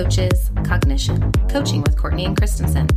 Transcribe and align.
C3 0.00 0.50
Connecting, 0.50 0.50
Coaches, 0.50 0.50
Cognition, 0.64 1.32
Coaching 1.48 1.82
with 1.82 1.96
Courtney 1.96 2.24
and 2.24 2.36
Christensen. 2.36 2.88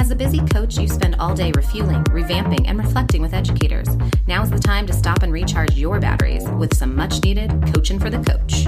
As 0.00 0.10
a 0.10 0.16
busy 0.16 0.40
coach, 0.40 0.76
you 0.76 0.88
spend 0.88 1.14
all 1.16 1.34
day 1.34 1.52
refueling, 1.54 2.02
revamping, 2.04 2.66
and 2.66 2.78
reflecting 2.78 3.22
with 3.22 3.32
educators. 3.32 3.88
Now 4.26 4.42
is 4.42 4.50
the 4.50 4.58
time 4.58 4.86
to 4.88 4.92
stop 4.92 5.22
and 5.22 5.32
recharge 5.32 5.76
your 5.76 6.00
batteries 6.00 6.48
with 6.58 6.76
some 6.76 6.96
much 6.96 7.22
needed 7.22 7.50
coaching 7.72 8.00
for 8.00 8.10
the 8.10 8.18
coach. 8.18 8.66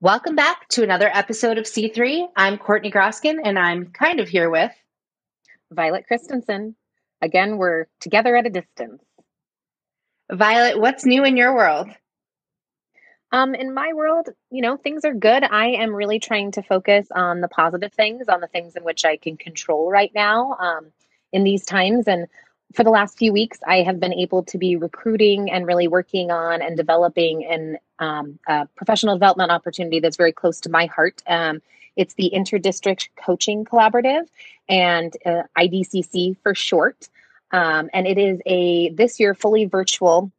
Welcome 0.00 0.36
back 0.36 0.68
to 0.70 0.82
another 0.82 1.10
episode 1.12 1.58
of 1.58 1.64
C3. 1.64 2.28
I'm 2.36 2.58
Courtney 2.58 2.90
Groskin, 2.90 3.38
and 3.42 3.58
I'm 3.58 3.86
kind 3.86 4.20
of 4.20 4.28
here 4.28 4.50
with 4.50 4.72
Violet 5.72 6.06
Christensen. 6.06 6.76
Again, 7.22 7.56
we're 7.56 7.86
together 8.00 8.36
at 8.36 8.46
a 8.46 8.50
distance. 8.50 9.02
Violet. 10.30 10.78
What's 10.80 11.06
new 11.06 11.24
in 11.24 11.36
your 11.36 11.54
world? 11.54 11.88
Um, 13.32 13.54
in 13.54 13.74
my 13.74 13.92
world, 13.92 14.28
you 14.50 14.62
know, 14.62 14.76
things 14.76 15.04
are 15.04 15.14
good. 15.14 15.42
I 15.42 15.68
am 15.68 15.94
really 15.94 16.18
trying 16.18 16.52
to 16.52 16.62
focus 16.62 17.08
on 17.14 17.40
the 17.40 17.48
positive 17.48 17.92
things, 17.92 18.28
on 18.28 18.40
the 18.40 18.46
things 18.46 18.76
in 18.76 18.84
which 18.84 19.04
I 19.04 19.16
can 19.16 19.36
control 19.36 19.90
right 19.90 20.12
now 20.14 20.56
um, 20.58 20.86
in 21.32 21.42
these 21.42 21.64
times. 21.64 22.06
And 22.06 22.28
for 22.74 22.84
the 22.84 22.90
last 22.90 23.18
few 23.18 23.32
weeks, 23.32 23.58
I 23.66 23.82
have 23.82 23.98
been 23.98 24.12
able 24.12 24.44
to 24.44 24.58
be 24.58 24.76
recruiting 24.76 25.50
and 25.50 25.66
really 25.66 25.88
working 25.88 26.30
on 26.30 26.62
and 26.62 26.76
developing 26.76 27.44
an 27.44 27.78
um, 27.98 28.38
a 28.46 28.66
professional 28.76 29.16
development 29.16 29.50
opportunity 29.50 30.00
that's 30.00 30.16
very 30.16 30.32
close 30.32 30.60
to 30.60 30.70
my 30.70 30.86
heart. 30.86 31.22
Um, 31.26 31.62
it's 31.96 32.14
the 32.14 32.30
Interdistrict 32.34 33.08
Coaching 33.16 33.64
Collaborative 33.64 34.26
and 34.68 35.16
uh, 35.24 35.42
IDCC 35.58 36.36
for 36.42 36.54
short. 36.54 37.08
Um, 37.52 37.88
and 37.92 38.06
it 38.06 38.18
is 38.18 38.40
a 38.46 38.90
this 38.90 39.18
year 39.20 39.34
fully 39.34 39.64
virtual 39.64 40.30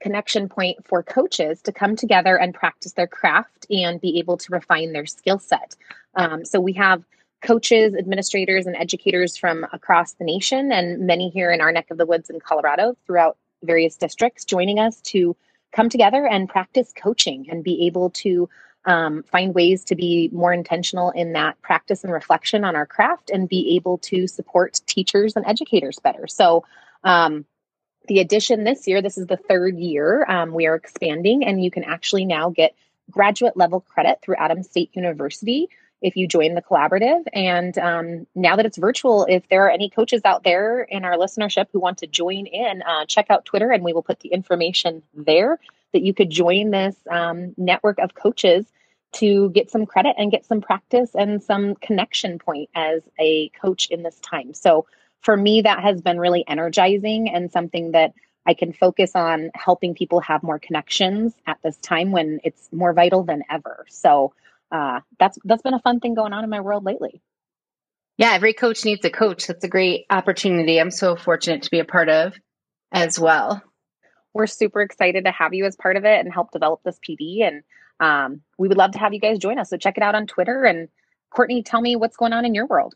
connection 0.00 0.48
point 0.48 0.84
for 0.86 1.02
coaches 1.02 1.60
to 1.62 1.72
come 1.72 1.94
together 1.94 2.36
and 2.36 2.54
practice 2.54 2.92
their 2.92 3.06
craft 3.06 3.66
and 3.70 4.00
be 4.00 4.18
able 4.18 4.36
to 4.38 4.52
refine 4.52 4.92
their 4.92 5.06
skill 5.06 5.38
set. 5.38 5.76
Um, 6.14 6.44
so 6.44 6.60
we 6.60 6.72
have 6.74 7.04
coaches, 7.42 7.94
administrators, 7.94 8.66
and 8.66 8.76
educators 8.76 9.36
from 9.36 9.66
across 9.72 10.12
the 10.14 10.24
nation, 10.24 10.72
and 10.72 11.06
many 11.06 11.30
here 11.30 11.50
in 11.50 11.60
our 11.60 11.72
neck 11.72 11.90
of 11.90 11.98
the 11.98 12.06
woods 12.06 12.28
in 12.30 12.40
Colorado 12.40 12.96
throughout 13.06 13.36
various 13.62 13.96
districts 13.96 14.44
joining 14.44 14.78
us 14.78 15.00
to 15.02 15.36
come 15.72 15.88
together 15.88 16.26
and 16.26 16.48
practice 16.48 16.92
coaching 16.96 17.46
and 17.50 17.62
be 17.62 17.86
able 17.86 18.10
to 18.10 18.48
um, 18.84 19.22
find 19.24 19.54
ways 19.54 19.84
to 19.84 19.94
be 19.94 20.30
more 20.32 20.52
intentional 20.52 21.10
in 21.10 21.32
that 21.34 21.60
practice 21.62 22.02
and 22.04 22.12
reflection 22.12 22.64
on 22.64 22.76
our 22.76 22.86
craft 22.86 23.30
and 23.30 23.48
be 23.48 23.76
able 23.76 23.98
to 23.98 24.26
support 24.26 24.80
teachers 24.86 25.36
and 25.36 25.46
educators 25.46 25.98
better. 25.98 26.26
So, 26.26 26.64
um, 27.04 27.44
the 28.08 28.20
addition 28.20 28.64
this 28.64 28.88
year, 28.88 29.02
this 29.02 29.18
is 29.18 29.26
the 29.26 29.36
third 29.36 29.78
year 29.78 30.24
um, 30.28 30.52
we 30.52 30.66
are 30.66 30.74
expanding, 30.74 31.44
and 31.44 31.62
you 31.62 31.70
can 31.70 31.84
actually 31.84 32.24
now 32.24 32.50
get 32.50 32.74
graduate 33.10 33.56
level 33.56 33.80
credit 33.80 34.20
through 34.22 34.36
Adams 34.36 34.68
State 34.68 34.90
University 34.94 35.68
if 36.02 36.16
you 36.16 36.26
join 36.26 36.54
the 36.54 36.62
collaborative. 36.62 37.22
And 37.32 37.76
um, 37.78 38.26
now 38.34 38.56
that 38.56 38.64
it's 38.64 38.78
virtual, 38.78 39.26
if 39.28 39.48
there 39.48 39.66
are 39.66 39.70
any 39.70 39.90
coaches 39.90 40.22
out 40.24 40.44
there 40.44 40.80
in 40.80 41.04
our 41.04 41.16
listenership 41.16 41.66
who 41.72 41.80
want 41.80 41.98
to 41.98 42.06
join 42.06 42.46
in, 42.46 42.82
uh, 42.82 43.04
check 43.04 43.26
out 43.28 43.44
Twitter 43.44 43.70
and 43.70 43.84
we 43.84 43.92
will 43.92 44.02
put 44.02 44.20
the 44.20 44.30
information 44.30 45.02
there 45.14 45.58
that 45.92 46.02
you 46.02 46.14
could 46.14 46.30
join 46.30 46.70
this 46.70 46.96
um, 47.10 47.54
network 47.56 47.98
of 47.98 48.14
coaches 48.14 48.66
to 49.12 49.50
get 49.50 49.70
some 49.70 49.86
credit 49.86 50.14
and 50.18 50.30
get 50.30 50.46
some 50.46 50.60
practice 50.60 51.10
and 51.14 51.42
some 51.42 51.74
connection 51.76 52.38
point 52.38 52.70
as 52.74 53.02
a 53.18 53.48
coach 53.60 53.88
in 53.90 54.02
this 54.02 54.18
time. 54.20 54.54
So 54.54 54.86
for 55.20 55.36
me, 55.36 55.62
that 55.62 55.82
has 55.82 56.00
been 56.00 56.18
really 56.18 56.44
energizing 56.46 57.28
and 57.28 57.50
something 57.50 57.92
that 57.92 58.14
I 58.46 58.54
can 58.54 58.72
focus 58.72 59.12
on 59.14 59.50
helping 59.54 59.94
people 59.94 60.20
have 60.20 60.42
more 60.42 60.58
connections 60.58 61.34
at 61.46 61.58
this 61.62 61.76
time 61.78 62.10
when 62.10 62.40
it's 62.44 62.68
more 62.72 62.92
vital 62.92 63.22
than 63.24 63.42
ever. 63.50 63.84
So 63.88 64.32
uh, 64.72 65.00
that's 65.18 65.38
that's 65.44 65.62
been 65.62 65.74
a 65.74 65.80
fun 65.80 66.00
thing 66.00 66.14
going 66.14 66.32
on 66.32 66.44
in 66.44 66.50
my 66.50 66.60
world 66.60 66.84
lately. 66.84 67.20
Yeah, 68.16 68.32
every 68.32 68.54
coach 68.54 68.84
needs 68.84 69.04
a 69.04 69.10
coach. 69.10 69.46
That's 69.46 69.64
a 69.64 69.68
great 69.68 70.06
opportunity. 70.08 70.78
I'm 70.78 70.90
so 70.90 71.16
fortunate 71.16 71.62
to 71.62 71.70
be 71.70 71.80
a 71.80 71.84
part 71.84 72.08
of 72.08 72.34
as 72.92 73.18
well. 73.18 73.62
We're 74.34 74.46
super 74.46 74.80
excited 74.80 75.24
to 75.24 75.32
have 75.32 75.54
you 75.54 75.64
as 75.64 75.76
part 75.76 75.96
of 75.96 76.04
it 76.04 76.20
and 76.20 76.32
help 76.32 76.52
develop 76.52 76.80
this 76.84 76.98
PD. 76.98 77.42
And 77.42 77.62
um, 77.98 78.42
we 78.58 78.68
would 78.68 78.76
love 78.76 78.92
to 78.92 78.98
have 78.98 79.12
you 79.12 79.20
guys 79.20 79.38
join 79.38 79.58
us. 79.58 79.70
So 79.70 79.76
check 79.76 79.96
it 79.96 80.02
out 80.02 80.14
on 80.14 80.26
Twitter. 80.26 80.64
And 80.64 80.88
Courtney, 81.30 81.62
tell 81.62 81.80
me 81.80 81.96
what's 81.96 82.16
going 82.16 82.32
on 82.32 82.44
in 82.44 82.54
your 82.54 82.66
world. 82.66 82.94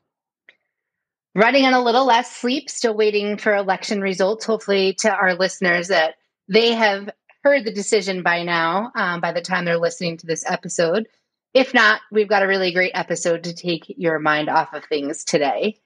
Running 1.35 1.65
on 1.65 1.75
a 1.75 1.83
little 1.83 2.07
less 2.07 2.35
sleep, 2.35 2.71
still 2.71 2.95
waiting 2.95 3.39
for 3.39 3.55
election 3.55 4.01
results. 4.01 4.45
Hopefully, 4.45 4.95
to 5.01 5.13
our 5.13 5.35
listeners, 5.35 5.89
that 5.89 6.15
they 6.49 6.75
have 6.75 7.11
heard 7.43 7.65
the 7.65 7.73
decision 7.73 8.23
by 8.23 8.45
now, 8.45 8.93
um, 8.95 9.21
by 9.21 9.33
the 9.33 9.41
time 9.41 9.65
they're 9.65 9.77
listening 9.77 10.17
to 10.19 10.27
this 10.27 10.45
episode. 10.47 11.09
If 11.53 11.75
not, 11.75 12.01
we've 12.11 12.29
got 12.29 12.43
a 12.43 12.49
really 12.49 12.73
great 12.73 12.93
episode 12.95 13.45
to 13.45 13.55
take 13.55 13.85
your 13.97 14.19
mind 14.19 14.49
off 14.49 14.75
of 14.75 14.85
things 14.85 15.25
today. 15.25 15.81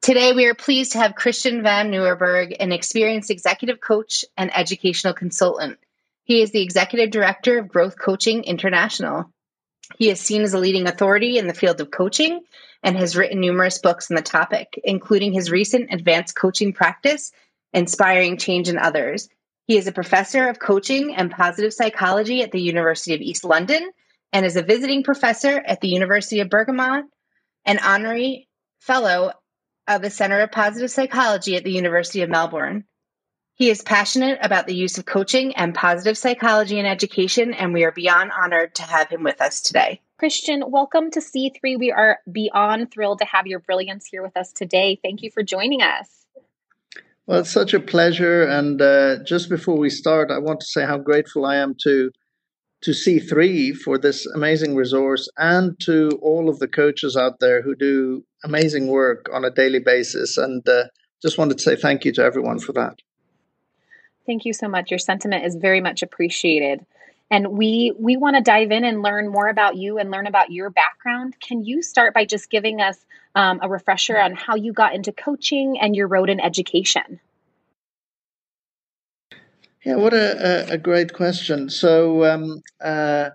Today, 0.00 0.32
we 0.32 0.46
are 0.46 0.54
pleased 0.54 0.92
to 0.92 0.98
have 0.98 1.16
Christian 1.16 1.62
Van 1.62 1.90
Nieuwerburgh, 1.90 2.56
an 2.60 2.72
experienced 2.72 3.30
executive 3.30 3.80
coach 3.80 4.24
and 4.36 4.56
educational 4.56 5.12
consultant. 5.12 5.78
He 6.24 6.40
is 6.40 6.50
the 6.50 6.62
executive 6.62 7.10
director 7.10 7.58
of 7.58 7.68
Growth 7.68 7.98
Coaching 7.98 8.44
International. 8.44 9.30
He 9.98 10.08
is 10.08 10.20
seen 10.20 10.42
as 10.42 10.54
a 10.54 10.58
leading 10.58 10.86
authority 10.86 11.36
in 11.36 11.46
the 11.46 11.52
field 11.54 11.80
of 11.80 11.90
coaching 11.90 12.40
and 12.82 12.96
has 12.96 13.16
written 13.16 13.40
numerous 13.40 13.78
books 13.78 14.10
on 14.10 14.14
the 14.14 14.22
topic, 14.22 14.80
including 14.84 15.32
his 15.32 15.50
recent 15.50 15.92
advanced 15.92 16.36
coaching 16.36 16.72
practice, 16.72 17.32
Inspiring 17.72 18.38
Change 18.38 18.68
in 18.68 18.78
Others. 18.78 19.28
He 19.66 19.76
is 19.76 19.88
a 19.88 19.92
professor 19.92 20.48
of 20.48 20.58
coaching 20.58 21.16
and 21.16 21.30
positive 21.30 21.74
psychology 21.74 22.42
at 22.42 22.52
the 22.52 22.62
University 22.62 23.14
of 23.14 23.20
East 23.20 23.44
London 23.44 23.90
and 24.32 24.46
is 24.46 24.56
a 24.56 24.62
visiting 24.62 25.02
professor 25.02 25.58
at 25.58 25.80
the 25.80 25.88
University 25.88 26.40
of 26.40 26.48
Bergamo, 26.48 27.02
an 27.66 27.78
honorary 27.78 28.48
fellow 28.80 29.32
of 29.88 30.02
the 30.02 30.10
Center 30.10 30.40
of 30.40 30.52
Positive 30.52 30.90
Psychology 30.90 31.56
at 31.56 31.64
the 31.64 31.72
University 31.72 32.20
of 32.20 32.28
Melbourne. 32.28 32.84
He 33.54 33.70
is 33.70 33.82
passionate 33.82 34.38
about 34.42 34.68
the 34.68 34.74
use 34.74 34.98
of 34.98 35.06
coaching 35.06 35.56
and 35.56 35.74
positive 35.74 36.16
psychology 36.16 36.78
in 36.78 36.86
education, 36.86 37.54
and 37.54 37.72
we 37.72 37.82
are 37.84 37.90
beyond 37.90 38.30
honored 38.30 38.74
to 38.76 38.84
have 38.84 39.08
him 39.08 39.24
with 39.24 39.40
us 39.40 39.62
today. 39.62 40.00
Christian, 40.18 40.62
welcome 40.68 41.10
to 41.10 41.20
C3. 41.20 41.78
We 41.78 41.90
are 41.90 42.18
beyond 42.30 42.92
thrilled 42.92 43.18
to 43.20 43.24
have 43.24 43.46
your 43.46 43.60
brilliance 43.60 44.06
here 44.06 44.22
with 44.22 44.36
us 44.36 44.52
today. 44.52 45.00
Thank 45.02 45.22
you 45.22 45.30
for 45.30 45.42
joining 45.42 45.82
us. 45.82 46.26
Well, 47.26 47.40
it's 47.40 47.50
such 47.50 47.74
a 47.74 47.80
pleasure. 47.80 48.44
And 48.44 48.80
uh, 48.80 49.24
just 49.24 49.48
before 49.48 49.76
we 49.76 49.90
start, 49.90 50.30
I 50.30 50.38
want 50.38 50.60
to 50.60 50.66
say 50.66 50.84
how 50.84 50.98
grateful 50.98 51.44
I 51.44 51.56
am 51.56 51.74
to 51.82 52.12
to 52.82 52.92
C3 52.92 53.76
for 53.76 53.98
this 53.98 54.26
amazing 54.26 54.76
resource 54.76 55.28
and 55.36 55.78
to 55.80 56.10
all 56.22 56.48
of 56.48 56.58
the 56.58 56.68
coaches 56.68 57.16
out 57.16 57.40
there 57.40 57.62
who 57.62 57.74
do 57.74 58.24
amazing 58.44 58.86
work 58.86 59.26
on 59.32 59.44
a 59.44 59.50
daily 59.50 59.80
basis. 59.80 60.36
And 60.36 60.66
uh, 60.68 60.84
just 61.20 61.38
wanted 61.38 61.58
to 61.58 61.62
say 61.62 61.76
thank 61.76 62.04
you 62.04 62.12
to 62.12 62.22
everyone 62.22 62.60
for 62.60 62.72
that. 62.74 62.94
Thank 64.26 64.44
you 64.44 64.52
so 64.52 64.68
much. 64.68 64.90
Your 64.90 64.98
sentiment 64.98 65.44
is 65.44 65.56
very 65.56 65.80
much 65.80 66.02
appreciated. 66.02 66.84
And 67.30 67.48
we 67.58 67.92
we 67.98 68.16
want 68.16 68.36
to 68.36 68.42
dive 68.42 68.70
in 68.70 68.84
and 68.84 69.02
learn 69.02 69.28
more 69.28 69.48
about 69.48 69.76
you 69.76 69.98
and 69.98 70.10
learn 70.10 70.26
about 70.26 70.50
your 70.50 70.70
background. 70.70 71.34
Can 71.40 71.64
you 71.64 71.82
start 71.82 72.14
by 72.14 72.24
just 72.24 72.50
giving 72.50 72.80
us 72.80 73.04
um, 73.34 73.58
a 73.62 73.68
refresher 73.68 74.18
on 74.18 74.34
how 74.34 74.54
you 74.54 74.72
got 74.72 74.94
into 74.94 75.12
coaching 75.12 75.78
and 75.78 75.94
your 75.94 76.08
road 76.08 76.30
in 76.30 76.40
education? 76.40 77.20
Yeah, 79.84 79.96
what 79.96 80.12
a, 80.12 80.72
a, 80.72 80.78
great 80.78 81.12
question. 81.12 81.70
So, 81.70 82.24
um, 82.24 82.62
uh, 82.80 83.30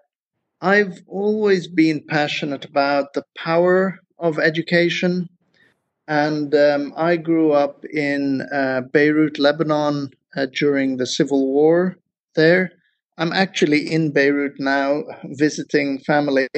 I've 0.61 1.01
always 1.07 1.67
been 1.67 2.03
passionate 2.07 2.65
about 2.65 3.13
the 3.13 3.23
power 3.37 3.99
of 4.19 4.39
education. 4.39 5.29
And 6.07 6.53
um, 6.53 6.93
I 6.97 7.15
grew 7.15 7.53
up 7.53 7.85
in 7.85 8.41
uh, 8.53 8.81
Beirut, 8.91 9.39
Lebanon 9.39 10.09
uh, 10.35 10.47
during 10.53 10.97
the 10.97 11.05
civil 11.05 11.47
war 11.47 11.97
there. 12.35 12.71
I'm 13.17 13.31
actually 13.31 13.91
in 13.91 14.11
Beirut 14.11 14.59
now 14.59 15.03
visiting 15.23 15.99
family. 15.99 16.49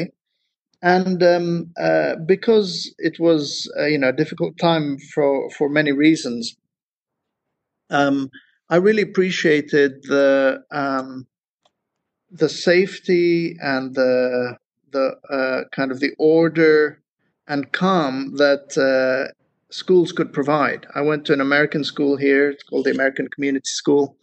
And 0.81 1.21
um, 1.21 1.71
uh, 1.79 2.15
because 2.25 2.93
it 2.97 3.19
was, 3.19 3.71
uh, 3.79 3.85
you 3.85 3.99
know, 3.99 4.09
a 4.09 4.13
difficult 4.13 4.57
time 4.57 4.97
for, 5.13 5.49
for 5.51 5.69
many 5.69 5.91
reasons, 5.91 6.55
um, 7.91 8.29
I 8.69 8.77
really 8.77 9.03
appreciated 9.03 10.03
the 10.03 10.63
um, 10.71 11.27
the 12.31 12.49
safety 12.49 13.57
and 13.61 13.93
the 13.93 14.57
the 14.91 15.15
uh, 15.29 15.69
kind 15.71 15.91
of 15.91 15.99
the 15.99 16.13
order 16.17 17.01
and 17.47 17.71
calm 17.71 18.35
that 18.37 18.75
uh, 18.77 19.31
schools 19.69 20.11
could 20.11 20.33
provide. 20.33 20.87
I 20.95 21.01
went 21.01 21.25
to 21.25 21.33
an 21.33 21.41
American 21.41 21.83
school 21.83 22.17
here. 22.17 22.49
It's 22.49 22.63
called 22.63 22.85
the 22.85 22.91
American 22.91 23.27
Community 23.27 23.69
School, 23.69 24.17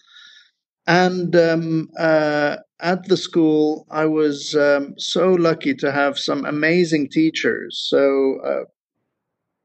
and 0.88 1.36
um, 1.36 1.90
uh, 1.96 2.56
at 2.80 3.04
the 3.04 3.16
school, 3.16 3.86
I 3.92 4.06
was 4.06 4.56
um, 4.56 4.94
so 4.98 5.34
lucky 5.34 5.74
to 5.76 5.92
have 5.92 6.18
some 6.18 6.44
amazing 6.44 7.10
teachers. 7.10 7.86
So. 7.88 8.40
Uh, 8.44 8.64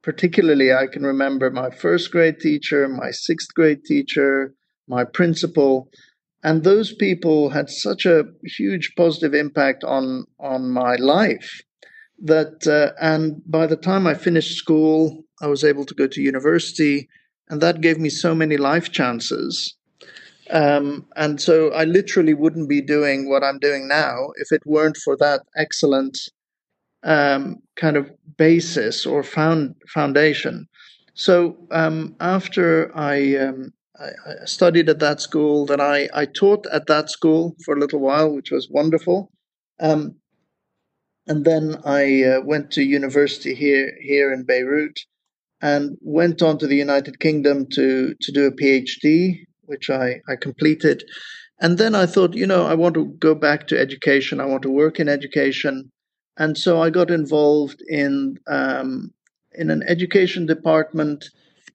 particularly, 0.03 0.71
I 0.71 0.88
can 0.88 1.03
remember 1.03 1.50
my 1.50 1.69
first 1.69 2.12
grade 2.12 2.39
teacher, 2.39 2.88
my 2.88 3.12
sixth 3.12 3.53
grade 3.53 3.83
teacher, 3.83 4.53
my 4.88 5.04
principal, 5.04 5.89
and 6.44 6.63
those 6.63 6.94
people 6.94 7.50
had 7.50 7.69
such 7.69 8.06
a 8.06 8.25
huge 8.44 8.94
positive 8.95 9.34
impact 9.34 9.84
on 9.84 10.25
on 10.39 10.69
my 10.69 10.95
life 10.95 11.62
that 12.24 12.68
uh, 12.68 12.94
and 13.01 13.42
by 13.45 13.68
the 13.68 13.75
time 13.75 14.07
I 14.07 14.13
finished 14.13 14.57
school, 14.57 15.24
I 15.42 15.48
was 15.48 15.63
able 15.63 15.86
to 15.86 15.94
go 15.94 16.07
to 16.07 16.22
university, 16.22 17.07
and 17.50 17.62
that 17.62 17.81
gave 17.81 18.00
me 18.00 18.10
so 18.10 18.34
many 18.34 18.57
life 18.57 18.92
chances. 18.92 19.75
Um, 20.50 21.06
and 21.16 21.42
so 21.42 21.72
I 21.74 21.84
literally 21.84 22.34
wouldn't 22.34 22.69
be 22.69 22.81
doing 22.81 23.30
what 23.30 23.44
I'm 23.44 23.60
doing 23.60 23.88
now 23.88 24.30
if 24.38 24.51
it 24.51 24.62
weren't 24.66 24.98
for 24.98 25.18
that 25.18 25.42
excellent 25.57 26.18
um, 27.04 27.57
kind 27.75 27.98
of 27.98 28.10
basis 28.38 29.06
or 29.06 29.24
found 29.24 29.75
foundation. 29.88 30.68
So 31.16 31.57
um, 31.72 32.16
after 32.19 32.95
I, 32.98 33.36
um, 33.38 33.74
I, 34.00 34.06
I, 34.06 34.46
studied 34.46 34.90
at 34.90 35.00
that 35.00 35.22
school, 35.22 35.66
then 35.66 35.82
I, 35.82 36.10
I 36.14 36.26
taught 36.26 36.66
at 36.68 36.88
that 36.88 37.10
school 37.10 37.56
for 37.66 37.76
a 37.76 37.80
little 37.80 38.00
while, 38.00 38.34
which 38.34 38.52
was 38.52 38.70
wonderful. 38.70 39.32
Um, 39.80 40.16
and 41.28 41.44
then 41.44 41.78
I 41.86 42.24
uh, 42.24 42.42
went 42.42 42.72
to 42.72 42.84
university 42.84 43.54
here 43.54 43.92
here 44.02 44.32
in 44.32 44.44
Beirut, 44.44 45.00
and 45.62 45.98
went 46.02 46.42
on 46.42 46.58
to 46.60 46.68
the 46.68 46.76
United 46.76 47.20
Kingdom 47.20 47.68
to 47.74 48.16
to 48.22 48.32
do 48.32 48.46
a 48.46 48.52
PhD, 48.52 49.46
which 49.66 49.90
I 49.90 50.22
I 50.28 50.36
completed. 50.36 51.04
And 51.60 51.78
then 51.78 51.96
I 51.96 52.06
thought, 52.06 52.36
you 52.36 52.46
know, 52.46 52.66
I 52.66 52.76
want 52.76 52.94
to 52.96 53.06
go 53.06 53.34
back 53.34 53.68
to 53.68 53.80
education. 53.80 54.40
I 54.40 54.46
want 54.46 54.62
to 54.62 54.70
work 54.70 55.00
in 55.00 55.10
education, 55.10 55.92
and 56.38 56.58
so 56.58 56.82
I 56.82 56.90
got 56.90 57.12
involved 57.12 57.82
in 57.88 58.38
um, 58.48 59.14
in 59.54 59.70
an 59.70 59.84
education 59.88 60.46
department 60.46 61.30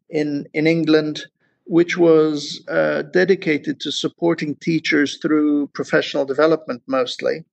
in 0.09 0.47
in 0.55 0.67
England, 0.67 1.27
which 1.73 1.97
was 1.97 2.63
uh, 2.69 3.01
dedicated 3.01 3.81
to 3.81 3.91
supporting 3.91 4.55
teachers 4.57 5.17
through 5.23 5.67
professional 5.69 6.27
development 6.27 6.83
mostly. 6.87 7.47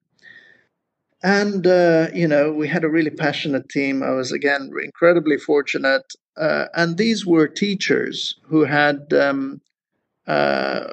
And, 1.24 1.66
uh, 1.66 2.08
you 2.14 2.28
know, 2.28 2.52
we 2.52 2.68
had 2.68 2.84
a 2.84 2.90
really 2.90 3.12
passionate 3.12 3.70
team. 3.70 4.04
I 4.04 4.12
was, 4.12 4.34
again, 4.34 4.72
incredibly 4.84 5.38
fortunate. 5.38 6.04
Uh, 6.36 6.66
and 6.76 6.98
these 6.98 7.26
were 7.26 7.48
teachers 7.48 8.38
who 8.44 8.66
had 8.66 9.14
um, 9.14 9.62
uh, 10.28 10.84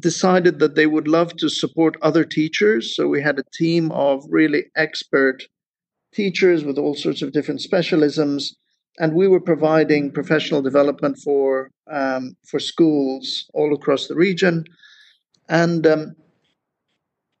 decided 0.00 0.58
that 0.58 0.74
they 0.74 0.88
would 0.88 1.06
love 1.06 1.36
to 1.36 1.48
support 1.48 1.96
other 2.02 2.24
teachers. 2.24 2.96
So 2.96 3.06
we 3.06 3.22
had 3.22 3.38
a 3.38 3.50
team 3.52 3.92
of 3.92 4.24
really 4.28 4.64
expert 4.74 5.44
teachers 6.12 6.64
with 6.64 6.76
all 6.76 6.96
sorts 6.96 7.22
of 7.22 7.30
different 7.30 7.60
specialisms. 7.60 8.56
And 8.98 9.14
we 9.14 9.26
were 9.26 9.40
providing 9.40 10.12
professional 10.12 10.62
development 10.62 11.18
for 11.18 11.70
um, 11.90 12.36
for 12.46 12.60
schools 12.60 13.50
all 13.52 13.74
across 13.74 14.06
the 14.06 14.14
region. 14.14 14.64
And 15.48 15.86
um, 15.86 16.16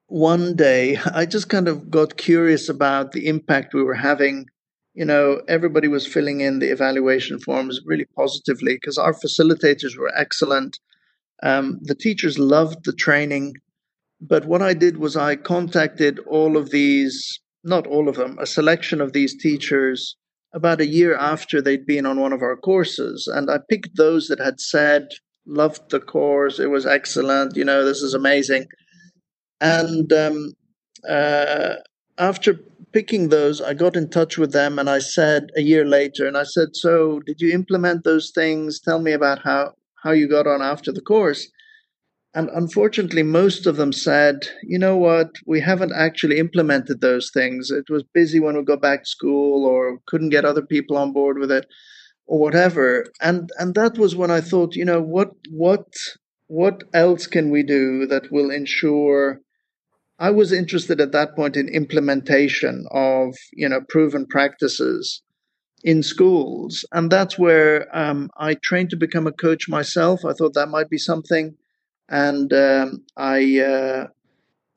one 0.06 0.54
day 0.56 0.98
I 1.14 1.26
just 1.26 1.48
kind 1.48 1.68
of 1.68 1.90
got 1.90 2.16
curious 2.16 2.68
about 2.68 3.12
the 3.12 3.26
impact 3.26 3.74
we 3.74 3.82
were 3.82 3.94
having. 3.94 4.46
You 4.94 5.04
know, 5.04 5.42
everybody 5.48 5.88
was 5.88 6.06
filling 6.06 6.40
in 6.40 6.60
the 6.60 6.70
evaluation 6.70 7.40
forms 7.40 7.80
really 7.84 8.06
positively 8.16 8.74
because 8.74 8.96
our 8.96 9.12
facilitators 9.12 9.96
were 9.96 10.12
excellent. 10.16 10.78
Um, 11.42 11.80
the 11.82 11.96
teachers 11.96 12.38
loved 12.38 12.84
the 12.84 12.92
training. 12.92 13.54
But 14.20 14.46
what 14.46 14.62
I 14.62 14.72
did 14.72 14.98
was 14.98 15.16
I 15.16 15.36
contacted 15.36 16.20
all 16.20 16.56
of 16.56 16.70
these, 16.70 17.40
not 17.64 17.86
all 17.86 18.08
of 18.08 18.14
them, 18.14 18.38
a 18.40 18.46
selection 18.46 19.00
of 19.00 19.12
these 19.12 19.36
teachers 19.36 20.16
about 20.54 20.80
a 20.80 20.86
year 20.86 21.16
after 21.16 21.60
they'd 21.60 21.84
been 21.84 22.06
on 22.06 22.20
one 22.20 22.32
of 22.32 22.40
our 22.40 22.56
courses. 22.56 23.26
And 23.26 23.50
I 23.50 23.58
picked 23.68 23.96
those 23.96 24.28
that 24.28 24.38
had 24.38 24.60
said, 24.60 25.08
loved 25.46 25.90
the 25.90 26.00
course, 26.00 26.58
it 26.58 26.70
was 26.70 26.86
excellent, 26.86 27.56
you 27.56 27.64
know, 27.64 27.84
this 27.84 28.00
is 28.00 28.14
amazing. 28.14 28.66
And 29.60 30.10
um, 30.12 30.52
uh, 31.08 31.74
after 32.18 32.60
picking 32.92 33.28
those, 33.28 33.60
I 33.60 33.74
got 33.74 33.96
in 33.96 34.08
touch 34.08 34.38
with 34.38 34.52
them 34.52 34.78
and 34.78 34.88
I 34.88 35.00
said 35.00 35.50
a 35.56 35.60
year 35.60 35.84
later, 35.84 36.26
and 36.26 36.36
I 36.36 36.44
said, 36.44 36.68
So, 36.72 37.20
did 37.26 37.40
you 37.40 37.52
implement 37.52 38.04
those 38.04 38.30
things? 38.34 38.80
Tell 38.80 39.00
me 39.00 39.12
about 39.12 39.40
how, 39.42 39.72
how 40.02 40.12
you 40.12 40.28
got 40.28 40.46
on 40.46 40.62
after 40.62 40.92
the 40.92 41.00
course. 41.00 41.48
And 42.34 42.50
unfortunately, 42.52 43.22
most 43.22 43.64
of 43.64 43.76
them 43.76 43.92
said, 43.92 44.48
you 44.64 44.78
know 44.78 44.96
what, 44.96 45.30
we 45.46 45.60
haven't 45.60 45.92
actually 45.94 46.38
implemented 46.38 47.00
those 47.00 47.30
things. 47.32 47.70
It 47.70 47.88
was 47.88 48.02
busy 48.12 48.40
when 48.40 48.56
we 48.56 48.64
got 48.64 48.82
back 48.82 49.04
to 49.04 49.08
school 49.08 49.64
or 49.64 50.00
couldn't 50.06 50.30
get 50.30 50.44
other 50.44 50.62
people 50.62 50.96
on 50.96 51.12
board 51.12 51.38
with 51.38 51.52
it 51.52 51.66
or 52.26 52.40
whatever. 52.40 53.06
And 53.20 53.50
and 53.58 53.74
that 53.76 53.98
was 53.98 54.16
when 54.16 54.32
I 54.32 54.40
thought, 54.40 54.74
you 54.74 54.84
know, 54.84 55.00
what 55.00 55.30
what 55.50 55.86
what 56.48 56.82
else 56.92 57.26
can 57.26 57.50
we 57.50 57.62
do 57.62 58.06
that 58.06 58.32
will 58.32 58.50
ensure 58.50 59.40
I 60.18 60.30
was 60.30 60.52
interested 60.52 61.00
at 61.00 61.12
that 61.12 61.34
point 61.34 61.56
in 61.56 61.68
implementation 61.68 62.86
of 62.90 63.34
you 63.52 63.68
know 63.68 63.80
proven 63.88 64.26
practices 64.26 65.22
in 65.82 66.02
schools, 66.02 66.84
and 66.92 67.10
that's 67.12 67.38
where 67.38 67.94
um, 67.96 68.30
I 68.38 68.54
trained 68.54 68.90
to 68.90 68.96
become 68.96 69.26
a 69.26 69.32
coach 69.32 69.68
myself. 69.68 70.24
I 70.24 70.32
thought 70.32 70.54
that 70.54 70.68
might 70.68 70.88
be 70.88 70.98
something, 70.98 71.56
and 72.08 72.52
um, 72.52 73.04
I 73.16 73.60
uh, 73.60 74.06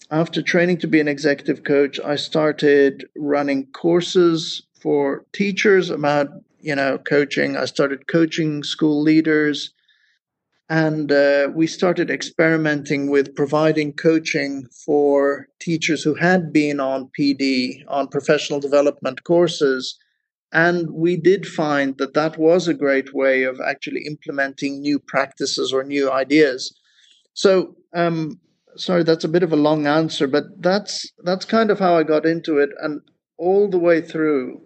after 0.10 0.42
training 0.42 0.78
to 0.80 0.88
be 0.88 1.00
an 1.00 1.08
executive 1.08 1.64
coach, 1.64 2.00
I 2.00 2.16
started 2.16 3.06
running 3.18 3.68
courses 3.68 4.64
for 4.82 5.26
teachers 5.34 5.90
about 5.90 6.30
you 6.62 6.76
know 6.76 6.98
coaching. 6.98 7.58
I 7.58 7.66
started 7.66 8.08
coaching 8.08 8.64
school 8.64 9.02
leaders 9.02 9.74
and 10.70 11.12
uh, 11.12 11.50
we 11.54 11.66
started 11.66 12.12
experimenting 12.12 13.10
with 13.10 13.36
providing 13.36 13.94
coaching 13.94 14.68
for 14.86 15.48
teachers 15.62 16.04
who 16.04 16.14
had 16.16 16.52
been 16.52 16.82
on 16.82 17.10
PD, 17.18 17.84
on 17.88 18.10
professional 18.10 18.60
development 18.60 19.24
courses. 19.24 19.98
And 20.52 20.92
we 20.92 21.16
did 21.16 21.46
find 21.46 21.98
that 22.00 22.14
that 22.16 22.38
was 22.38 22.68
a 22.68 22.74
great 22.74 23.14
way 23.14 23.44
of 23.44 23.62
actually 23.62 24.06
implementing 24.06 24.82
new 24.82 25.00
practices 25.00 25.72
or 25.72 25.84
new 25.84 26.12
ideas. 26.12 26.78
So, 27.38 27.76
um, 27.94 28.40
sorry, 28.78 29.04
that's 29.04 29.24
a 29.24 29.28
bit 29.30 29.44
of 29.44 29.54
a 29.54 29.64
long 29.68 29.86
answer, 29.86 30.26
but 30.26 30.46
that's 30.60 31.06
that's 31.24 31.46
kind 31.46 31.70
of 31.70 31.78
how 31.78 31.96
I 31.96 32.02
got 32.02 32.26
into 32.26 32.58
it. 32.58 32.72
And 32.82 33.00
all 33.38 33.70
the 33.70 33.78
way 33.78 34.02
through, 34.02 34.60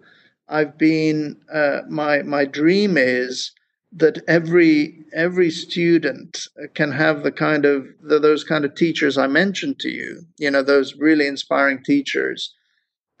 I've 0.48 0.78
been 0.78 1.38
uh, 1.52 1.80
my 1.90 2.22
my 2.22 2.46
dream 2.46 2.96
is 2.96 3.52
that 3.92 4.24
every 4.26 5.04
every 5.12 5.50
student 5.50 6.38
can 6.72 6.92
have 6.92 7.22
the 7.22 7.30
kind 7.30 7.66
of 7.66 7.86
the, 8.00 8.18
those 8.18 8.42
kind 8.42 8.64
of 8.64 8.74
teachers 8.74 9.18
I 9.18 9.26
mentioned 9.26 9.78
to 9.80 9.90
you, 9.90 10.22
you 10.38 10.50
know, 10.50 10.62
those 10.62 10.96
really 10.96 11.26
inspiring 11.26 11.84
teachers. 11.84 12.54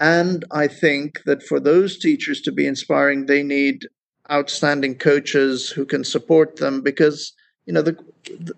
And 0.00 0.46
I 0.50 0.66
think 0.66 1.24
that 1.26 1.42
for 1.42 1.60
those 1.60 1.98
teachers 1.98 2.40
to 2.40 2.52
be 2.52 2.66
inspiring, 2.66 3.26
they 3.26 3.42
need 3.42 3.86
outstanding 4.30 4.94
coaches 4.96 5.68
who 5.68 5.84
can 5.84 6.04
support 6.04 6.56
them 6.56 6.80
because 6.80 7.34
you 7.66 7.72
know 7.72 7.82
the, 7.82 7.96
the 8.24 8.54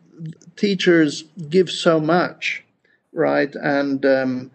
teachers 0.57 1.25
give 1.49 1.71
so 1.71 2.01
much, 2.01 2.63
right? 3.13 3.55
And 3.55 4.05
um, 4.07 4.51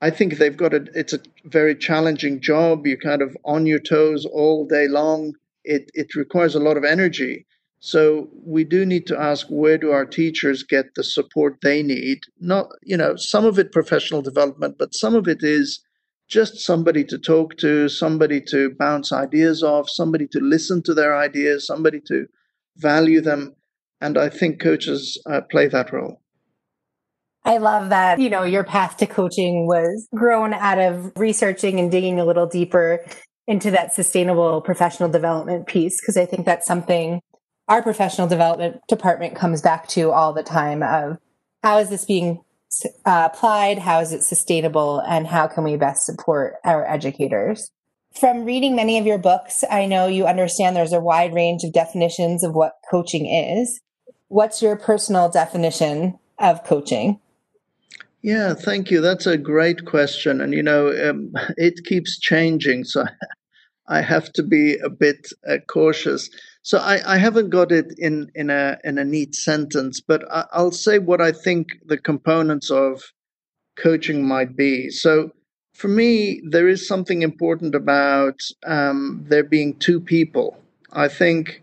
I 0.00 0.10
think 0.10 0.38
they've 0.38 0.56
got 0.56 0.74
a. 0.74 0.86
It's 0.94 1.12
a 1.12 1.20
very 1.44 1.74
challenging 1.74 2.40
job. 2.40 2.86
You're 2.86 2.96
kind 2.96 3.22
of 3.22 3.36
on 3.44 3.66
your 3.66 3.80
toes 3.80 4.26
all 4.26 4.66
day 4.66 4.88
long 4.88 5.34
it, 5.64 5.90
it 5.94 6.14
requires 6.14 6.54
a 6.54 6.60
lot 6.60 6.76
of 6.76 6.84
energy. 6.84 7.46
So 7.80 8.28
we 8.44 8.64
do 8.64 8.84
need 8.84 9.06
to 9.06 9.18
ask 9.18 9.46
where 9.48 9.78
do 9.78 9.90
our 9.90 10.04
teachers 10.04 10.62
get 10.62 10.94
the 10.94 11.04
support 11.04 11.58
they 11.62 11.82
need? 11.82 12.20
Not, 12.38 12.68
you 12.82 12.96
know, 12.96 13.16
some 13.16 13.46
of 13.46 13.58
it 13.58 13.72
professional 13.72 14.20
development, 14.20 14.76
but 14.78 14.94
some 14.94 15.14
of 15.14 15.26
it 15.28 15.42
is 15.42 15.80
just 16.28 16.58
somebody 16.58 17.04
to 17.04 17.18
talk 17.18 17.56
to, 17.58 17.88
somebody 17.88 18.40
to 18.42 18.70
bounce 18.78 19.12
ideas 19.12 19.62
off, 19.62 19.88
somebody 19.88 20.26
to 20.28 20.40
listen 20.40 20.82
to 20.82 20.94
their 20.94 21.16
ideas, 21.16 21.66
somebody 21.66 22.00
to 22.06 22.26
value 22.76 23.20
them. 23.20 23.54
And 24.00 24.16
I 24.16 24.28
think 24.28 24.60
coaches 24.60 25.20
uh, 25.30 25.42
play 25.50 25.68
that 25.68 25.92
role. 25.92 26.20
I 27.44 27.56
love 27.56 27.88
that, 27.88 28.18
you 28.18 28.28
know, 28.28 28.42
your 28.42 28.64
path 28.64 28.98
to 28.98 29.06
coaching 29.06 29.66
was 29.66 30.08
grown 30.14 30.52
out 30.52 30.78
of 30.78 31.12
researching 31.16 31.80
and 31.80 31.90
digging 31.90 32.20
a 32.20 32.24
little 32.24 32.46
deeper 32.46 33.04
into 33.46 33.70
that 33.70 33.94
sustainable 33.94 34.60
professional 34.60 35.08
development 35.08 35.66
piece 35.66 36.00
because 36.00 36.16
I 36.16 36.26
think 36.26 36.44
that's 36.44 36.66
something 36.66 37.20
our 37.68 37.82
professional 37.82 38.26
development 38.26 38.80
department 38.88 39.36
comes 39.36 39.62
back 39.62 39.88
to 39.88 40.10
all 40.10 40.32
the 40.32 40.42
time 40.42 40.82
of 40.82 41.16
how 41.62 41.78
is 41.78 41.88
this 41.88 42.04
being 42.04 42.42
uh, 43.04 43.28
applied 43.32 43.78
how 43.78 44.00
is 44.00 44.12
it 44.12 44.22
sustainable 44.22 45.00
and 45.00 45.26
how 45.26 45.48
can 45.48 45.64
we 45.64 45.76
best 45.76 46.04
support 46.04 46.54
our 46.64 46.86
educators 46.88 47.70
from 48.14 48.44
reading 48.44 48.76
many 48.76 48.98
of 48.98 49.06
your 49.06 49.18
books 49.18 49.64
i 49.70 49.86
know 49.86 50.06
you 50.06 50.26
understand 50.26 50.76
there's 50.76 50.92
a 50.92 51.00
wide 51.00 51.34
range 51.34 51.64
of 51.64 51.72
definitions 51.72 52.44
of 52.44 52.54
what 52.54 52.74
coaching 52.88 53.26
is 53.26 53.80
what's 54.30 54.62
your 54.62 54.76
personal 54.76 55.28
definition 55.28 56.18
of 56.38 56.64
coaching 56.64 57.20
yeah, 58.22 58.52
thank 58.52 58.90
you. 58.90 59.00
That's 59.00 59.26
a 59.26 59.38
great 59.38 59.86
question. 59.86 60.42
And, 60.42 60.52
you 60.52 60.62
know, 60.62 60.88
um, 61.08 61.32
it 61.56 61.84
keeps 61.84 62.18
changing. 62.18 62.84
So 62.84 63.06
I 63.88 64.02
have 64.02 64.32
to 64.34 64.42
be 64.42 64.76
a 64.78 64.90
bit 64.90 65.32
uh, 65.48 65.58
cautious. 65.68 66.30
So 66.62 66.78
I, 66.78 67.14
I, 67.14 67.16
haven't 67.16 67.48
got 67.48 67.72
it 67.72 67.94
in 67.96 68.30
in 68.34 68.50
a 68.50 68.78
in 68.84 68.98
a 68.98 69.04
neat 69.04 69.34
sentence, 69.34 70.00
but 70.00 70.22
I, 70.30 70.44
I'll 70.52 70.70
say 70.70 70.98
what 70.98 71.20
I 71.20 71.32
think 71.32 71.68
the 71.86 71.96
components 71.96 72.70
of 72.70 73.02
coaching 73.76 74.26
might 74.26 74.54
be. 74.54 74.90
So 74.90 75.32
for 75.74 75.88
me, 75.88 76.42
there 76.48 76.68
is 76.68 76.86
something 76.86 77.22
important 77.22 77.74
about 77.74 78.40
um, 78.66 79.24
there 79.28 79.42
being 79.42 79.74
two 79.78 80.00
people. 80.00 80.56
I 80.92 81.08
think 81.08 81.62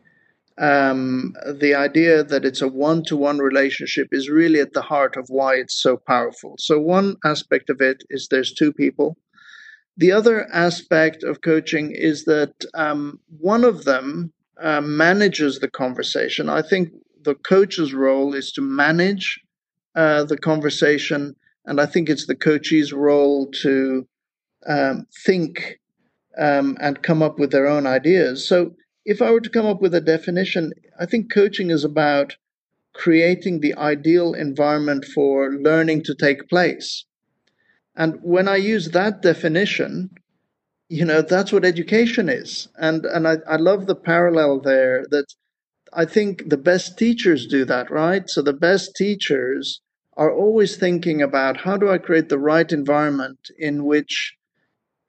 um, 0.59 1.35
the 1.45 1.75
idea 1.75 2.23
that 2.23 2.43
it's 2.43 2.61
a 2.61 2.67
one 2.67 3.03
to 3.05 3.15
one 3.15 3.37
relationship 3.37 4.07
is 4.11 4.29
really 4.29 4.59
at 4.59 4.73
the 4.73 4.81
heart 4.81 5.15
of 5.15 5.25
why 5.29 5.55
it's 5.55 5.79
so 5.79 5.97
powerful. 5.97 6.55
So, 6.59 6.79
one 6.79 7.15
aspect 7.23 7.69
of 7.69 7.79
it 7.79 8.03
is 8.09 8.27
there's 8.27 8.53
two 8.53 8.73
people. 8.73 9.17
The 9.97 10.11
other 10.11 10.47
aspect 10.51 11.23
of 11.23 11.41
coaching 11.41 11.91
is 11.91 12.25
that 12.25 12.53
um, 12.73 13.19
one 13.39 13.63
of 13.63 13.83
them 13.83 14.33
uh, 14.61 14.81
manages 14.81 15.59
the 15.59 15.69
conversation. 15.69 16.49
I 16.49 16.61
think 16.61 16.89
the 17.23 17.35
coach's 17.35 17.93
role 17.93 18.33
is 18.33 18.51
to 18.53 18.61
manage 18.61 19.39
uh, 19.95 20.23
the 20.23 20.37
conversation, 20.37 21.35
and 21.65 21.79
I 21.79 21.85
think 21.85 22.09
it's 22.09 22.25
the 22.25 22.35
coachee's 22.35 22.93
role 22.93 23.51
to 23.61 24.07
um, 24.67 25.05
think 25.25 25.79
um, 26.37 26.77
and 26.79 27.01
come 27.01 27.21
up 27.21 27.39
with 27.39 27.51
their 27.51 27.67
own 27.67 27.85
ideas. 27.85 28.47
So, 28.47 28.75
if 29.07 29.21
I 29.21 29.31
were 29.31 29.39
to 29.39 29.49
come 29.49 29.65
up 29.65 29.81
with 29.81 29.95
a 29.95 30.01
definition, 30.01 30.73
I 30.99 31.05
think 31.05 31.33
coaching 31.33 31.71
is 31.71 31.85
about 31.85 32.35
creating 32.93 33.61
the 33.61 33.73
ideal 33.75 34.33
environment 34.33 35.05
for 35.05 35.53
learning 35.53 36.03
to 36.03 36.13
take 36.13 36.49
place. 36.49 37.05
And 37.95 38.19
when 38.21 38.49
I 38.49 38.57
use 38.57 38.89
that 38.89 39.21
definition, 39.21 40.09
you 40.89 41.05
know, 41.05 41.21
that's 41.21 41.53
what 41.53 41.63
education 41.63 42.27
is. 42.27 42.67
And 42.77 43.05
and 43.05 43.27
I, 43.29 43.37
I 43.47 43.55
love 43.55 43.87
the 43.87 43.95
parallel 43.95 44.59
there 44.59 45.05
that 45.11 45.27
I 45.93 46.03
think 46.03 46.49
the 46.49 46.57
best 46.57 46.97
teachers 46.97 47.47
do 47.47 47.63
that, 47.63 47.89
right? 47.89 48.29
So 48.29 48.41
the 48.41 48.51
best 48.67 48.93
teachers 48.97 49.79
are 50.17 50.33
always 50.33 50.75
thinking 50.75 51.21
about 51.21 51.61
how 51.61 51.77
do 51.77 51.89
I 51.89 51.97
create 51.97 52.27
the 52.27 52.39
right 52.39 52.69
environment 52.69 53.39
in 53.57 53.85
which 53.85 54.35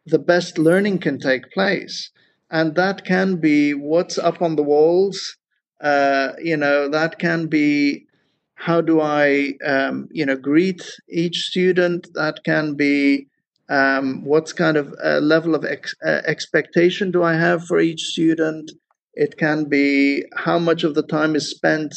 the 0.07 0.21
best 0.21 0.57
learning 0.57 0.99
can 0.99 1.19
take 1.19 1.51
place 1.51 2.13
and 2.51 2.75
that 2.75 3.05
can 3.05 3.37
be 3.37 3.75
what's 3.75 4.19
up 4.19 4.43
on 4.43 4.57
the 4.57 4.63
walls. 4.63 5.37
Uh, 5.81 6.33
you 6.43 6.57
know, 6.57 6.89
that 6.89 7.19
can 7.19 7.47
be 7.47 8.07
how 8.55 8.81
do 8.81 9.01
I, 9.01 9.55
um, 9.65 10.09
you 10.11 10.27
know, 10.27 10.37
greet 10.37 10.83
each 11.09 11.37
student. 11.37 12.09
That 12.15 12.43
can 12.45 12.75
be 12.75 13.29
um, 13.69 14.25
what's 14.25 14.53
kind 14.53 14.77
of 14.77 14.95
a 15.03 15.21
level 15.21 15.55
of 15.55 15.65
ex- 15.65 15.95
uh, 16.05 16.23
expectation 16.27 17.11
do 17.11 17.23
I 17.23 17.35
have 17.35 17.65
for 17.65 17.79
each 17.79 18.03
student. 18.03 18.73
It 19.15 19.37
can 19.37 19.65
be 19.65 20.25
how 20.37 20.59
much 20.59 20.85
of 20.85 20.95
the 20.95 21.03
time 21.03 21.37
is 21.37 21.51
spent 21.51 21.95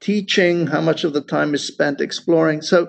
teaching, 0.00 0.66
how 0.66 0.80
much 0.80 1.02
of 1.02 1.12
the 1.12 1.20
time 1.20 1.54
is 1.54 1.66
spent 1.66 2.00
exploring. 2.00 2.62
So 2.62 2.88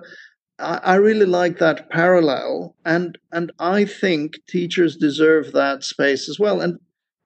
I, 0.60 0.96
really 0.96 1.25
like 1.25 1.60
that 1.60 1.89
parallel, 1.89 2.75
and 2.84 3.18
and 3.32 3.51
I 3.60 3.86
think 3.86 4.34
teachers 4.48 4.98
deserve 4.98 5.53
that 5.53 5.84
space 5.86 6.27
as 6.27 6.38
well. 6.38 6.60
And 6.60 6.79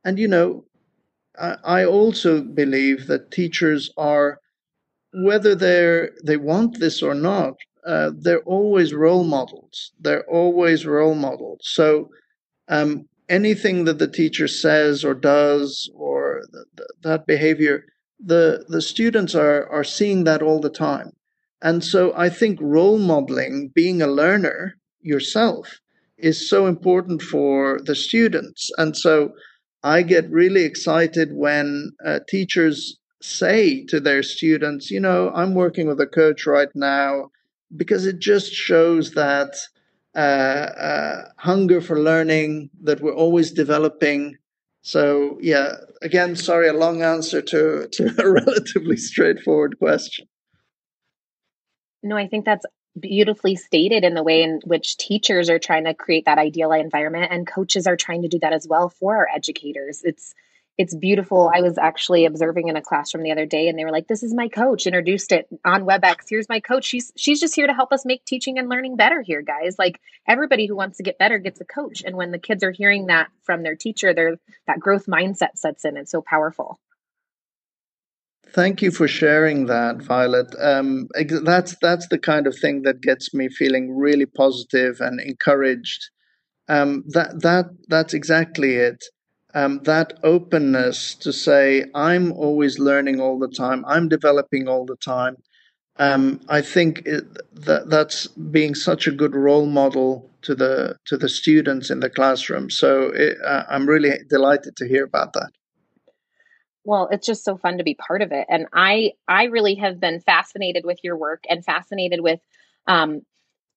and 0.04 0.20
you 0.20 0.28
know, 0.28 0.66
I, 1.40 1.58
I 1.64 1.86
also 1.86 2.42
believe 2.42 3.08
that 3.08 3.32
teachers 3.32 3.90
are, 3.98 4.40
whether 5.14 5.56
they're 5.56 6.12
they 6.24 6.38
want 6.38 6.80
this 6.80 7.02
or 7.02 7.14
not, 7.14 7.56
uh, 7.86 8.12
they're 8.16 8.44
always 8.44 8.94
role 8.94 9.24
models. 9.24 9.92
They're 10.00 10.26
always 10.30 10.86
role 10.86 11.16
models. 11.16 11.62
So 11.64 12.10
um, 12.68 13.08
anything 13.30 13.86
that 13.86 14.00
the 14.00 14.08
teacher 14.08 14.48
says 14.48 15.04
or 15.04 15.14
does 15.14 15.90
or 15.96 16.42
th- 16.52 16.66
th- 16.78 16.90
that 17.04 17.26
behavior, 17.26 17.86
the 18.20 18.66
the 18.68 18.82
students 18.82 19.36
are 19.36 19.68
are 19.70 19.84
seeing 19.84 20.24
that 20.26 20.42
all 20.42 20.60
the 20.60 20.70
time. 20.70 21.12
And 21.62 21.84
so 21.84 22.14
I 22.16 22.30
think 22.30 22.60
role 22.62 22.98
modeling, 22.98 23.72
being 23.74 24.02
a 24.02 24.08
learner 24.08 24.76
yourself, 25.02 25.80
is 26.18 26.50
so 26.50 26.68
important 26.68 27.22
for 27.22 27.80
the 27.86 27.96
students. 27.96 28.70
And 28.78 28.98
so 28.98 29.34
I 29.84 30.02
get 30.02 30.30
really 30.30 30.64
excited 30.64 31.34
when 31.34 31.92
uh, 32.06 32.20
teachers 32.28 32.98
say 33.22 33.84
to 33.86 34.00
their 34.00 34.24
students, 34.24 34.90
you 34.90 35.00
know, 35.00 35.32
I'm 35.34 35.54
working 35.54 35.88
with 35.88 36.00
a 36.00 36.08
coach 36.08 36.46
right 36.46 36.70
now, 36.74 37.32
because 37.76 38.06
it 38.06 38.20
just 38.20 38.54
shows 38.54 39.12
that 39.12 39.56
uh, 40.16 40.20
uh, 40.20 41.26
hunger 41.38 41.82
for 41.82 42.00
learning, 42.00 42.70
that 42.82 43.02
we're 43.02 43.16
always 43.16 43.52
developing. 43.52 44.38
So, 44.82 45.38
yeah, 45.42 45.74
again, 46.02 46.36
sorry, 46.36 46.68
a 46.68 46.74
long 46.74 47.02
answer 47.02 47.42
to, 47.42 47.88
to 47.92 48.16
a 48.20 48.32
relatively 48.32 48.98
straightforward 48.98 49.80
question. 49.80 50.28
No, 52.04 52.18
I 52.18 52.28
think 52.28 52.46
that's 52.46 52.66
beautifully 53.00 53.56
stated 53.56 54.04
in 54.04 54.14
the 54.14 54.24
way 54.24 54.44
in 54.44 54.62
which 54.66 54.98
teachers 54.98 55.50
are 55.50 55.60
trying 55.60 55.86
to 55.86 55.94
create 55.94 56.26
that 56.26 56.38
ideal 56.38 56.72
environment 56.72 57.32
and 57.32 57.48
coaches 57.48 57.88
are 57.88 57.98
trying 57.98 58.22
to 58.22 58.28
do 58.28 58.40
that 58.40 58.54
as 58.54 58.68
well 58.68 58.90
for 58.90 59.18
our 59.18 59.28
educators. 59.34 60.02
It's 60.04 60.34
it's 60.76 60.96
beautiful. 60.96 61.52
I 61.54 61.62
was 61.62 61.78
actually 61.78 62.26
observing 62.26 62.68
in 62.68 62.76
a 62.76 62.82
classroom 62.82 63.24
the 63.24 63.32
other 63.32 63.46
day 63.46 63.68
and 63.68 63.78
they 63.78 63.86
were 63.86 63.92
like 63.92 64.08
this 64.08 64.24
is 64.24 64.34
my 64.34 64.48
coach 64.48 64.88
introduced 64.88 65.32
it 65.32 65.48
on 65.64 65.86
webex. 65.86 66.26
Here's 66.30 66.50
my 66.50 66.60
coach. 66.60 66.86
She's 66.86 67.12
she's 67.16 67.40
just 67.40 67.56
here 67.56 67.68
to 67.68 67.74
help 67.74 67.92
us 67.92 68.06
make 68.06 68.26
teaching 68.26 68.58
and 68.58 68.70
learning 68.70 68.96
better 68.96 69.22
here 69.22 69.42
guys. 69.42 69.78
Like 69.78 70.00
everybody 70.28 70.66
who 70.66 70.76
wants 70.76 70.98
to 70.98 71.04
get 71.04 71.20
better 71.20 71.38
gets 71.38 71.62
a 71.62 71.66
coach 71.66 72.04
and 72.06 72.16
when 72.16 72.32
the 72.32 72.40
kids 72.40 72.64
are 72.64 72.72
hearing 72.72 73.08
that 73.08 73.30
from 73.44 73.64
their 73.64 73.76
teacher 73.76 74.14
their 74.14 74.38
that 74.68 74.80
growth 74.80 75.06
mindset 75.06 75.58
sets 75.58 75.86
in. 75.86 75.98
It's 75.98 76.12
so 76.12 76.22
powerful 76.22 76.80
Thank 78.54 78.84
you 78.84 78.92
for 78.92 79.08
sharing 79.08 79.66
that, 79.66 80.04
Violet. 80.04 80.54
Um, 80.60 81.08
that's 81.44 81.76
that's 81.82 82.08
the 82.10 82.20
kind 82.20 82.46
of 82.46 82.56
thing 82.58 82.84
that 82.84 83.02
gets 83.02 83.34
me 83.34 83.50
feeling 83.50 83.96
really 83.96 84.28
positive 84.28 85.02
and 85.02 85.20
encouraged. 85.20 86.10
Um, 86.70 87.04
that 87.08 87.42
that 87.42 87.66
that's 87.88 88.14
exactly 88.14 88.76
it. 88.76 89.04
Um, 89.56 89.82
that 89.86 90.20
openness 90.24 91.16
to 91.16 91.34
say 91.34 91.86
I'm 91.96 92.32
always 92.34 92.78
learning 92.78 93.20
all 93.20 93.40
the 93.40 93.48
time. 93.50 93.84
I'm 93.88 94.08
developing 94.08 94.68
all 94.68 94.86
the 94.86 94.98
time. 94.98 95.38
Um, 95.98 96.40
I 96.50 96.62
think 96.62 97.04
it, 97.06 97.26
that 97.56 97.90
that's 97.90 98.28
being 98.28 98.76
such 98.76 99.08
a 99.08 99.12
good 99.12 99.36
role 99.36 99.66
model 99.66 100.30
to 100.44 100.54
the 100.54 100.98
to 101.08 101.18
the 101.18 101.30
students 101.30 101.90
in 101.90 102.02
the 102.02 102.10
classroom. 102.10 102.70
So 102.70 103.12
it, 103.16 103.38
uh, 103.44 103.64
I'm 103.70 103.88
really 103.88 104.12
delighted 104.30 104.76
to 104.78 104.88
hear 104.88 105.06
about 105.06 105.34
that 105.34 105.52
well 106.84 107.08
it's 107.12 107.26
just 107.26 107.44
so 107.44 107.58
fun 107.58 107.78
to 107.78 107.84
be 107.84 107.94
part 107.94 108.22
of 108.22 108.32
it. 108.32 108.46
And 108.50 108.68
i 108.74 109.14
i 109.28 109.46
really 109.46 109.76
have 109.76 110.00
been 110.00 110.20
fascinated 110.20 110.86
with 110.86 111.04
your 111.04 111.16
work 111.16 111.44
and 111.50 111.64
fascinated 111.64 112.22
with 112.22 112.40
um, 112.88 113.22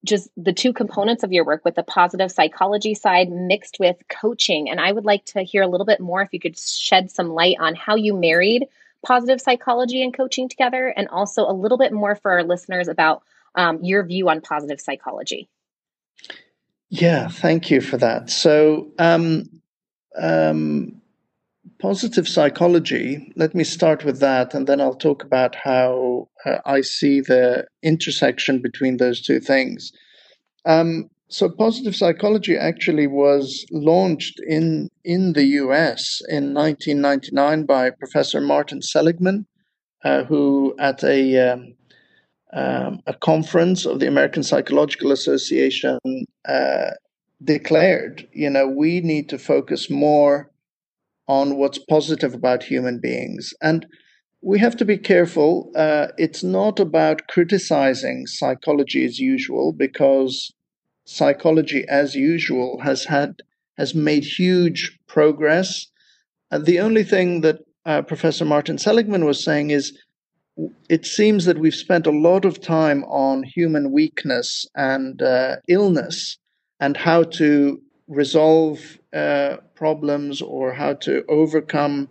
just 0.04 0.28
the 0.36 0.52
two 0.52 0.72
components 0.72 1.22
of 1.22 1.32
your 1.32 1.44
work 1.44 1.64
with 1.64 1.74
the 1.74 1.82
positive 1.82 2.30
psychology 2.30 2.94
side 2.94 3.30
mixed 3.30 3.78
with 3.80 3.96
coaching. 4.08 4.70
And 4.70 4.80
i 4.80 4.90
would 4.90 5.04
like 5.04 5.24
to 5.26 5.42
hear 5.42 5.62
a 5.62 5.68
little 5.68 5.86
bit 5.86 6.00
more 6.00 6.22
if 6.22 6.32
you 6.32 6.40
could 6.40 6.58
shed 6.58 7.10
some 7.10 7.30
light 7.30 7.56
on 7.60 7.74
how 7.74 7.96
you 7.96 8.14
married 8.14 8.66
positive 9.04 9.40
psychology 9.40 10.02
and 10.02 10.16
coaching 10.16 10.48
together 10.48 10.88
and 10.88 11.08
also 11.08 11.42
a 11.42 11.52
little 11.52 11.78
bit 11.78 11.92
more 11.92 12.16
for 12.16 12.32
our 12.32 12.42
listeners 12.42 12.88
about 12.88 13.22
um, 13.54 13.82
your 13.82 14.04
view 14.04 14.28
on 14.28 14.40
positive 14.40 14.80
psychology. 14.80 15.48
Yeah 16.88 17.28
thank 17.28 17.70
you 17.70 17.80
for 17.80 17.96
that. 17.98 18.30
So 18.30 18.88
um, 18.98 19.56
um, 20.16 21.00
positive 21.78 22.28
psychology, 22.28 23.32
let 23.36 23.54
me 23.54 23.64
start 23.64 24.04
with 24.04 24.20
that, 24.20 24.54
and 24.54 24.66
then 24.66 24.80
I'll 24.80 24.94
talk 24.94 25.22
about 25.22 25.54
how 25.54 26.28
uh, 26.44 26.58
I 26.64 26.80
see 26.80 27.20
the 27.20 27.66
intersection 27.82 28.60
between 28.62 28.96
those 28.96 29.20
two 29.20 29.40
things. 29.40 29.92
Um, 30.64 31.08
so, 31.28 31.48
positive 31.48 31.96
psychology 31.96 32.56
actually 32.56 33.06
was 33.06 33.66
launched 33.72 34.40
in, 34.46 34.90
in 35.04 35.32
the 35.32 35.44
US 35.44 36.20
in 36.28 36.54
1999 36.54 37.66
by 37.66 37.90
Professor 37.90 38.40
Martin 38.40 38.80
Seligman, 38.80 39.46
uh, 40.04 40.24
who 40.24 40.74
at 40.78 41.02
a, 41.02 41.52
um, 41.52 41.74
um, 42.52 43.00
a 43.06 43.14
conference 43.14 43.86
of 43.86 43.98
the 43.98 44.06
American 44.06 44.44
Psychological 44.44 45.10
Association 45.10 45.98
uh, 46.48 46.90
declared, 47.42 48.28
you 48.32 48.48
know, 48.48 48.68
we 48.68 49.00
need 49.00 49.28
to 49.28 49.38
focus 49.38 49.90
more 49.90 50.50
on 51.28 51.56
what's 51.56 51.78
positive 51.78 52.34
about 52.34 52.62
human 52.62 52.98
beings. 52.98 53.52
And 53.60 53.86
we 54.42 54.58
have 54.58 54.76
to 54.76 54.84
be 54.84 54.98
careful. 54.98 55.72
Uh, 55.74 56.08
it's 56.18 56.44
not 56.44 56.78
about 56.78 57.26
criticizing 57.28 58.26
psychology 58.26 59.04
as 59.04 59.18
usual, 59.18 59.72
because 59.72 60.52
psychology 61.04 61.84
as 61.88 62.14
usual 62.14 62.80
has 62.82 63.04
had 63.04 63.42
has 63.78 63.94
made 63.94 64.24
huge 64.24 64.98
progress. 65.06 65.86
And 66.50 66.64
the 66.64 66.80
only 66.80 67.04
thing 67.04 67.42
that 67.42 67.58
uh, 67.84 68.02
Professor 68.02 68.44
Martin 68.44 68.78
Seligman 68.78 69.24
was 69.24 69.42
saying 69.44 69.70
is 69.70 69.96
it 70.88 71.04
seems 71.04 71.44
that 71.44 71.58
we've 71.58 71.74
spent 71.74 72.06
a 72.06 72.10
lot 72.10 72.44
of 72.44 72.60
time 72.60 73.04
on 73.04 73.42
human 73.42 73.92
weakness 73.92 74.64
and 74.74 75.20
uh, 75.20 75.56
illness 75.68 76.38
and 76.80 76.96
how 76.96 77.22
to 77.24 77.80
resolve 78.08 78.98
uh, 79.16 79.56
problems 79.74 80.42
or 80.42 80.74
how 80.74 80.92
to 80.92 81.24
overcome 81.28 82.08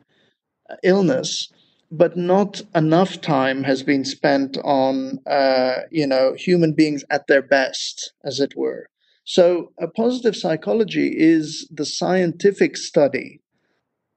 illness, 0.83 1.51
but 1.91 2.17
not 2.17 2.61
enough 2.73 3.21
time 3.21 3.63
has 3.63 3.83
been 3.83 4.03
spent 4.03 4.57
on 4.63 5.19
uh, 5.27 5.81
you 5.91 6.07
know 6.07 6.33
human 6.33 6.73
beings 6.73 7.03
at 7.11 7.27
their 7.27 7.43
best, 7.43 8.13
as 8.23 8.39
it 8.39 8.53
were. 8.55 8.87
So, 9.23 9.71
a 9.79 9.87
positive 9.87 10.35
psychology 10.35 11.13
is 11.15 11.67
the 11.71 11.85
scientific 11.85 12.75
study 12.75 13.39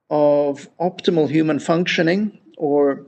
of 0.09 0.67
optimal 0.79 1.29
human 1.29 1.59
functioning, 1.59 2.39
or 2.57 3.05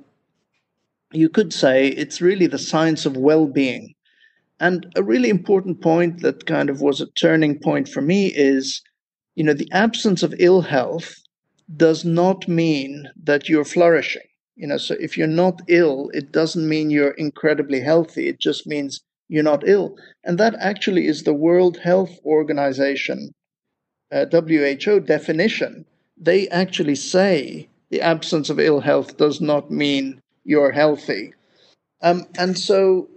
you 1.12 1.30
could 1.30 1.54
say 1.54 1.88
it's 1.88 2.22
really 2.22 2.48
the 2.48 2.60
science 2.60 3.06
of 3.06 3.18
well 3.18 3.48
being. 3.48 3.96
And 4.60 4.86
a 4.96 5.02
really 5.02 5.30
important 5.30 5.82
point 5.82 6.22
that 6.22 6.46
kind 6.46 6.70
of 6.70 6.82
was 6.82 7.02
a 7.02 7.12
turning 7.14 7.58
point 7.58 7.88
for 7.88 8.02
me 8.02 8.28
is 8.28 8.84
you 9.36 9.44
know, 9.44 9.54
the 9.54 9.72
absence 9.72 10.24
of 10.24 10.34
ill 10.40 10.62
health 10.62 11.16
does 11.78 12.04
not 12.04 12.48
mean 12.48 13.10
that 13.24 13.48
you're 13.48 13.66
flourishing. 13.66 14.24
You 14.56 14.68
know, 14.68 14.78
so 14.78 14.96
if 15.00 15.18
you're 15.18 15.28
not 15.28 15.62
ill, 15.68 16.12
it 16.14 16.32
doesn't 16.32 16.68
mean 16.68 16.90
you're 16.90 17.12
incredibly 17.12 17.80
healthy. 17.80 18.28
It 18.28 18.40
just 18.40 18.68
means 18.68 19.02
you're 19.30 19.44
not 19.44 19.68
ill. 19.68 19.96
And 20.24 20.38
that 20.38 20.56
actually 20.60 21.08
is 21.08 21.24
the 21.24 21.34
World 21.34 21.78
Health 21.78 22.20
Organization, 22.26 23.32
uh, 24.12 24.26
WHO 24.30 25.00
definition. 25.00 25.86
They 26.18 26.50
actually 26.50 26.96
say 26.96 27.70
the 27.90 28.02
absence 28.02 28.50
of 28.50 28.60
ill 28.60 28.82
health 28.82 29.18
does 29.18 29.40
not 29.40 29.72
mean 29.72 30.22
you're 30.44 30.72
healthy. 30.72 31.34
Um, 32.02 32.28
and 32.38 32.58
so 32.58 33.08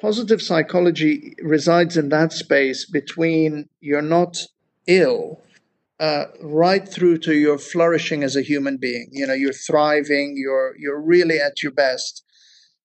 positive 0.00 0.40
psychology 0.40 1.34
resides 1.42 1.96
in 1.96 2.08
that 2.10 2.32
space 2.32 2.84
between 2.84 3.68
you're 3.80 4.00
not 4.02 4.46
ill 4.86 5.40
uh, 6.00 6.24
right 6.42 6.88
through 6.88 7.18
to 7.18 7.34
your 7.34 7.58
flourishing 7.58 8.22
as 8.22 8.36
a 8.36 8.42
human 8.42 8.76
being. 8.76 9.08
You 9.12 9.26
know, 9.26 9.34
you're 9.34 9.52
thriving, 9.52 10.34
you're 10.36 10.74
you're 10.78 11.00
really 11.00 11.38
at 11.38 11.62
your 11.62 11.72
best, 11.72 12.24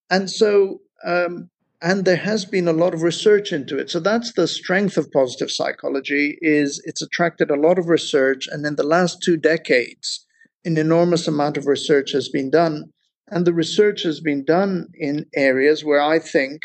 and 0.09 0.29
so 0.29 0.79
um, 1.05 1.49
and 1.81 2.05
there 2.05 2.15
has 2.15 2.45
been 2.45 2.67
a 2.67 2.73
lot 2.73 2.93
of 2.93 3.03
research 3.03 3.51
into 3.51 3.77
it. 3.77 3.89
So 3.89 3.99
that's 3.99 4.33
the 4.33 4.47
strength 4.47 4.97
of 4.97 5.11
positive 5.11 5.51
psychology 5.51 6.37
is 6.41 6.81
it's 6.85 7.01
attracted 7.01 7.51
a 7.51 7.59
lot 7.59 7.77
of 7.77 7.87
research, 7.87 8.47
and 8.51 8.65
in 8.65 8.77
the 8.77 8.83
last 8.83 9.21
two 9.21 9.37
decades, 9.37 10.25
an 10.65 10.77
enormous 10.77 11.27
amount 11.27 11.57
of 11.57 11.67
research 11.67 12.11
has 12.13 12.29
been 12.29 12.49
done, 12.49 12.85
and 13.27 13.45
the 13.45 13.53
research 13.53 14.03
has 14.03 14.21
been 14.21 14.43
done 14.45 14.87
in 14.95 15.25
areas 15.35 15.83
where 15.83 16.01
I 16.01 16.19
think 16.19 16.61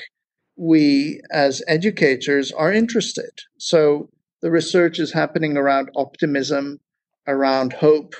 we 0.56 1.20
as 1.30 1.62
educators 1.68 2.50
are 2.52 2.72
interested. 2.72 3.30
So 3.58 4.08
the 4.40 4.50
research 4.50 4.98
is 4.98 5.12
happening 5.12 5.56
around 5.56 5.90
optimism, 5.96 6.80
around 7.26 7.72
hope, 7.72 8.14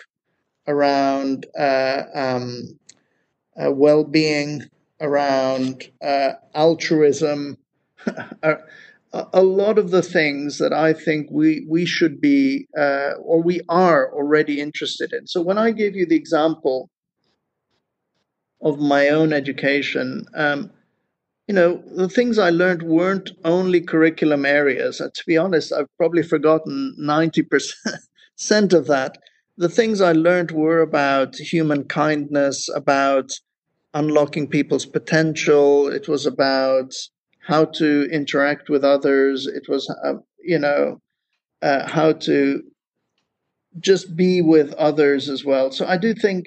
around 0.67 1.47
uh, 1.59 2.03
um, 2.15 2.79
uh, 3.61 3.71
well 3.71 4.05
being, 4.05 4.63
around 5.01 5.85
uh, 6.03 6.33
altruism. 6.55 7.57
a 9.13 9.43
lot 9.43 9.79
of 9.79 9.91
the 9.91 10.03
things 10.03 10.59
that 10.59 10.73
I 10.73 10.93
think 10.93 11.29
we 11.31 11.67
we 11.69 11.87
should 11.87 12.21
be 12.21 12.69
uh, 12.77 13.13
or 13.23 13.43
we 13.43 13.61
are 13.69 14.13
already 14.13 14.61
interested 14.61 15.13
in. 15.13 15.27
So 15.27 15.41
when 15.41 15.59
I 15.59 15.71
gave 15.71 15.97
you 15.97 16.07
the 16.07 16.17
example 16.17 16.91
of 18.61 18.79
my 18.79 19.09
own 19.09 19.33
education, 19.33 20.27
um, 20.35 20.71
you 21.49 21.55
know, 21.55 21.83
the 21.97 22.11
things 22.11 22.39
I 22.39 22.51
learned 22.51 22.83
weren't 22.83 23.31
only 23.45 23.81
curriculum 23.81 24.45
areas. 24.45 25.01
And 25.01 25.13
to 25.15 25.23
be 25.27 25.39
honest, 25.39 25.73
I've 25.73 25.89
probably 25.97 26.23
forgotten 26.23 26.95
90% 27.01 28.73
of 28.75 28.87
that. 28.87 29.19
The 29.57 29.71
things 29.71 30.03
I 30.03 30.13
learned 30.13 30.51
were 30.51 30.81
about 30.81 31.37
human 31.37 31.85
kindness, 31.85 32.69
about 32.75 33.33
unlocking 33.95 34.47
people's 34.47 34.85
potential. 34.85 35.89
It 35.89 36.07
was 36.07 36.27
about 36.27 36.93
how 37.41 37.65
to 37.65 38.07
interact 38.13 38.69
with 38.69 38.85
others. 38.85 39.47
It 39.47 39.71
was, 39.71 39.91
uh, 40.05 40.15
you 40.41 40.59
know, 40.59 41.01
uh, 41.63 41.89
how 41.89 42.13
to 42.13 42.63
just 43.81 44.15
be 44.15 44.43
with 44.43 44.75
others 44.75 45.31
as 45.31 45.47
well. 45.47 45.71
So 45.71 45.87
I 45.87 45.97
do 45.97 46.13
think 46.13 46.47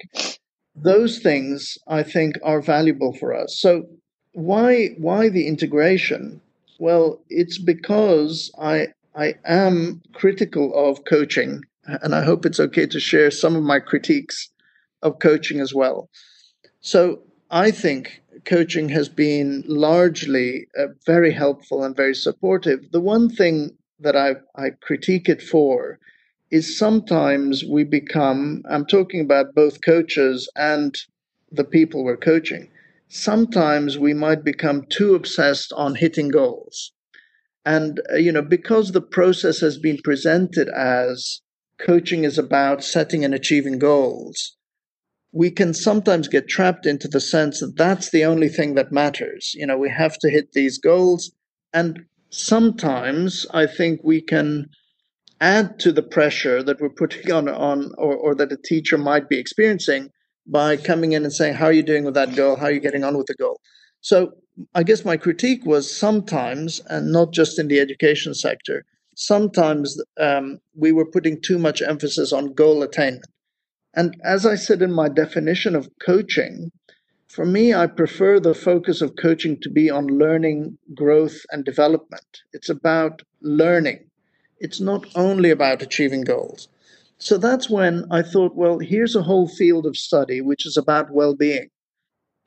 those 0.76 1.18
things 1.18 1.76
I 1.88 2.04
think 2.04 2.36
are 2.44 2.60
valuable 2.60 3.12
for 3.14 3.34
us. 3.34 3.58
So 3.60 3.84
why 4.32 4.88
why 4.98 5.28
the 5.28 5.46
integration? 5.46 6.40
Well, 6.78 7.20
it's 7.28 7.58
because 7.58 8.50
I 8.58 8.88
I 9.14 9.34
am 9.44 10.02
critical 10.12 10.74
of 10.74 11.04
coaching, 11.04 11.62
and 11.84 12.14
I 12.14 12.22
hope 12.22 12.46
it's 12.46 12.60
okay 12.60 12.86
to 12.86 13.00
share 13.00 13.30
some 13.30 13.56
of 13.56 13.62
my 13.62 13.78
critiques 13.78 14.48
of 15.02 15.18
coaching 15.18 15.60
as 15.60 15.74
well. 15.74 16.08
So 16.80 17.22
I 17.50 17.70
think 17.70 18.22
coaching 18.44 18.88
has 18.88 19.08
been 19.08 19.62
largely 19.66 20.66
uh, 20.78 20.86
very 21.06 21.32
helpful 21.32 21.84
and 21.84 21.94
very 21.94 22.14
supportive. 22.14 22.90
The 22.90 23.00
one 23.00 23.28
thing 23.28 23.76
that 24.00 24.16
I, 24.16 24.36
I 24.56 24.70
critique 24.80 25.28
it 25.28 25.42
for 25.42 25.98
is 26.50 26.78
sometimes 26.78 27.64
we 27.64 27.84
become, 27.84 28.62
I'm 28.68 28.86
talking 28.86 29.20
about 29.20 29.54
both 29.54 29.84
coaches 29.84 30.48
and 30.56 30.94
the 31.50 31.64
people 31.64 32.04
we're 32.04 32.16
coaching, 32.16 32.68
sometimes 33.12 33.98
we 33.98 34.14
might 34.14 34.42
become 34.42 34.86
too 34.88 35.14
obsessed 35.14 35.70
on 35.74 35.94
hitting 35.94 36.28
goals. 36.28 36.92
And, 37.64 38.00
uh, 38.10 38.16
you 38.16 38.32
know, 38.32 38.40
because 38.40 38.92
the 38.92 39.02
process 39.02 39.60
has 39.60 39.76
been 39.76 39.98
presented 40.02 40.70
as 40.70 41.42
coaching 41.78 42.24
is 42.24 42.38
about 42.38 42.82
setting 42.82 43.22
and 43.22 43.34
achieving 43.34 43.78
goals, 43.78 44.56
we 45.30 45.50
can 45.50 45.74
sometimes 45.74 46.26
get 46.26 46.48
trapped 46.48 46.86
into 46.86 47.06
the 47.06 47.20
sense 47.20 47.60
that 47.60 47.76
that's 47.76 48.10
the 48.10 48.24
only 48.24 48.48
thing 48.48 48.74
that 48.76 48.92
matters. 48.92 49.52
You 49.54 49.66
know, 49.66 49.76
we 49.76 49.90
have 49.90 50.18
to 50.20 50.30
hit 50.30 50.52
these 50.52 50.78
goals. 50.78 51.30
And 51.74 52.06
sometimes 52.30 53.46
I 53.52 53.66
think 53.66 54.00
we 54.02 54.22
can 54.22 54.70
add 55.38 55.78
to 55.80 55.92
the 55.92 56.02
pressure 56.02 56.62
that 56.62 56.80
we're 56.80 56.88
putting 56.88 57.30
on, 57.30 57.46
on 57.48 57.92
or, 57.98 58.16
or 58.16 58.34
that 58.36 58.52
a 58.52 58.56
teacher 58.56 58.96
might 58.96 59.28
be 59.28 59.38
experiencing 59.38 60.08
by 60.46 60.76
coming 60.76 61.12
in 61.12 61.24
and 61.24 61.32
saying, 61.32 61.54
How 61.54 61.66
are 61.66 61.72
you 61.72 61.82
doing 61.82 62.04
with 62.04 62.14
that 62.14 62.34
goal? 62.34 62.56
How 62.56 62.66
are 62.66 62.72
you 62.72 62.80
getting 62.80 63.04
on 63.04 63.16
with 63.16 63.26
the 63.26 63.34
goal? 63.34 63.60
So 64.00 64.32
I 64.74 64.82
guess 64.82 65.04
my 65.04 65.16
critique 65.16 65.64
was 65.64 65.94
sometimes, 65.94 66.80
and 66.88 67.12
not 67.12 67.32
just 67.32 67.58
in 67.58 67.68
the 67.68 67.80
education 67.80 68.34
sector, 68.34 68.84
sometimes 69.14 70.02
um, 70.18 70.58
we 70.74 70.92
were 70.92 71.06
putting 71.06 71.40
too 71.40 71.58
much 71.58 71.82
emphasis 71.82 72.32
on 72.32 72.54
goal 72.54 72.82
attainment. 72.82 73.26
And 73.94 74.16
as 74.24 74.46
I 74.46 74.54
said 74.54 74.82
in 74.82 74.92
my 74.92 75.08
definition 75.08 75.76
of 75.76 75.88
coaching, 76.04 76.70
for 77.28 77.46
me, 77.46 77.72
I 77.72 77.86
prefer 77.86 78.40
the 78.40 78.54
focus 78.54 79.00
of 79.00 79.16
coaching 79.16 79.58
to 79.60 79.70
be 79.70 79.88
on 79.88 80.06
learning, 80.06 80.76
growth, 80.94 81.46
and 81.50 81.64
development. 81.64 82.42
It's 82.52 82.68
about 82.68 83.22
learning. 83.40 84.10
It's 84.58 84.80
not 84.80 85.06
only 85.14 85.50
about 85.50 85.80
achieving 85.80 86.22
goals. 86.22 86.68
So 87.22 87.38
that's 87.38 87.70
when 87.70 88.04
I 88.10 88.20
thought, 88.20 88.56
well, 88.56 88.80
here's 88.80 89.14
a 89.14 89.22
whole 89.22 89.46
field 89.46 89.86
of 89.86 89.96
study 89.96 90.40
which 90.40 90.66
is 90.66 90.76
about 90.76 91.12
well 91.12 91.36
being. 91.36 91.68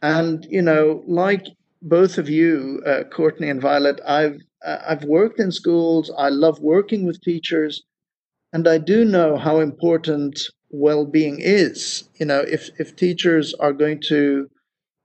And, 0.02 0.46
you 0.50 0.62
know, 0.62 1.02
like 1.08 1.46
both 1.82 2.18
of 2.18 2.30
you, 2.30 2.84
uh, 2.86 3.06
Courtney 3.06 3.48
and 3.48 3.62
Violet, 3.62 4.02
I've, 4.06 4.42
uh, 4.66 4.80
I've 4.86 5.06
worked 5.06 5.40
in 5.40 5.54
schools, 5.54 6.12
I 6.18 6.28
love 6.28 6.60
working 6.60 7.06
with 7.06 7.22
teachers, 7.22 7.84
and 8.52 8.68
I 8.68 8.78
do 8.78 9.06
know 9.06 9.38
how 9.38 9.62
important 9.62 10.42
well 10.70 11.06
being 11.06 11.40
is. 11.40 12.10
You 12.20 12.26
know, 12.26 12.42
if, 12.42 12.70
if 12.78 12.98
teachers 12.98 13.54
are 13.54 13.72
going 13.72 14.02
to 14.10 14.50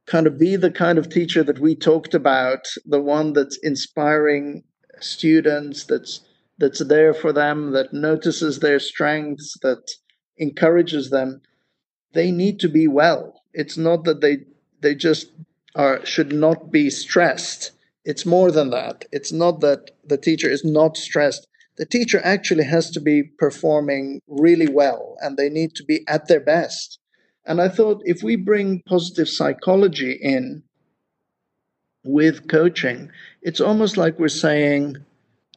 kind 0.09 0.27
of 0.27 0.37
be 0.37 0.57
the 0.57 0.73
kind 0.73 0.99
of 0.99 1.09
teacher 1.09 1.45
that 1.45 1.61
we 1.61 1.77
talked 1.77 2.13
about, 2.13 2.67
the 2.87 3.01
one 3.01 3.35
that's 3.35 3.57
inspiring 3.63 4.65
students, 4.99 5.85
that's 5.85 6.23
that's 6.61 6.85
there 6.85 7.15
for 7.15 7.33
them, 7.33 7.73
that 7.73 7.93
notices 7.93 8.61
their 8.61 8.79
strengths, 8.79 9.57
that 9.63 9.91
encourages 10.39 11.11
them, 11.11 11.41
they 12.13 12.31
need 12.31 12.61
to 12.61 12.69
be 12.69 12.87
well. 12.87 13.43
It's 13.53 13.77
not 13.77 14.05
that 14.05 14.21
they 14.21 14.39
they 14.81 14.95
just 14.95 15.33
are 15.75 16.05
should 16.05 16.33
not 16.33 16.71
be 16.71 16.91
stressed. 16.91 17.73
It's 18.05 18.27
more 18.27 18.51
than 18.51 18.71
that. 18.71 19.05
It's 19.13 19.33
not 19.33 19.61
that 19.61 19.91
the 20.05 20.17
teacher 20.17 20.49
is 20.51 20.65
not 20.65 20.97
stressed. 20.97 21.47
The 21.77 21.87
teacher 21.87 22.21
actually 22.25 22.65
has 22.65 22.91
to 22.91 23.01
be 23.01 23.23
performing 23.39 24.21
really 24.29 24.69
well 24.69 25.17
and 25.21 25.37
they 25.37 25.49
need 25.49 25.75
to 25.77 25.85
be 25.85 26.05
at 26.09 26.29
their 26.29 26.41
best. 26.41 26.99
And 27.47 27.61
I 27.61 27.69
thought 27.69 28.03
if 28.05 28.23
we 28.23 28.37
bring 28.37 28.83
positive 28.87 29.29
psychology 29.29 30.19
in 30.21 30.63
with 32.05 32.49
coaching, 32.49 33.11
it's 33.43 33.61
almost 33.61 33.97
like 33.97 34.19
we're 34.19 34.29
saying, 34.29 34.97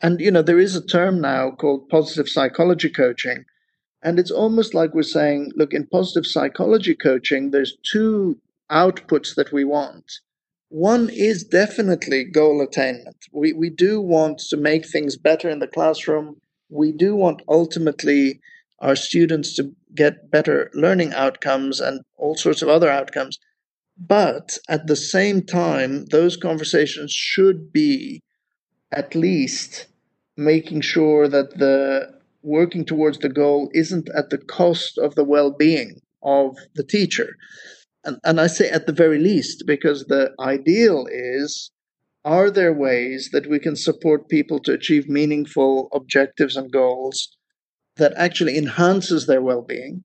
and, 0.03 0.19
you 0.19 0.29
know, 0.29 0.41
there 0.41 0.59
is 0.59 0.75
a 0.75 0.85
term 0.85 1.21
now 1.21 1.51
called 1.51 1.87
positive 1.87 2.27
psychology 2.27 2.89
coaching. 2.89 3.45
And 4.03 4.19
it's 4.19 4.31
almost 4.31 4.73
like 4.73 4.93
we're 4.93 5.03
saying, 5.03 5.53
look, 5.55 5.73
in 5.73 5.87
positive 5.87 6.25
psychology 6.25 6.93
coaching, 6.93 7.51
there's 7.51 7.77
two 7.89 8.37
outputs 8.69 9.35
that 9.35 9.53
we 9.53 9.63
want. 9.63 10.03
One 10.67 11.09
is 11.09 11.45
definitely 11.45 12.25
goal 12.25 12.61
attainment. 12.61 13.15
We, 13.31 13.53
we 13.53 13.69
do 13.69 14.01
want 14.01 14.39
to 14.49 14.57
make 14.57 14.85
things 14.85 15.15
better 15.15 15.49
in 15.49 15.59
the 15.59 15.67
classroom. 15.67 16.35
We 16.69 16.91
do 16.91 17.15
want 17.15 17.41
ultimately 17.47 18.41
our 18.79 18.97
students 18.97 19.55
to 19.55 19.73
get 19.95 20.29
better 20.29 20.69
learning 20.73 21.13
outcomes 21.13 21.79
and 21.79 22.01
all 22.17 22.35
sorts 22.35 22.61
of 22.61 22.67
other 22.67 22.89
outcomes. 22.89 23.39
But 23.97 24.57
at 24.67 24.87
the 24.87 24.97
same 24.97 25.43
time, 25.43 26.05
those 26.07 26.35
conversations 26.35 27.13
should 27.13 27.71
be 27.71 28.21
at 28.91 29.15
least 29.15 29.87
making 30.38 30.82
sure 30.82 31.28
that 31.28 31.58
the 31.58 32.12
working 32.41 32.86
towards 32.86 33.19
the 33.19 33.30
goal 33.30 33.69
isn't 33.74 34.10
at 34.15 34.30
the 34.30 34.38
cost 34.38 34.98
of 34.98 35.15
the 35.15 35.24
well 35.24 35.52
being 35.52 36.02
of 36.24 36.58
the 36.76 36.84
teacher. 36.84 37.36
And, 38.04 38.19
and 38.24 38.41
I 38.41 38.48
say 38.48 38.69
at 38.69 38.86
the 38.86 38.91
very 38.93 39.19
least, 39.19 39.63
because 39.65 40.06
the 40.06 40.32
ideal 40.39 41.08
is 41.10 41.72
are 42.26 42.50
there 42.50 42.74
ways 42.74 43.30
that 43.34 43.50
we 43.50 43.60
can 43.60 43.76
support 43.76 44.30
people 44.30 44.60
to 44.60 44.72
achieve 44.72 45.10
meaningful 45.10 45.89
objectives 45.93 46.56
and 46.56 46.72
goals 46.72 47.36
that 47.98 48.13
actually 48.15 48.58
enhances 48.58 49.28
their 49.28 49.41
well-being 49.41 50.04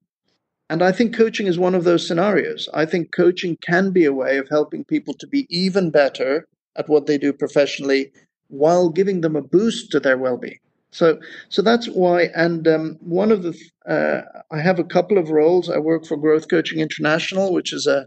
and 0.69 0.83
i 0.83 0.91
think 0.93 1.17
coaching 1.17 1.47
is 1.47 1.59
one 1.59 1.75
of 1.75 1.85
those 1.85 2.07
scenarios 2.07 2.69
i 2.75 2.85
think 2.85 3.15
coaching 3.15 3.57
can 3.65 3.91
be 3.91 4.05
a 4.05 4.13
way 4.13 4.37
of 4.37 4.49
helping 4.49 4.85
people 4.85 5.15
to 5.15 5.27
be 5.27 5.47
even 5.49 5.91
better 5.91 6.47
at 6.77 6.89
what 6.89 7.07
they 7.07 7.19
do 7.19 7.33
professionally 7.33 8.11
while 8.49 8.89
giving 8.89 9.21
them 9.21 9.37
a 9.37 9.43
boost 9.43 9.91
to 9.93 10.01
their 10.01 10.19
well-being. 10.19 10.59
So 10.91 11.19
so 11.51 11.61
that's 11.63 11.87
why 11.87 12.31
and 12.35 12.67
um, 12.67 12.97
one 13.01 13.31
of 13.31 13.43
the 13.43 13.55
uh, 13.87 14.23
i 14.51 14.59
have 14.59 14.79
a 14.79 14.85
couple 14.85 15.19
of 15.19 15.31
roles. 15.31 15.69
I 15.69 15.79
work 15.79 16.07
for 16.07 16.17
growth 16.17 16.49
coaching 16.49 16.81
international 16.81 17.53
which 17.53 17.73
is 17.73 17.87
a 17.87 18.07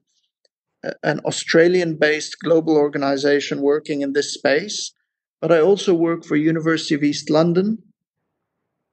an 1.03 1.19
Australian 1.25 1.95
based 1.95 2.39
global 2.39 2.75
organization 2.75 3.61
working 3.61 4.01
in 4.01 4.13
this 4.13 4.33
space, 4.33 4.91
but 5.39 5.51
I 5.51 5.59
also 5.59 5.93
work 5.93 6.23
for 6.23 6.35
University 6.35 6.95
of 6.95 7.03
East 7.03 7.29
London, 7.29 7.77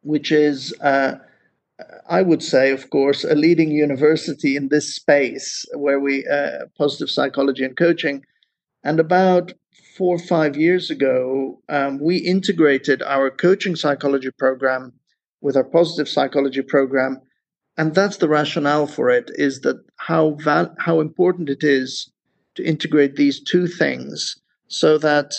which 0.02 0.30
is, 0.30 0.74
uh, 0.80 1.14
I 2.08 2.22
would 2.22 2.42
say, 2.42 2.70
of 2.72 2.90
course, 2.90 3.24
a 3.24 3.34
leading 3.34 3.70
university 3.70 4.56
in 4.56 4.68
this 4.68 4.94
space 4.94 5.64
where 5.74 6.00
we 6.00 6.26
uh, 6.26 6.66
positive 6.76 7.10
psychology 7.10 7.64
and 7.64 7.76
coaching. 7.76 8.24
And 8.84 9.00
about 9.00 9.52
four 9.98 10.14
or 10.14 10.20
five 10.20 10.56
years 10.56 10.90
ago, 10.90 11.60
um, 11.68 11.98
we 11.98 12.18
integrated 12.18 13.02
our 13.02 13.30
coaching 13.30 13.74
psychology 13.74 14.30
program 14.38 14.92
with 15.40 15.56
our 15.56 15.64
positive 15.64 16.08
psychology 16.08 16.62
program. 16.62 17.20
And 17.76 17.94
that's 17.94 18.18
the 18.18 18.28
rationale 18.28 18.86
for 18.86 19.10
it 19.10 19.30
is 19.34 19.60
that 19.62 19.84
how 19.96 20.36
val- 20.40 20.74
how 20.78 21.00
important 21.00 21.48
it 21.50 21.64
is 21.64 22.10
to 22.54 22.64
integrate 22.64 23.16
these 23.16 23.40
two 23.40 23.66
things 23.66 24.36
so 24.68 24.98
that 24.98 25.34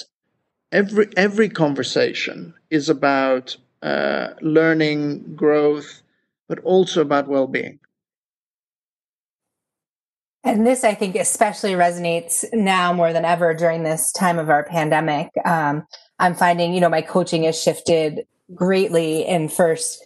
every 0.71 1.07
every 1.17 1.49
conversation 1.49 2.53
is 2.69 2.89
about 2.89 3.55
uh, 3.81 4.29
learning 4.41 5.35
growth 5.35 6.01
but 6.47 6.59
also 6.59 7.01
about 7.01 7.27
well-being 7.27 7.79
and 10.43 10.65
this 10.65 10.83
i 10.83 10.93
think 10.93 11.15
especially 11.15 11.71
resonates 11.71 12.45
now 12.53 12.93
more 12.93 13.13
than 13.13 13.25
ever 13.25 13.53
during 13.53 13.83
this 13.83 14.11
time 14.11 14.39
of 14.39 14.49
our 14.49 14.63
pandemic 14.63 15.29
um, 15.45 15.85
i'm 16.19 16.35
finding 16.35 16.73
you 16.73 16.81
know 16.81 16.89
my 16.89 17.01
coaching 17.01 17.43
has 17.43 17.61
shifted 17.61 18.25
greatly 18.55 19.25
in 19.25 19.47
first 19.47 20.05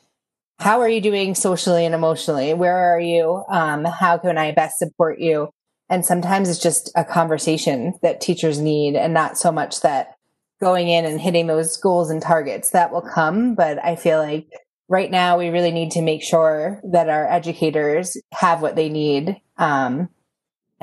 how 0.60 0.80
are 0.80 0.88
you 0.88 1.02
doing 1.02 1.36
socially 1.36 1.86
and 1.86 1.94
emotionally? 1.94 2.54
Where 2.54 2.78
are 2.78 3.00
you? 3.00 3.44
Um, 3.50 3.84
how 3.84 4.18
can 4.18 4.38
I 4.38 4.52
best 4.54 4.80
support 4.80 5.20
you? 5.20 5.50
And 5.90 6.06
sometimes 6.06 6.48
it's 6.50 6.62
just 6.62 6.90
a 6.96 7.04
conversation 7.04 7.96
that 8.02 8.22
teachers 8.22 8.60
need 8.60 8.96
and 8.96 9.14
not 9.14 9.38
so 9.38 9.52
much 9.52 9.82
that 9.82 10.16
going 10.62 10.88
in 10.88 11.04
and 11.04 11.20
hitting 11.20 11.48
those 11.48 11.76
goals 11.76 12.10
and 12.10 12.22
targets 12.22 12.70
that 12.70 12.94
will 12.94 13.02
come. 13.02 13.56
But 13.56 13.84
I 13.84 13.98
feel 13.98 14.20
like 14.20 14.48
right 14.88 15.12
now 15.12 15.38
we 15.38 15.50
really 15.50 15.72
need 15.72 15.92
to 15.92 16.02
make 16.02 16.24
sure 16.24 16.80
that 16.92 17.10
our 17.10 17.30
educators 17.30 18.16
have 18.32 18.62
what 18.62 18.78
they 18.78 18.88
need 18.88 19.36
um, 19.58 20.08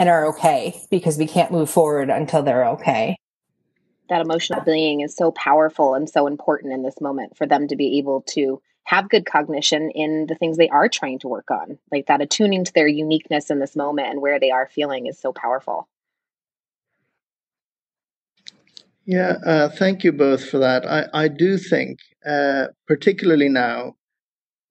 and 0.00 0.08
are 0.08 0.26
okay 0.28 0.80
because 0.90 1.18
we 1.18 1.26
can't 1.26 1.52
move 1.52 1.68
forward 1.68 2.08
until 2.08 2.42
they're 2.42 2.66
okay. 2.70 3.16
That 4.08 4.22
emotional 4.22 4.62
being 4.62 5.02
is 5.02 5.14
so 5.14 5.30
powerful 5.30 5.94
and 5.94 6.08
so 6.08 6.26
important 6.26 6.72
in 6.72 6.82
this 6.82 7.00
moment 7.02 7.36
for 7.36 7.46
them 7.46 7.68
to 7.68 7.76
be 7.76 7.98
able 7.98 8.22
to 8.30 8.60
have 8.84 9.10
good 9.10 9.26
cognition 9.26 9.90
in 9.90 10.26
the 10.26 10.34
things 10.34 10.56
they 10.56 10.70
are 10.70 10.88
trying 10.88 11.18
to 11.20 11.28
work 11.28 11.50
on. 11.50 11.78
Like 11.92 12.06
that 12.06 12.22
attuning 12.22 12.64
to 12.64 12.72
their 12.72 12.88
uniqueness 12.88 13.50
in 13.50 13.60
this 13.60 13.76
moment 13.76 14.08
and 14.08 14.22
where 14.22 14.40
they 14.40 14.50
are 14.50 14.66
feeling 14.66 15.06
is 15.06 15.20
so 15.20 15.34
powerful. 15.34 15.86
Yeah, 19.04 19.36
uh, 19.44 19.68
thank 19.68 20.02
you 20.02 20.12
both 20.12 20.48
for 20.48 20.58
that. 20.58 20.86
I, 20.86 21.04
I 21.12 21.28
do 21.28 21.58
think, 21.58 21.98
uh, 22.26 22.68
particularly 22.86 23.50
now 23.50 23.96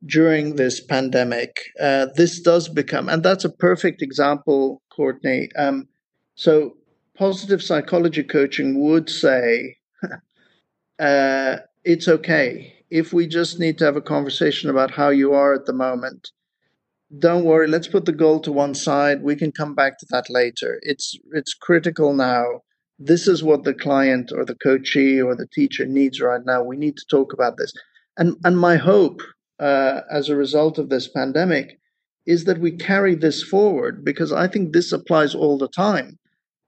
during 0.05 0.55
this 0.55 0.81
pandemic, 0.81 1.59
uh, 1.79 2.07
this 2.15 2.39
does 2.39 2.67
become, 2.69 3.09
and 3.09 3.21
that's 3.21 3.45
a 3.45 3.49
perfect 3.49 4.01
example, 4.01 4.81
Courtney. 4.99 5.49
Um, 5.55 5.87
so, 6.35 6.75
positive 7.17 7.63
psychology 7.63 8.23
coaching 8.23 8.81
would 8.83 9.09
say 9.09 9.77
uh, 10.99 11.57
it's 11.85 12.07
okay 12.09 12.73
if 12.89 13.13
we 13.13 13.27
just 13.27 13.59
need 13.59 13.77
to 13.77 13.85
have 13.85 13.95
a 13.95 14.01
conversation 14.01 14.69
about 14.69 14.91
how 14.91 15.09
you 15.09 15.33
are 15.33 15.53
at 15.53 15.65
the 15.65 15.73
moment, 15.73 16.31
don't 17.17 17.45
worry, 17.45 17.67
let's 17.67 17.87
put 17.87 18.05
the 18.05 18.11
goal 18.11 18.39
to 18.41 18.51
one 18.51 18.75
side. 18.75 19.23
We 19.23 19.35
can 19.35 19.51
come 19.51 19.73
back 19.73 19.97
to 19.99 20.05
that 20.11 20.29
later. 20.29 20.79
It's 20.83 21.17
it's 21.33 21.53
critical 21.53 22.13
now. 22.13 22.61
This 22.99 23.27
is 23.27 23.43
what 23.43 23.63
the 23.63 23.73
client 23.73 24.31
or 24.35 24.45
the 24.45 24.55
coachee 24.55 25.21
or 25.21 25.35
the 25.35 25.47
teacher 25.47 25.85
needs 25.85 26.21
right 26.21 26.45
now. 26.45 26.63
We 26.63 26.77
need 26.77 26.97
to 26.97 27.05
talk 27.09 27.33
about 27.33 27.57
this. 27.57 27.73
And 28.17 28.35
and 28.43 28.57
my 28.57 28.75
hope 28.75 29.21
uh, 29.59 30.01
as 30.11 30.29
a 30.29 30.35
result 30.35 30.77
of 30.77 30.89
this 30.89 31.07
pandemic 31.07 31.78
is 32.29 32.43
that 32.43 32.59
we 32.59 32.69
carry 32.69 33.15
this 33.15 33.41
forward 33.41 34.05
because 34.05 34.31
I 34.31 34.47
think 34.47 34.71
this 34.71 34.91
applies 34.91 35.33
all 35.33 35.57
the 35.57 35.67
time. 35.67 36.19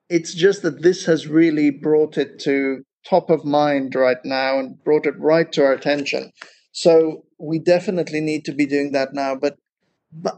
It's 0.10 0.34
just 0.34 0.64
that 0.64 0.82
this 0.82 1.06
has 1.06 1.28
really 1.28 1.70
brought 1.70 2.18
it 2.18 2.40
to 2.40 2.82
top 3.08 3.30
of 3.30 3.46
mind 3.46 3.94
right 3.94 4.18
now 4.26 4.58
and 4.58 4.84
brought 4.84 5.06
it 5.06 5.20
right 5.20 5.52
to 5.52 5.64
our 5.64 5.74
attention. 5.74 6.32
So 6.72 7.26
we 7.38 7.60
definitely 7.60 8.22
need 8.22 8.44
to 8.46 8.54
be 8.54 8.66
doing 8.66 8.92
that 8.94 9.14
now. 9.14 9.36
But, 9.36 9.58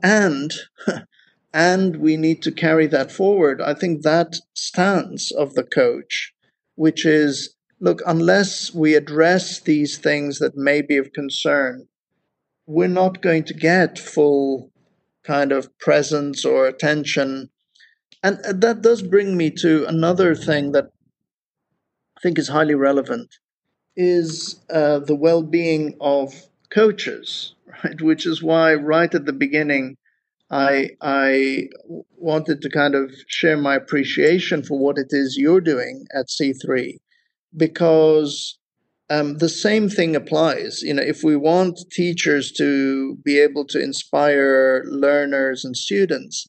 and 0.04 0.52
and 1.54 1.96
we 2.02 2.18
need 2.18 2.42
to 2.42 2.52
carry 2.52 2.88
that 2.88 3.10
forward. 3.10 3.62
I 3.62 3.76
think 3.76 4.02
that 4.02 4.36
stance 4.54 5.32
of 5.32 5.54
the 5.54 5.64
coach, 5.64 6.34
which 6.76 7.06
is 7.06 7.56
look, 7.80 8.02
unless 8.06 8.74
we 8.74 8.94
address 8.94 9.62
these 9.62 9.98
things 9.98 10.40
that 10.40 10.58
may 10.58 10.82
be 10.82 10.98
of 10.98 11.14
concern, 11.14 11.88
we're 12.68 12.90
not 12.90 13.22
going 13.22 13.46
to 13.46 13.54
get 13.54 13.98
full 13.98 14.73
kind 15.24 15.52
of 15.52 15.78
presence 15.80 16.46
or 16.46 16.68
attention. 16.68 17.50
And 18.22 18.40
that 18.46 18.82
does 18.82 19.02
bring 19.02 19.36
me 19.38 19.50
to 19.52 19.86
another 19.86 20.36
thing 20.36 20.72
that 20.74 20.86
I 22.18 22.22
think 22.22 22.38
is 22.40 22.48
highly 22.48 22.76
relevant 22.76 23.30
is 23.96 24.60
uh, 24.70 25.00
the 25.00 25.16
well-being 25.16 25.96
of 26.02 26.34
coaches, 26.70 27.54
right? 27.84 28.02
Which 28.10 28.26
is 28.26 28.42
why 28.42 28.74
right 28.76 29.14
at 29.14 29.26
the 29.26 29.34
beginning, 29.34 29.98
I 30.50 30.92
I 31.02 31.70
wanted 32.18 32.62
to 32.62 32.70
kind 32.70 32.96
of 32.96 33.12
share 33.28 33.58
my 33.58 33.76
appreciation 33.76 34.64
for 34.64 34.78
what 34.78 34.98
it 34.98 35.08
is 35.10 35.38
you're 35.38 35.62
doing 35.62 36.06
at 36.16 36.28
C3, 36.28 36.98
because 37.56 38.58
um, 39.14 39.38
the 39.38 39.50
same 39.50 39.90
thing 39.90 40.16
applies. 40.16 40.82
You 40.82 40.96
know, 40.96 41.04
if 41.04 41.24
we 41.24 41.36
want 41.36 41.80
teachers 41.92 42.52
to 42.54 43.16
be 43.24 43.40
able 43.40 43.66
to 43.66 43.80
inspire 43.80 44.84
learners 44.88 45.64
and 45.64 45.78
students, 45.78 46.48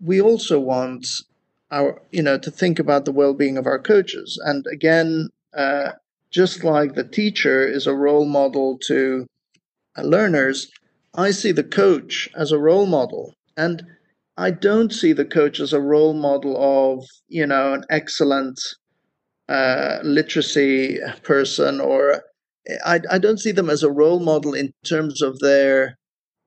we 0.00 0.20
also 0.20 0.60
want 0.60 1.06
our 1.70 2.00
you 2.12 2.22
know 2.22 2.38
to 2.38 2.50
think 2.50 2.78
about 2.78 3.04
the 3.04 3.12
well-being 3.12 3.56
of 3.56 3.66
our 3.66 3.78
coaches 3.78 4.40
and 4.44 4.64
again 4.70 5.28
uh, 5.56 5.92
just 6.30 6.62
like 6.62 6.94
the 6.94 7.08
teacher 7.20 7.66
is 7.66 7.86
a 7.86 7.94
role 7.94 8.26
model 8.26 8.78
to 8.86 9.26
uh, 9.96 10.02
learners 10.02 10.70
i 11.14 11.30
see 11.30 11.52
the 11.52 11.64
coach 11.64 12.28
as 12.36 12.52
a 12.52 12.58
role 12.58 12.86
model 12.86 13.34
and 13.56 13.82
i 14.36 14.50
don't 14.50 14.92
see 14.92 15.12
the 15.12 15.24
coach 15.24 15.58
as 15.58 15.72
a 15.72 15.80
role 15.80 16.14
model 16.14 16.54
of 16.58 17.04
you 17.28 17.46
know 17.46 17.72
an 17.72 17.84
excellent 17.88 18.60
uh, 19.48 19.98
literacy 20.02 20.98
person 21.22 21.80
or 21.80 22.22
I, 22.84 23.00
I 23.10 23.18
don't 23.18 23.38
see 23.38 23.52
them 23.52 23.68
as 23.68 23.82
a 23.82 23.90
role 23.90 24.20
model 24.20 24.54
in 24.54 24.72
terms 24.84 25.20
of 25.20 25.38
their 25.40 25.98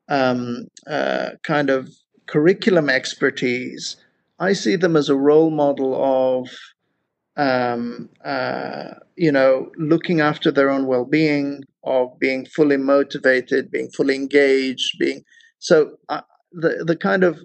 um, 0.10 0.68
uh, 0.88 1.32
kind 1.44 1.70
of 1.70 1.90
curriculum 2.28 2.90
expertise. 2.90 3.98
I 4.40 4.54
see 4.54 4.76
them 4.76 4.96
as 4.96 5.10
a 5.10 5.16
role 5.16 5.52
model 5.52 5.94
of, 5.96 6.50
um, 7.38 8.10
uh, 8.26 8.94
you 9.16 9.32
know, 9.32 9.72
looking 9.78 10.22
after 10.22 10.52
their 10.52 10.70
own 10.70 10.88
well-being, 10.88 11.64
of 11.84 12.18
being 12.20 12.46
fully 12.46 12.78
motivated, 12.78 13.72
being 13.72 13.90
fully 13.96 14.16
engaged, 14.16 14.98
being 15.00 15.24
so 15.60 15.98
uh, 16.10 16.22
the 16.52 16.84
the 16.86 16.96
kind 16.96 17.24
of 17.24 17.40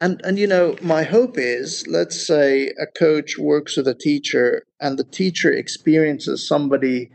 and 0.00 0.20
and 0.24 0.38
you 0.38 0.46
know 0.46 0.76
my 0.80 1.02
hope 1.02 1.36
is 1.36 1.86
let's 1.86 2.26
say 2.26 2.72
a 2.80 2.86
coach 2.86 3.36
works 3.38 3.76
with 3.76 3.88
a 3.88 3.94
teacher 3.94 4.64
and 4.84 4.98
the 4.98 5.04
teacher 5.04 5.50
experiences 5.50 6.46
somebody 6.46 7.10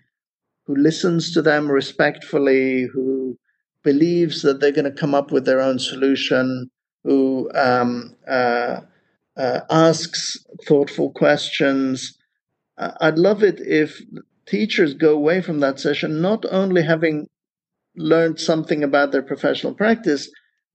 who 0.65 0.75
listens 0.75 1.31
to 1.31 1.41
them 1.41 1.71
respectfully 1.71 2.87
who 2.91 3.37
believes 3.83 4.41
that 4.41 4.59
they're 4.59 4.71
going 4.79 4.91
to 4.91 5.01
come 5.03 5.13
up 5.13 5.31
with 5.31 5.45
their 5.45 5.61
own 5.61 5.77
solution, 5.77 6.69
who 7.03 7.49
um, 7.53 8.15
uh, 8.27 8.81
uh, 9.37 9.59
asks 9.69 10.35
thoughtful 10.67 11.11
questions. 11.11 12.17
I'd 12.77 13.19
love 13.19 13.43
it 13.43 13.59
if 13.61 14.01
teachers 14.47 14.95
go 14.95 15.13
away 15.13 15.39
from 15.39 15.59
that 15.59 15.79
session 15.79 16.21
not 16.21 16.43
only 16.51 16.81
having 16.81 17.27
learned 17.95 18.39
something 18.39 18.83
about 18.83 19.11
their 19.11 19.21
professional 19.21 19.75
practice, 19.75 20.27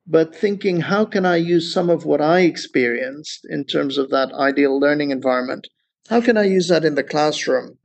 but 0.06 0.32
thinking, 0.34 0.80
how 0.80 1.04
can 1.04 1.26
I 1.26 1.36
use 1.36 1.72
some 1.72 1.90
of 1.90 2.04
what 2.04 2.20
I 2.20 2.40
experienced 2.40 3.46
in 3.50 3.64
terms 3.64 3.98
of 3.98 4.10
that 4.10 4.32
ideal 4.32 4.78
learning 4.78 5.10
environment? 5.10 5.66
How 6.08 6.20
can 6.20 6.36
I 6.36 6.44
use 6.44 6.68
that 6.68 6.84
in 6.84 6.94
the 6.94 7.02
classroom? 7.02 7.78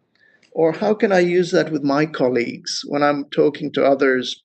Or 0.52 0.72
how 0.74 0.94
can 0.94 1.12
I 1.12 1.20
use 1.20 1.52
that 1.52 1.72
with 1.72 1.84
my 1.84 2.06
colleagues 2.06 2.84
when 2.88 3.02
I'm 3.02 3.26
talking 3.26 3.72
to 3.74 3.86
others? 3.86 4.44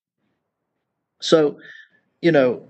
So, 1.21 1.59
you 2.23 2.31
know, 2.31 2.69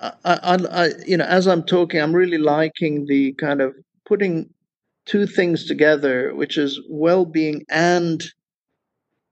I, 0.00 0.12
I, 0.24 0.58
I, 0.70 0.88
you 1.06 1.16
know, 1.16 1.24
as 1.24 1.46
I'm 1.46 1.62
talking, 1.62 2.00
I'm 2.00 2.14
really 2.14 2.38
liking 2.38 3.06
the 3.06 3.32
kind 3.34 3.60
of 3.60 3.74
putting 4.04 4.50
two 5.06 5.26
things 5.26 5.66
together, 5.66 6.34
which 6.34 6.58
is 6.58 6.80
well-being 6.88 7.64
and 7.70 8.22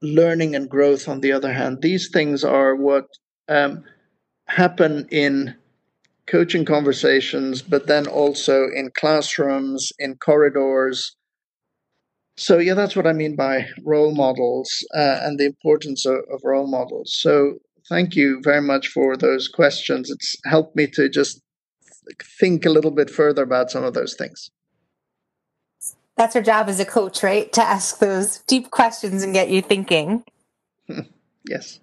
learning 0.00 0.54
and 0.54 0.70
growth. 0.70 1.08
On 1.08 1.20
the 1.20 1.32
other 1.32 1.52
hand, 1.52 1.82
these 1.82 2.08
things 2.10 2.44
are 2.44 2.74
what 2.74 3.06
um, 3.48 3.84
happen 4.46 5.06
in 5.10 5.54
coaching 6.30 6.64
conversations, 6.64 7.62
but 7.62 7.86
then 7.86 8.06
also 8.06 8.68
in 8.74 8.90
classrooms, 8.94 9.92
in 9.98 10.16
corridors. 10.16 11.16
So, 12.36 12.58
yeah, 12.58 12.74
that's 12.74 12.96
what 12.96 13.06
I 13.06 13.12
mean 13.12 13.36
by 13.36 13.66
role 13.84 14.14
models 14.14 14.68
uh, 14.94 15.18
and 15.22 15.38
the 15.38 15.46
importance 15.46 16.06
of, 16.06 16.18
of 16.32 16.40
role 16.44 16.66
models. 16.66 17.14
So, 17.14 17.54
thank 17.88 18.14
you 18.14 18.40
very 18.42 18.62
much 18.62 18.88
for 18.88 19.16
those 19.16 19.48
questions. 19.48 20.10
It's 20.10 20.36
helped 20.44 20.76
me 20.76 20.86
to 20.94 21.08
just 21.08 21.42
think 22.38 22.64
a 22.64 22.70
little 22.70 22.92
bit 22.92 23.10
further 23.10 23.42
about 23.42 23.70
some 23.70 23.84
of 23.84 23.94
those 23.94 24.14
things. 24.14 24.50
That's 26.16 26.36
our 26.36 26.42
job 26.42 26.68
as 26.68 26.80
a 26.80 26.84
coach, 26.84 27.22
right? 27.22 27.52
To 27.52 27.62
ask 27.62 27.98
those 27.98 28.38
deep 28.40 28.70
questions 28.70 29.22
and 29.22 29.32
get 29.32 29.50
you 29.50 29.62
thinking. 29.62 30.24
yes. 31.48 31.79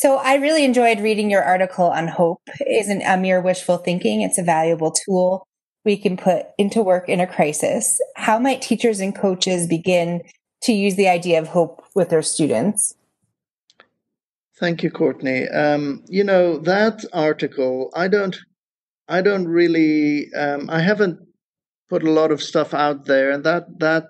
So 0.00 0.16
I 0.16 0.36
really 0.36 0.64
enjoyed 0.64 0.98
reading 1.00 1.30
your 1.30 1.42
article 1.42 1.84
on 1.84 2.08
hope 2.08 2.40
isn't 2.66 3.02
a 3.02 3.18
mere 3.18 3.38
wishful 3.42 3.76
thinking. 3.76 4.22
It's 4.22 4.38
a 4.38 4.42
valuable 4.42 4.92
tool 4.92 5.46
we 5.84 5.98
can 5.98 6.16
put 6.16 6.46
into 6.56 6.82
work 6.82 7.06
in 7.10 7.20
a 7.20 7.26
crisis. 7.26 8.00
How 8.16 8.38
might 8.38 8.62
teachers 8.62 9.00
and 9.00 9.14
coaches 9.14 9.66
begin 9.68 10.22
to 10.62 10.72
use 10.72 10.96
the 10.96 11.10
idea 11.10 11.38
of 11.38 11.48
hope 11.48 11.84
with 11.94 12.08
their 12.08 12.22
students? 12.22 12.94
Thank 14.58 14.82
you, 14.82 14.90
Courtney. 14.90 15.46
Um, 15.48 16.02
you 16.08 16.24
know 16.24 16.56
that 16.60 17.04
article. 17.12 17.90
I 17.94 18.08
don't. 18.08 18.38
I 19.06 19.20
don't 19.20 19.48
really. 19.48 20.32
Um, 20.32 20.70
I 20.70 20.80
haven't 20.80 21.18
put 21.90 22.04
a 22.04 22.10
lot 22.10 22.30
of 22.30 22.42
stuff 22.42 22.72
out 22.72 23.04
there, 23.04 23.30
and 23.30 23.44
that 23.44 23.64
that 23.80 24.06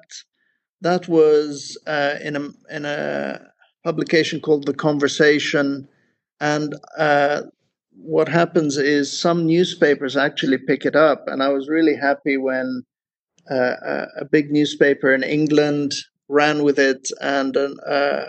that 0.83 1.09
was 1.09 1.77
uh, 1.89 2.15
in 2.23 2.37
a 2.37 2.49
in 2.71 2.85
a 2.85 3.41
publication 3.85 4.41
called 4.41 4.67
The 4.67 4.75
Conversation. 4.75 5.89
And 6.41 6.75
uh, 6.97 7.43
what 7.93 8.29
happens 8.29 8.77
is 8.77 9.13
some 9.13 9.47
newspapers 9.47 10.17
actually 10.17 10.59
pick 10.59 10.85
it 10.85 10.97
up. 10.97 11.25
And 11.27 11.43
I 11.43 11.49
was 11.49 11.69
really 11.69 11.97
happy 11.97 12.37
when 12.37 12.83
uh, 13.51 14.07
a 14.19 14.25
big 14.31 14.51
newspaper 14.51 15.13
in 15.13 15.23
England 15.23 15.93
ran 16.29 16.63
with 16.63 16.79
it 16.79 17.09
and 17.21 17.57
uh, 17.57 18.25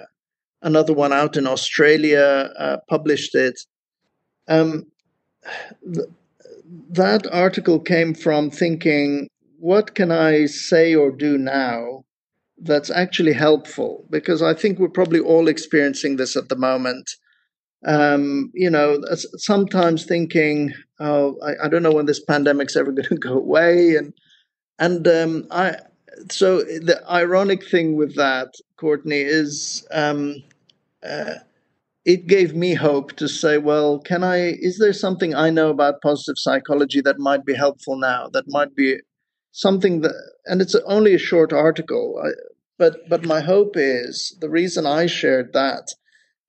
another 0.62 0.94
one 0.94 1.14
out 1.14 1.38
in 1.38 1.48
Australia 1.48 2.52
uh, 2.58 2.78
published 2.90 3.36
it. 3.36 3.60
Um, 4.48 4.88
th- 5.94 6.08
that 6.90 7.28
article 7.32 7.80
came 7.80 8.14
from 8.14 8.50
thinking, 8.50 9.28
what 9.60 9.94
can 9.94 10.12
I 10.12 10.46
say 10.48 10.96
or 10.96 11.12
do 11.12 11.38
now 11.38 12.04
that's 12.62 12.92
actually 12.92 13.34
helpful 13.34 14.06
because 14.10 14.42
I 14.42 14.54
think 14.54 14.80
we're 14.80 14.90
probably 14.90 15.20
all 15.20 15.48
experiencing 15.48 16.18
this 16.18 16.36
at 16.36 16.50
the 16.50 16.56
moment. 16.56 17.10
Um, 17.86 18.52
you 18.54 18.70
know, 18.70 19.02
sometimes 19.38 20.06
thinking, 20.06 20.72
oh, 21.00 21.38
I, 21.44 21.66
I, 21.66 21.68
don't 21.68 21.82
know 21.82 21.92
when 21.92 22.06
this 22.06 22.24
pandemic's 22.24 22.76
ever 22.76 22.92
going 22.92 23.10
to 23.10 23.16
go 23.16 23.34
away, 23.34 23.96
and 23.96 24.14
and 24.78 25.08
um, 25.08 25.48
I. 25.50 25.78
So 26.30 26.62
the 26.62 27.02
ironic 27.10 27.68
thing 27.68 27.96
with 27.96 28.16
that, 28.16 28.54
Courtney, 28.78 29.22
is 29.22 29.88
um, 29.92 30.44
uh, 31.04 31.36
it 32.06 32.28
gave 32.28 32.54
me 32.54 32.76
hope 32.76 33.16
to 33.16 33.28
say, 33.28 33.58
well, 33.58 33.98
can 33.98 34.24
I? 34.24 34.54
Is 34.60 34.78
there 34.78 34.94
something 34.94 35.34
I 35.34 35.50
know 35.50 35.72
about 35.72 36.02
positive 36.04 36.38
psychology 36.38 37.02
that 37.02 37.18
might 37.18 37.46
be 37.46 37.56
helpful 37.56 37.98
now? 37.98 38.30
That 38.32 38.46
might 38.48 38.76
be 38.76 38.98
something 39.52 40.02
that, 40.02 40.14
and 40.46 40.62
it's 40.62 40.76
only 40.86 41.16
a 41.16 41.20
short 41.20 41.52
article. 41.52 42.22
But 42.82 42.94
but 43.14 43.24
my 43.36 43.42
hope 43.42 43.74
is 43.78 44.36
the 44.42 44.50
reason 44.50 44.88
I 44.88 45.06
shared 45.06 45.54
that 45.54 45.86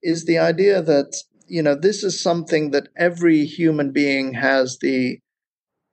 is 0.03 0.25
the 0.25 0.39
idea 0.39 0.81
that 0.81 1.11
you 1.47 1.61
know 1.65 1.75
this 1.75 2.03
is 2.03 2.19
something 2.29 2.71
that 2.71 2.89
every 2.97 3.45
human 3.45 3.91
being 3.91 4.33
has 4.47 4.79
the 4.85 5.19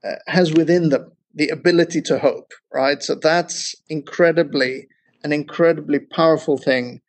uh, 0.08 0.16
has 0.26 0.52
within 0.54 0.90
them 0.90 1.12
the 1.34 1.48
ability 1.50 2.02
to 2.10 2.18
hope 2.18 2.50
right? 2.72 3.02
So 3.02 3.14
that's 3.16 3.74
incredibly 3.88 4.88
an 5.24 5.32
incredibly 5.32 6.00
powerful 6.00 6.58
thing 6.58 7.00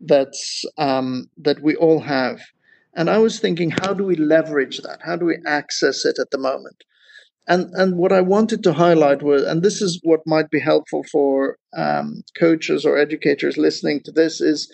that's 0.00 0.64
um, 0.78 1.30
that 1.46 1.60
we 1.62 1.76
all 1.76 2.00
have. 2.00 2.40
And 2.98 3.10
i 3.10 3.18
was 3.18 3.40
thinking 3.40 3.70
how 3.82 3.92
do 3.94 4.04
we 4.04 4.16
leverage 4.16 4.78
that? 4.86 5.00
How 5.08 5.16
do 5.16 5.26
we 5.26 5.38
access 5.60 5.98
it 6.10 6.18
at 6.24 6.30
the 6.32 6.44
moment 6.50 6.78
and 7.48 7.72
and 7.74 7.96
what 7.96 8.12
I 8.12 8.20
wanted 8.20 8.62
to 8.64 8.72
highlight 8.72 9.22
was, 9.22 9.42
and 9.42 9.62
this 9.62 9.80
is 9.80 9.98
what 10.02 10.20
might 10.26 10.50
be 10.50 10.60
helpful 10.60 11.02
for 11.10 11.56
um, 11.76 12.22
coaches 12.38 12.84
or 12.84 12.98
educators 12.98 13.56
listening 13.56 14.02
to 14.04 14.12
this, 14.12 14.40
is 14.40 14.72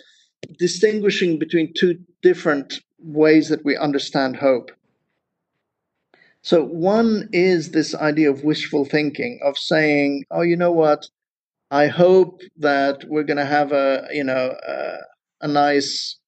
distinguishing 0.58 1.38
between 1.38 1.72
two 1.78 1.98
different 2.22 2.80
ways 2.98 3.48
that 3.48 3.64
we 3.64 3.76
understand 3.76 4.36
hope. 4.36 4.70
So 6.42 6.62
one 6.64 7.28
is 7.32 7.70
this 7.70 7.94
idea 7.94 8.30
of 8.30 8.44
wishful 8.44 8.84
thinking, 8.84 9.38
of 9.42 9.56
saying, 9.56 10.24
"Oh, 10.30 10.42
you 10.42 10.56
know 10.56 10.72
what? 10.72 11.06
I 11.70 11.86
hope 11.86 12.42
that 12.58 13.04
we're 13.08 13.22
going 13.30 13.38
to 13.38 13.46
have 13.58 13.72
a 13.72 14.08
you 14.12 14.24
know 14.24 14.56
a, 14.66 14.96
a 15.42 15.48
nice 15.48 16.18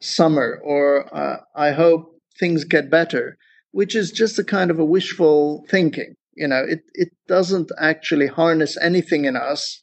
summer, 0.00 0.60
or 0.62 1.12
uh, 1.16 1.40
I 1.56 1.72
hope 1.72 2.20
things 2.38 2.64
get 2.64 2.90
better." 2.90 3.38
Which 3.72 3.94
is 3.94 4.10
just 4.10 4.38
a 4.38 4.44
kind 4.44 4.70
of 4.70 4.78
a 4.78 4.84
wishful 4.84 5.64
thinking. 5.68 6.14
You 6.34 6.48
know, 6.48 6.64
it, 6.66 6.80
it 6.94 7.08
doesn't 7.26 7.70
actually 7.78 8.28
harness 8.28 8.76
anything 8.80 9.24
in 9.24 9.36
us. 9.36 9.82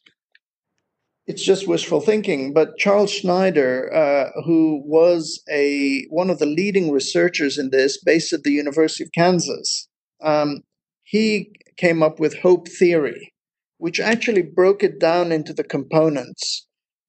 It's 1.26 1.42
just 1.42 1.68
wishful 1.68 2.00
thinking. 2.00 2.52
But 2.52 2.78
Charles 2.78 3.20
Snyder, 3.20 3.92
uh, 3.92 4.40
who 4.44 4.82
was 4.86 5.42
a 5.50 6.06
one 6.08 6.30
of 6.30 6.38
the 6.38 6.46
leading 6.46 6.90
researchers 6.92 7.58
in 7.58 7.70
this, 7.70 7.98
based 8.02 8.32
at 8.32 8.42
the 8.42 8.52
University 8.52 9.04
of 9.04 9.10
Kansas, 9.12 9.88
um, 10.22 10.62
he 11.02 11.52
came 11.76 12.02
up 12.02 12.18
with 12.18 12.38
hope 12.38 12.68
theory, 12.68 13.32
which 13.78 14.00
actually 14.00 14.42
broke 14.42 14.82
it 14.82 14.98
down 14.98 15.30
into 15.30 15.52
the 15.52 15.64
components 15.64 16.66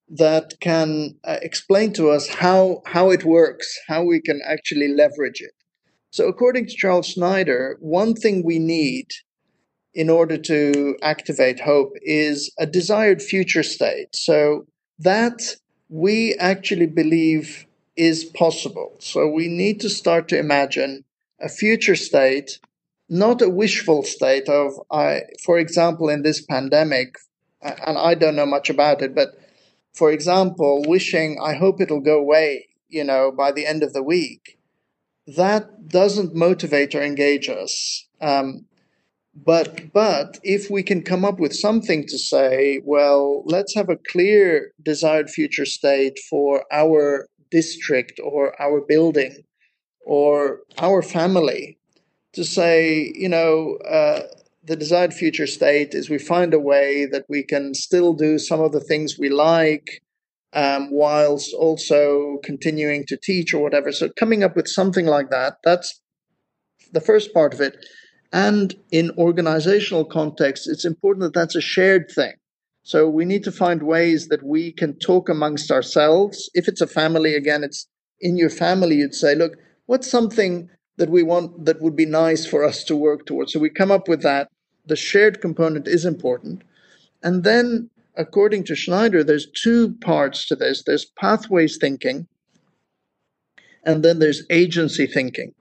that 0.08 0.54
can 0.60 1.16
uh, 1.24 1.36
explain 1.42 1.92
to 1.94 2.10
us 2.10 2.28
how 2.28 2.82
how 2.86 3.10
it 3.10 3.24
works, 3.24 3.78
how 3.88 4.02
we 4.04 4.20
can 4.20 4.40
actually 4.46 4.88
leverage 4.88 5.40
it. 5.40 5.52
So, 6.10 6.26
according 6.26 6.66
to 6.66 6.74
Charles 6.74 7.14
Snyder, 7.14 7.76
one 7.80 8.14
thing 8.14 8.42
we 8.42 8.58
need 8.58 9.08
in 9.92 10.08
order 10.08 10.38
to 10.38 10.96
activate 11.02 11.60
hope 11.60 11.92
is 12.02 12.50
a 12.58 12.66
desired 12.66 13.20
future 13.20 13.62
state. 13.62 14.14
So, 14.14 14.66
that 14.98 15.56
we 15.88 16.34
actually 16.36 16.86
believe 16.86 17.66
is 17.96 18.24
possible. 18.24 18.96
So, 19.00 19.28
we 19.28 19.48
need 19.48 19.80
to 19.80 19.90
start 19.90 20.28
to 20.28 20.38
imagine 20.38 21.04
a 21.40 21.48
future 21.48 21.96
state, 21.96 22.58
not 23.10 23.42
a 23.42 23.50
wishful 23.50 24.02
state 24.02 24.48
of, 24.48 24.72
I, 24.90 25.22
for 25.44 25.58
example, 25.58 26.08
in 26.08 26.22
this 26.22 26.40
pandemic, 26.40 27.16
and 27.60 27.98
I 27.98 28.14
don't 28.14 28.36
know 28.36 28.46
much 28.46 28.70
about 28.70 29.02
it, 29.02 29.14
but 29.14 29.38
for 29.92 30.10
example, 30.10 30.84
wishing, 30.86 31.38
I 31.42 31.54
hope 31.54 31.80
it'll 31.80 32.00
go 32.00 32.18
away, 32.18 32.68
you 32.88 33.04
know, 33.04 33.30
by 33.30 33.52
the 33.52 33.66
end 33.66 33.82
of 33.82 33.92
the 33.92 34.02
week 34.02 34.57
that 35.36 35.88
doesn't 35.88 36.34
motivate 36.34 36.94
or 36.94 37.02
engage 37.02 37.48
us. 37.48 38.06
Um, 38.20 38.64
but 39.34 39.92
but 39.92 40.38
if 40.42 40.70
we 40.70 40.82
can 40.82 41.02
come 41.02 41.24
up 41.24 41.38
with 41.38 41.54
something 41.54 42.06
to 42.06 42.18
say, 42.18 42.80
well, 42.84 43.42
let's 43.44 43.74
have 43.74 43.88
a 43.88 43.98
clear 44.10 44.72
desired 44.82 45.30
future 45.30 45.66
state 45.66 46.18
for 46.30 46.64
our 46.72 47.28
district 47.50 48.20
or 48.22 48.60
our 48.60 48.80
building 48.80 49.44
or 50.04 50.60
our 50.78 51.02
family, 51.02 51.78
to 52.32 52.44
say, 52.44 53.12
you 53.14 53.28
know, 53.28 53.76
uh, 53.88 54.22
the 54.64 54.76
desired 54.76 55.14
future 55.14 55.46
state 55.46 55.94
is 55.94 56.10
we 56.10 56.18
find 56.18 56.52
a 56.52 56.58
way 56.58 57.06
that 57.06 57.24
we 57.28 57.42
can 57.42 57.74
still 57.74 58.14
do 58.14 58.38
some 58.38 58.60
of 58.60 58.72
the 58.72 58.80
things 58.80 59.18
we 59.18 59.28
like, 59.28 60.02
um, 60.52 60.90
whilst 60.90 61.54
also 61.54 62.38
continuing 62.42 63.04
to 63.06 63.16
teach 63.16 63.52
or 63.52 63.62
whatever. 63.62 63.92
So 63.92 64.08
coming 64.18 64.42
up 64.42 64.56
with 64.56 64.68
something 64.68 65.06
like 65.06 65.30
that, 65.30 65.56
that's 65.64 66.00
the 66.92 67.00
first 67.00 67.34
part 67.34 67.54
of 67.54 67.60
it. 67.60 67.76
And 68.32 68.74
in 68.90 69.10
organizational 69.18 70.04
context, 70.04 70.68
it's 70.68 70.84
important 70.84 71.22
that 71.22 71.38
that's 71.38 71.56
a 71.56 71.60
shared 71.60 72.10
thing. 72.10 72.34
So 72.82 73.08
we 73.08 73.24
need 73.24 73.44
to 73.44 73.52
find 73.52 73.82
ways 73.82 74.28
that 74.28 74.42
we 74.42 74.72
can 74.72 74.98
talk 74.98 75.28
amongst 75.28 75.70
ourselves. 75.70 76.48
If 76.54 76.68
it's 76.68 76.80
a 76.80 76.86
family, 76.86 77.34
again, 77.34 77.62
it's 77.62 77.86
in 78.20 78.36
your 78.36 78.50
family, 78.50 78.96
you'd 78.96 79.14
say, 79.14 79.34
look, 79.34 79.56
what's 79.86 80.10
something 80.10 80.70
that 80.96 81.10
we 81.10 81.22
want 81.22 81.66
that 81.66 81.82
would 81.82 81.96
be 81.96 82.06
nice 82.06 82.46
for 82.46 82.64
us 82.64 82.84
to 82.84 82.96
work 82.96 83.26
towards? 83.26 83.52
So 83.52 83.60
we 83.60 83.70
come 83.70 83.90
up 83.90 84.08
with 84.08 84.22
that. 84.22 84.48
The 84.86 84.96
shared 84.96 85.40
component 85.42 85.86
is 85.86 86.06
important. 86.06 86.62
And 87.22 87.44
then, 87.44 87.90
according 88.18 88.64
to 88.64 88.76
Snyder, 88.76 89.22
there's 89.22 89.46
two 89.52 89.94
parts 90.00 90.46
to 90.48 90.56
this 90.56 90.82
there's 90.82 91.06
pathways 91.18 91.78
thinking, 91.78 92.26
and 93.84 94.04
then 94.04 94.18
there's 94.18 94.42
agency 94.50 95.06
thinking. 95.06 95.54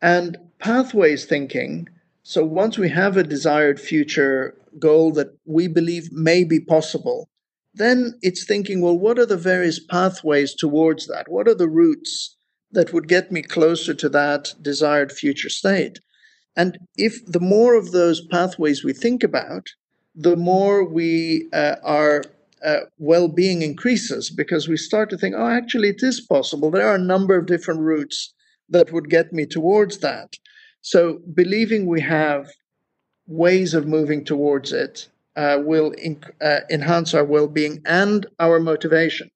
And 0.00 0.38
pathways 0.58 1.24
thinking, 1.26 1.88
so 2.22 2.44
once 2.44 2.78
we 2.78 2.88
have 2.90 3.16
a 3.16 3.22
desired 3.22 3.80
future 3.80 4.56
goal 4.78 5.12
that 5.12 5.36
we 5.44 5.68
believe 5.68 6.12
may 6.12 6.44
be 6.44 6.60
possible, 6.60 7.28
then 7.74 8.14
it's 8.22 8.44
thinking, 8.44 8.80
well, 8.80 8.98
what 8.98 9.18
are 9.18 9.26
the 9.26 9.36
various 9.36 9.78
pathways 9.78 10.54
towards 10.54 11.06
that? 11.08 11.28
What 11.28 11.48
are 11.48 11.54
the 11.54 11.68
routes 11.68 12.36
that 12.72 12.92
would 12.92 13.08
get 13.08 13.30
me 13.32 13.42
closer 13.42 13.94
to 13.94 14.08
that 14.10 14.54
desired 14.62 15.12
future 15.12 15.50
state? 15.50 15.98
And 16.56 16.78
if 16.96 17.24
the 17.26 17.40
more 17.40 17.74
of 17.74 17.92
those 17.92 18.26
pathways 18.26 18.82
we 18.82 18.92
think 18.92 19.22
about, 19.22 19.66
the 20.16 20.36
more 20.36 20.84
we 20.84 21.48
uh, 21.52 21.76
our 21.84 22.24
uh, 22.64 22.80
well-being 22.98 23.62
increases 23.62 24.30
because 24.30 24.66
we 24.66 24.76
start 24.76 25.10
to 25.10 25.18
think, 25.18 25.34
oh, 25.36 25.46
actually, 25.46 25.90
it 25.90 26.02
is 26.02 26.20
possible. 26.20 26.70
There 26.70 26.88
are 26.88 26.94
a 26.94 26.98
number 26.98 27.36
of 27.36 27.46
different 27.46 27.80
routes 27.80 28.32
that 28.70 28.92
would 28.92 29.10
get 29.10 29.32
me 29.32 29.46
towards 29.46 29.98
that. 29.98 30.36
So 30.80 31.20
believing 31.34 31.86
we 31.86 32.00
have 32.00 32.48
ways 33.26 33.74
of 33.74 33.86
moving 33.86 34.24
towards 34.24 34.72
it 34.72 35.08
uh, 35.36 35.58
will 35.62 35.90
in, 35.92 36.22
uh, 36.40 36.60
enhance 36.70 37.12
our 37.12 37.24
well-being 37.24 37.82
and 37.84 38.26
our 38.40 38.58
motivation. 38.58 39.30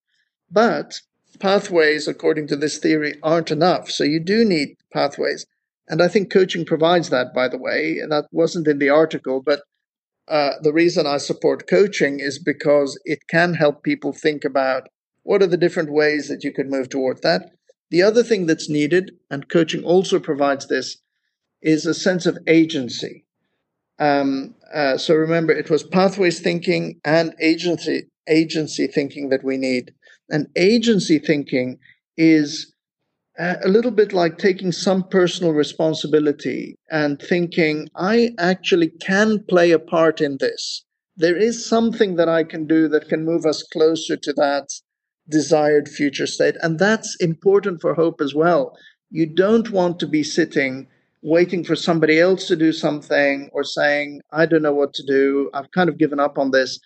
But 0.51 1.01
pathways, 1.39 2.09
according 2.09 2.47
to 2.49 2.57
this 2.57 2.79
theory, 2.79 3.17
aren't 3.23 3.51
enough. 3.51 3.91
So 3.91 4.05
you 4.05 4.21
do 4.21 4.45
need 4.45 4.77
pathways. 4.93 5.47
And 5.89 6.01
I 6.01 6.09
think 6.09 6.33
coaching 6.33 6.65
provides 6.65 7.11
that, 7.11 7.35
by 7.35 7.49
the 7.49 7.59
way. 7.59 7.99
And 7.99 8.11
that 8.13 8.27
wasn't 8.33 8.69
in 8.69 8.79
the 8.79 8.91
article, 8.91 9.43
but 9.43 9.63
uh, 10.31 10.53
the 10.63 10.73
reason 10.73 11.07
I 11.07 11.17
support 11.17 11.69
coaching 11.69 12.21
is 12.21 12.39
because 12.39 12.99
it 13.05 13.27
can 13.29 13.55
help 13.55 13.83
people 13.83 14.13
think 14.13 14.45
about 14.45 14.89
what 15.25 15.43
are 15.43 15.49
the 15.49 15.57
different 15.57 15.93
ways 15.93 16.29
that 16.29 16.45
you 16.45 16.53
could 16.53 16.71
move 16.71 16.89
toward 16.89 17.23
that. 17.23 17.51
The 17.91 18.03
other 18.03 18.23
thing 18.23 18.47
that's 18.47 18.71
needed, 18.71 19.13
and 19.29 19.49
coaching 19.49 19.83
also 19.83 20.21
provides 20.21 20.69
this, 20.69 20.99
is 21.61 21.85
a 21.85 21.95
sense 21.95 22.27
of 22.27 22.39
agency. 22.47 23.25
Um, 23.99 24.55
uh, 24.73 24.97
so 24.97 25.15
remember, 25.15 25.53
it 25.53 25.69
was 25.69 25.83
pathways 25.83 26.41
thinking 26.41 27.01
and 27.05 27.35
agency 27.41 28.05
agency 28.29 28.87
thinking 28.87 29.31
that 29.31 29.45
we 29.45 29.57
need. 29.57 29.93
And 30.31 30.47
agency 30.57 31.19
thinking 31.19 31.79
is 32.17 32.70
a 33.41 33.69
little 33.69 33.91
bit 33.91 34.13
like 34.13 34.37
taking 34.37 34.71
some 34.71 35.03
personal 35.09 35.53
responsibility 35.53 36.77
and 36.91 37.21
thinking, 37.21 37.89
I 37.97 38.31
actually 38.39 38.91
can 39.01 39.43
play 39.49 39.71
a 39.71 39.79
part 39.79 40.21
in 40.21 40.37
this. 40.39 40.85
There 41.17 41.37
is 41.37 41.65
something 41.65 42.17
that 42.17 42.29
I 42.29 42.45
can 42.45 42.67
do 42.67 42.87
that 42.89 43.09
can 43.09 43.25
move 43.25 43.47
us 43.47 43.63
closer 43.63 44.17
to 44.17 44.33
that 44.35 44.69
desired 45.29 45.89
future 45.89 46.27
state. 46.27 46.57
And 46.61 46.79
that's 46.79 47.17
important 47.17 47.81
for 47.81 47.95
hope 47.95 48.21
as 48.21 48.35
well. 48.35 48.77
You 49.11 49.27
don't 49.27 49.71
want 49.71 49.99
to 50.01 50.07
be 50.07 50.23
sitting 50.23 50.87
waiting 51.23 51.65
for 51.65 51.77
somebody 51.77 52.19
else 52.19 52.47
to 52.47 52.57
do 52.57 52.73
something 52.73 53.51
or 53.53 53.65
saying, 53.65 54.21
I 54.33 54.47
don't 54.47 54.63
know 54.63 54.75
what 54.75 54.95
to 54.95 55.03
do. 55.07 55.51
I've 55.55 55.71
kind 55.73 55.89
of 55.89 55.99
given 55.99 56.21
up 56.21 56.39
on 56.39 56.51
this. 56.51 56.79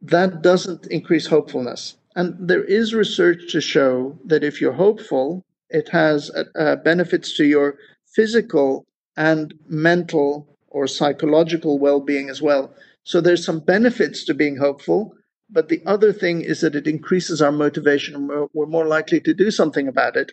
That 0.00 0.42
doesn't 0.42 0.86
increase 0.88 1.26
hopefulness. 1.26 1.96
And 2.16 2.36
there 2.38 2.64
is 2.64 2.94
research 2.94 3.50
to 3.52 3.60
show 3.60 4.16
that 4.26 4.44
if 4.44 4.60
you're 4.60 4.72
hopeful, 4.72 5.44
it 5.74 5.88
has 5.88 6.30
uh, 6.30 6.44
uh, 6.56 6.76
benefits 6.76 7.36
to 7.36 7.44
your 7.44 7.76
physical 8.14 8.86
and 9.16 9.52
mental 9.66 10.56
or 10.68 10.86
psychological 10.86 11.78
well 11.78 12.00
being 12.00 12.30
as 12.30 12.40
well. 12.40 12.72
So 13.02 13.20
there's 13.20 13.44
some 13.44 13.60
benefits 13.60 14.24
to 14.24 14.34
being 14.34 14.56
hopeful. 14.56 15.14
But 15.50 15.68
the 15.68 15.82
other 15.84 16.12
thing 16.12 16.40
is 16.40 16.60
that 16.62 16.74
it 16.74 16.86
increases 16.86 17.42
our 17.42 17.52
motivation. 17.52 18.28
We're, 18.28 18.46
we're 18.54 18.66
more 18.66 18.86
likely 18.86 19.20
to 19.20 19.34
do 19.34 19.50
something 19.50 19.88
about 19.88 20.16
it. 20.16 20.32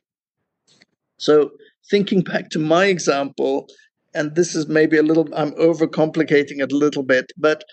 So, 1.18 1.52
thinking 1.90 2.22
back 2.22 2.50
to 2.52 2.60
my 2.60 2.86
example, 2.86 3.68
and 4.14 4.36
this 4.36 4.56
is 4.56 4.68
maybe 4.68 4.98
a 4.98 5.04
little, 5.04 5.28
I'm 5.36 5.52
overcomplicating 5.52 6.62
it 6.62 6.72
a 6.72 6.78
little 6.78 7.04
bit, 7.04 7.32
but 7.38 7.64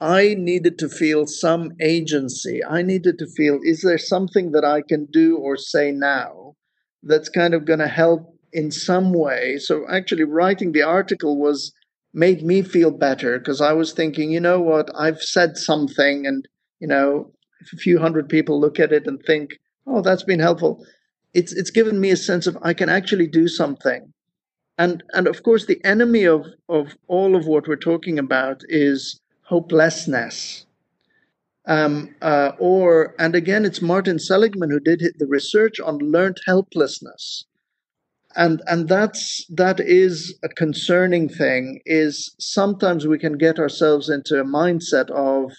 I 0.00 0.34
needed 0.38 0.78
to 0.78 0.88
feel 0.88 1.26
some 1.26 1.72
agency. 1.80 2.64
I 2.64 2.82
needed 2.82 3.18
to 3.18 3.26
feel, 3.26 3.58
is 3.62 3.82
there 3.82 3.98
something 3.98 4.52
that 4.52 4.64
I 4.64 4.82
can 4.82 5.06
do 5.10 5.36
or 5.36 5.56
say 5.56 5.90
now 5.90 6.47
that's 7.02 7.28
kind 7.28 7.54
of 7.54 7.64
going 7.64 7.78
to 7.78 7.88
help 7.88 8.34
in 8.52 8.70
some 8.70 9.12
way. 9.12 9.58
So 9.58 9.86
actually 9.88 10.24
writing 10.24 10.72
the 10.72 10.82
article 10.82 11.38
was 11.38 11.72
made 12.14 12.42
me 12.42 12.62
feel 12.62 12.90
better 12.90 13.38
because 13.38 13.60
I 13.60 13.72
was 13.72 13.92
thinking, 13.92 14.30
you 14.30 14.40
know 14.40 14.60
what, 14.60 14.90
I've 14.98 15.22
said 15.22 15.56
something 15.56 16.26
and 16.26 16.46
you 16.80 16.86
know, 16.86 17.32
if 17.60 17.72
a 17.72 17.76
few 17.76 17.98
hundred 17.98 18.28
people 18.28 18.60
look 18.60 18.78
at 18.78 18.92
it 18.92 19.06
and 19.06 19.20
think, 19.24 19.58
oh, 19.86 20.00
that's 20.00 20.22
been 20.22 20.40
helpful, 20.40 20.84
it's 21.34 21.52
it's 21.52 21.70
given 21.70 22.00
me 22.00 22.10
a 22.10 22.16
sense 22.16 22.46
of 22.46 22.56
I 22.62 22.72
can 22.72 22.88
actually 22.88 23.26
do 23.26 23.48
something. 23.48 24.12
And 24.78 25.02
and 25.12 25.26
of 25.26 25.42
course 25.42 25.66
the 25.66 25.84
enemy 25.84 26.24
of, 26.24 26.46
of 26.68 26.96
all 27.08 27.36
of 27.36 27.46
what 27.46 27.66
we're 27.66 27.76
talking 27.76 28.18
about 28.18 28.62
is 28.68 29.20
hopelessness. 29.42 30.66
Um, 31.68 32.14
uh, 32.22 32.52
or, 32.58 33.14
and 33.18 33.34
again, 33.34 33.66
it's 33.66 33.82
Martin 33.82 34.18
Seligman 34.18 34.70
who 34.70 34.80
did 34.80 35.02
the 35.18 35.26
research 35.26 35.78
on 35.78 35.98
learned 35.98 36.38
helplessness. 36.46 37.44
And, 38.36 38.62
and 38.66 38.88
that's, 38.88 39.44
that 39.50 39.78
is 39.78 40.38
a 40.42 40.48
concerning 40.48 41.28
thing 41.28 41.80
is 41.84 42.34
sometimes 42.40 43.06
we 43.06 43.18
can 43.18 43.36
get 43.36 43.58
ourselves 43.58 44.08
into 44.08 44.40
a 44.40 44.44
mindset 44.44 45.10
of 45.10 45.52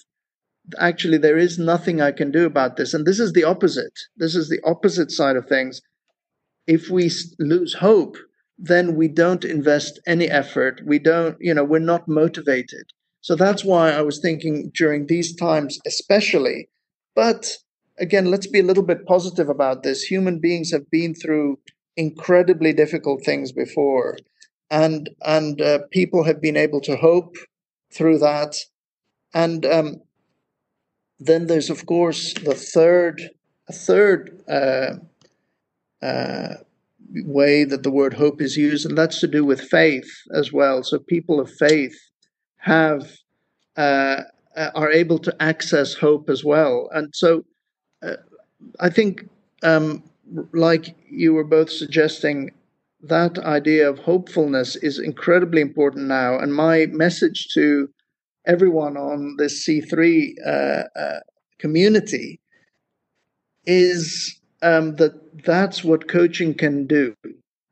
actually 0.80 1.20
there 1.20 1.38
is 1.38 1.60
nothing 1.60 2.02
I 2.02 2.12
can 2.12 2.32
do 2.32 2.46
about 2.46 2.76
this. 2.76 2.94
And 2.94 3.06
this 3.06 3.20
is 3.20 3.34
the 3.34 3.44
opposite. 3.44 3.94
This 4.18 4.36
is 4.36 4.50
the 4.50 4.62
opposite 4.66 5.12
side 5.12 5.36
of 5.36 5.48
things. 5.48 5.80
If 6.66 6.90
we 6.90 7.12
lose 7.40 7.76
hope, 7.76 8.18
then 8.58 8.96
we 8.96 9.08
don't 9.08 9.46
invest 9.46 10.00
any 10.08 10.28
effort. 10.28 10.82
We 10.86 11.00
don't, 11.00 11.38
you 11.40 11.54
know, 11.54 11.64
we're 11.64 11.80
not 11.80 12.08
motivated. 12.08 12.86
So 13.22 13.36
that's 13.36 13.66
why 13.66 13.92
I 13.92 14.02
was 14.02 14.20
thinking 14.20 14.72
during 14.74 15.06
these 15.06 15.36
times, 15.36 15.80
especially. 15.86 16.70
But 17.16 17.58
again, 18.00 18.32
let's 18.32 18.48
be 18.48 18.60
a 18.60 18.64
little 18.64 18.84
bit 18.84 19.06
positive 19.06 19.50
about 19.50 19.84
this. 19.84 20.04
Human 20.04 20.40
beings 20.40 20.72
have 20.72 20.90
been 20.90 21.14
through 21.14 21.60
incredibly 21.98 22.72
difficult 22.72 23.26
things 23.26 23.52
before, 23.52 24.18
and 24.72 25.10
and 25.26 25.62
uh, 25.62 25.80
people 25.92 26.24
have 26.24 26.42
been 26.42 26.58
able 26.58 26.82
to 26.82 26.96
hope 26.96 27.36
through 27.94 28.20
that. 28.20 28.56
And 29.34 29.66
um, 29.66 30.02
then 31.20 31.48
there's 31.48 31.70
of 31.70 31.86
course 31.86 32.34
the 32.34 32.56
third, 32.56 33.22
a 33.68 33.74
third 33.74 34.42
uh, 34.50 34.94
uh, 36.02 36.56
way 37.26 37.66
that 37.66 37.84
the 37.84 37.92
word 37.92 38.14
hope 38.14 38.42
is 38.42 38.56
used, 38.56 38.86
and 38.86 38.98
that's 38.98 39.20
to 39.20 39.28
do 39.28 39.44
with 39.44 39.60
faith 39.60 40.10
as 40.34 40.54
well. 40.54 40.84
So 40.84 41.00
people 41.00 41.42
of 41.42 41.52
faith 41.52 42.09
have 42.60 43.12
uh, 43.78 44.22
uh, 44.56 44.72
are 44.76 44.92
able 44.92 45.20
to 45.20 45.36
access 45.42 45.94
hope 45.94 46.30
as 46.30 46.44
well. 46.44 46.90
And 46.94 47.14
so, 47.14 47.46
uh, 48.04 48.18
I 48.80 48.90
think, 48.90 49.30
um, 49.64 50.04
like 50.54 50.96
you 51.10 51.34
were 51.34 51.44
both 51.44 51.70
suggesting, 51.70 52.52
that 53.02 53.38
idea 53.40 53.90
of 53.90 54.00
hopefulness 54.00 54.76
is 54.76 55.00
incredibly 55.00 55.62
important 55.62 56.08
now. 56.08 56.38
And 56.38 56.54
my 56.54 56.88
message 56.88 57.48
to 57.54 57.90
everyone 58.46 58.98
on 58.98 59.36
this 59.38 59.66
C3 59.66 60.34
uh, 60.46 60.50
uh, 61.00 61.20
community 61.60 62.40
is 63.66 64.40
um, 64.62 64.96
that 64.98 65.14
that's 65.46 65.84
what 65.84 66.10
coaching 66.10 66.54
can 66.54 66.86
do. 66.86 67.16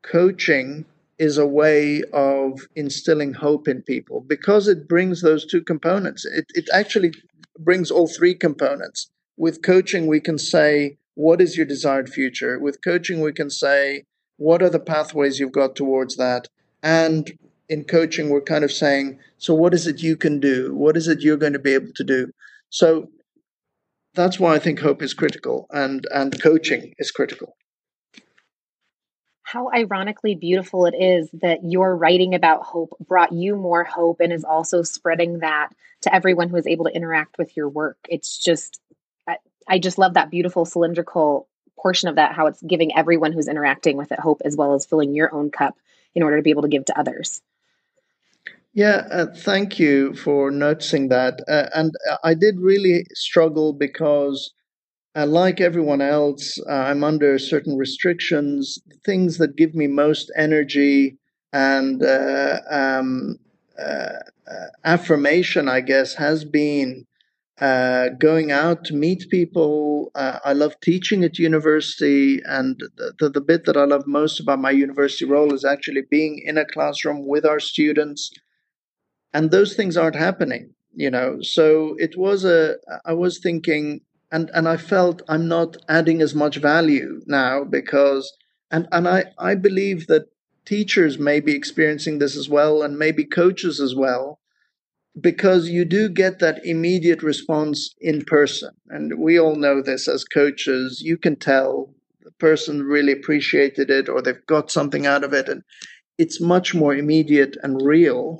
Coaching 0.02 0.86
is 1.18 1.38
a 1.38 1.46
way 1.46 2.02
of 2.12 2.68
instilling 2.76 3.34
hope 3.34 3.66
in 3.68 3.82
people 3.82 4.20
because 4.20 4.68
it 4.68 4.88
brings 4.88 5.20
those 5.22 5.44
two 5.44 5.62
components. 5.62 6.24
It, 6.24 6.46
it 6.54 6.68
actually 6.72 7.12
brings 7.58 7.90
all 7.90 8.06
three 8.06 8.34
components. 8.34 9.10
With 9.36 9.62
coaching, 9.62 10.06
we 10.06 10.20
can 10.20 10.38
say, 10.38 10.98
What 11.14 11.40
is 11.40 11.56
your 11.56 11.66
desired 11.66 12.08
future? 12.08 12.58
With 12.58 12.82
coaching, 12.82 13.20
we 13.20 13.32
can 13.32 13.50
say, 13.50 14.04
What 14.36 14.62
are 14.62 14.70
the 14.70 14.80
pathways 14.80 15.38
you've 15.38 15.52
got 15.52 15.76
towards 15.76 16.16
that? 16.16 16.48
And 16.82 17.30
in 17.68 17.84
coaching, 17.84 18.30
we're 18.30 18.40
kind 18.40 18.64
of 18.64 18.72
saying, 18.72 19.18
So, 19.38 19.54
what 19.54 19.74
is 19.74 19.86
it 19.86 20.02
you 20.02 20.16
can 20.16 20.40
do? 20.40 20.74
What 20.74 20.96
is 20.96 21.08
it 21.08 21.20
you're 21.20 21.36
going 21.36 21.52
to 21.52 21.58
be 21.58 21.74
able 21.74 21.92
to 21.94 22.04
do? 22.04 22.30
So, 22.70 23.08
that's 24.14 24.40
why 24.40 24.54
I 24.54 24.58
think 24.58 24.80
hope 24.80 25.02
is 25.02 25.14
critical 25.14 25.66
and 25.70 26.06
and 26.12 26.40
coaching 26.42 26.94
is 26.98 27.10
critical. 27.10 27.56
How 29.50 29.70
ironically 29.74 30.34
beautiful 30.34 30.84
it 30.84 30.94
is 30.94 31.30
that 31.40 31.60
your 31.64 31.96
writing 31.96 32.34
about 32.34 32.64
hope 32.64 32.94
brought 33.00 33.32
you 33.32 33.56
more 33.56 33.82
hope 33.82 34.20
and 34.20 34.30
is 34.30 34.44
also 34.44 34.82
spreading 34.82 35.38
that 35.38 35.70
to 36.02 36.14
everyone 36.14 36.50
who 36.50 36.58
is 36.58 36.66
able 36.66 36.84
to 36.84 36.94
interact 36.94 37.38
with 37.38 37.56
your 37.56 37.66
work. 37.66 37.96
It's 38.10 38.36
just, 38.36 38.78
I, 39.26 39.38
I 39.66 39.78
just 39.78 39.96
love 39.96 40.12
that 40.14 40.30
beautiful 40.30 40.66
cylindrical 40.66 41.48
portion 41.78 42.10
of 42.10 42.16
that, 42.16 42.34
how 42.34 42.48
it's 42.48 42.60
giving 42.60 42.94
everyone 42.94 43.32
who's 43.32 43.48
interacting 43.48 43.96
with 43.96 44.12
it 44.12 44.20
hope 44.20 44.42
as 44.44 44.54
well 44.54 44.74
as 44.74 44.84
filling 44.84 45.14
your 45.14 45.34
own 45.34 45.50
cup 45.50 45.78
in 46.14 46.22
order 46.22 46.36
to 46.36 46.42
be 46.42 46.50
able 46.50 46.62
to 46.62 46.68
give 46.68 46.84
to 46.84 46.98
others. 46.98 47.40
Yeah, 48.74 49.06
uh, 49.10 49.26
thank 49.34 49.78
you 49.78 50.12
for 50.12 50.50
noticing 50.50 51.08
that. 51.08 51.40
Uh, 51.48 51.70
and 51.74 51.94
I 52.22 52.34
did 52.34 52.60
really 52.60 53.06
struggle 53.14 53.72
because, 53.72 54.52
uh, 55.16 55.26
like 55.26 55.60
everyone 55.60 56.00
else, 56.00 56.58
uh, 56.68 56.72
I'm 56.72 57.04
under 57.04 57.38
certain 57.38 57.76
restrictions. 57.76 58.78
Things 59.04 59.38
that 59.38 59.56
give 59.56 59.74
me 59.74 59.86
most 59.86 60.30
energy 60.36 61.18
and 61.52 62.02
uh, 62.02 62.60
um, 62.70 63.38
uh, 63.78 64.18
affirmation, 64.84 65.68
I 65.68 65.80
guess, 65.80 66.14
has 66.14 66.44
been 66.44 67.06
uh, 67.60 68.10
going 68.20 68.52
out 68.52 68.84
to 68.84 68.94
meet 68.94 69.28
people. 69.30 70.10
Uh, 70.14 70.38
I 70.44 70.52
love 70.52 70.78
teaching 70.80 71.24
at 71.24 71.38
university, 71.38 72.40
and 72.44 72.80
the, 73.18 73.30
the, 73.30 73.40
bit 73.40 73.64
that 73.64 73.76
I 73.76 73.84
love 73.84 74.06
most 74.06 74.40
about 74.40 74.60
my 74.60 74.70
university 74.70 75.24
role 75.24 75.52
is 75.52 75.64
actually 75.64 76.02
being 76.10 76.40
in 76.44 76.56
a 76.56 76.64
classroom 76.64 77.26
with 77.26 77.44
our 77.44 77.60
students. 77.60 78.30
And 79.34 79.50
those 79.50 79.74
things 79.74 79.96
aren't 79.96 80.16
happening, 80.16 80.72
you 80.94 81.10
know. 81.10 81.38
So 81.42 81.96
it 81.98 82.16
was 82.16 82.44
a. 82.44 82.76
I 83.04 83.12
was 83.12 83.40
thinking, 83.40 84.00
and 84.30 84.50
and 84.54 84.68
I 84.68 84.76
felt 84.76 85.22
I'm 85.28 85.48
not 85.48 85.76
adding 85.88 86.20
as 86.20 86.34
much 86.34 86.56
value 86.56 87.20
now 87.26 87.64
because, 87.64 88.32
and 88.70 88.88
and 88.92 89.08
I 89.08 89.24
I 89.38 89.54
believe 89.54 90.06
that 90.08 90.26
teachers 90.64 91.18
may 91.18 91.40
be 91.40 91.54
experiencing 91.54 92.18
this 92.18 92.36
as 92.36 92.48
well, 92.48 92.82
and 92.82 92.98
maybe 92.98 93.24
coaches 93.24 93.80
as 93.80 93.94
well 93.94 94.38
because 95.20 95.68
you 95.68 95.84
do 95.84 96.08
get 96.08 96.38
that 96.38 96.64
immediate 96.64 97.22
response 97.22 97.94
in 98.00 98.24
person. 98.24 98.70
And 98.88 99.18
we 99.18 99.38
all 99.38 99.56
know 99.56 99.82
this 99.82 100.08
as 100.08 100.24
coaches. 100.24 101.02
You 101.02 101.16
can 101.16 101.36
tell 101.36 101.94
the 102.22 102.30
person 102.32 102.82
really 102.82 103.12
appreciated 103.12 103.90
it 103.90 104.08
or 104.08 104.22
they've 104.22 104.46
got 104.46 104.70
something 104.70 105.06
out 105.06 105.24
of 105.24 105.32
it. 105.32 105.48
And 105.48 105.62
it's 106.18 106.40
much 106.40 106.74
more 106.74 106.94
immediate 106.94 107.56
and 107.62 107.80
real. 107.82 108.38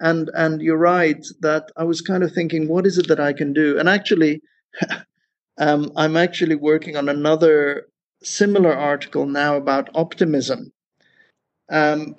And 0.00 0.30
and 0.34 0.60
you're 0.60 0.76
right 0.78 1.24
that 1.40 1.70
I 1.76 1.84
was 1.84 2.00
kind 2.00 2.22
of 2.22 2.32
thinking, 2.32 2.68
what 2.68 2.86
is 2.86 2.98
it 2.98 3.08
that 3.08 3.20
I 3.20 3.32
can 3.32 3.52
do? 3.52 3.78
And 3.78 3.88
actually, 3.88 4.42
um, 5.58 5.92
I'm 5.96 6.16
actually 6.16 6.56
working 6.56 6.96
on 6.96 7.08
another 7.08 7.88
similar 8.22 8.72
article 8.72 9.26
now 9.26 9.56
about 9.56 9.90
optimism. 9.94 10.72
Um, 11.70 12.16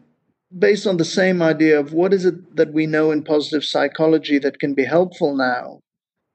based 0.58 0.88
on 0.88 0.98
the 0.98 1.06
same 1.06 1.42
idea 1.42 1.80
of 1.80 1.94
what 1.94 2.14
is 2.14 2.26
it 2.26 2.56
that 2.56 2.74
we 2.74 2.86
know 2.86 3.12
in 3.12 3.24
positive 3.24 3.66
psychology 3.66 4.40
that 4.40 4.60
can 4.60 4.74
be 4.74 4.86
helpful 4.86 5.36
now. 5.36 5.82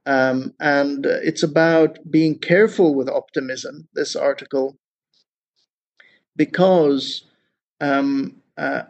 Um, 0.07 0.55
and 0.61 1.07
uh, 1.07 1.19
it's 1.23 1.43
about 1.43 1.99
being 2.11 2.39
careful 2.39 2.95
with 2.95 3.09
optimism, 3.09 3.89
this 3.95 4.17
article, 4.17 4.77
because 6.37 7.25
um, 7.81 8.37
uh, 8.57 8.83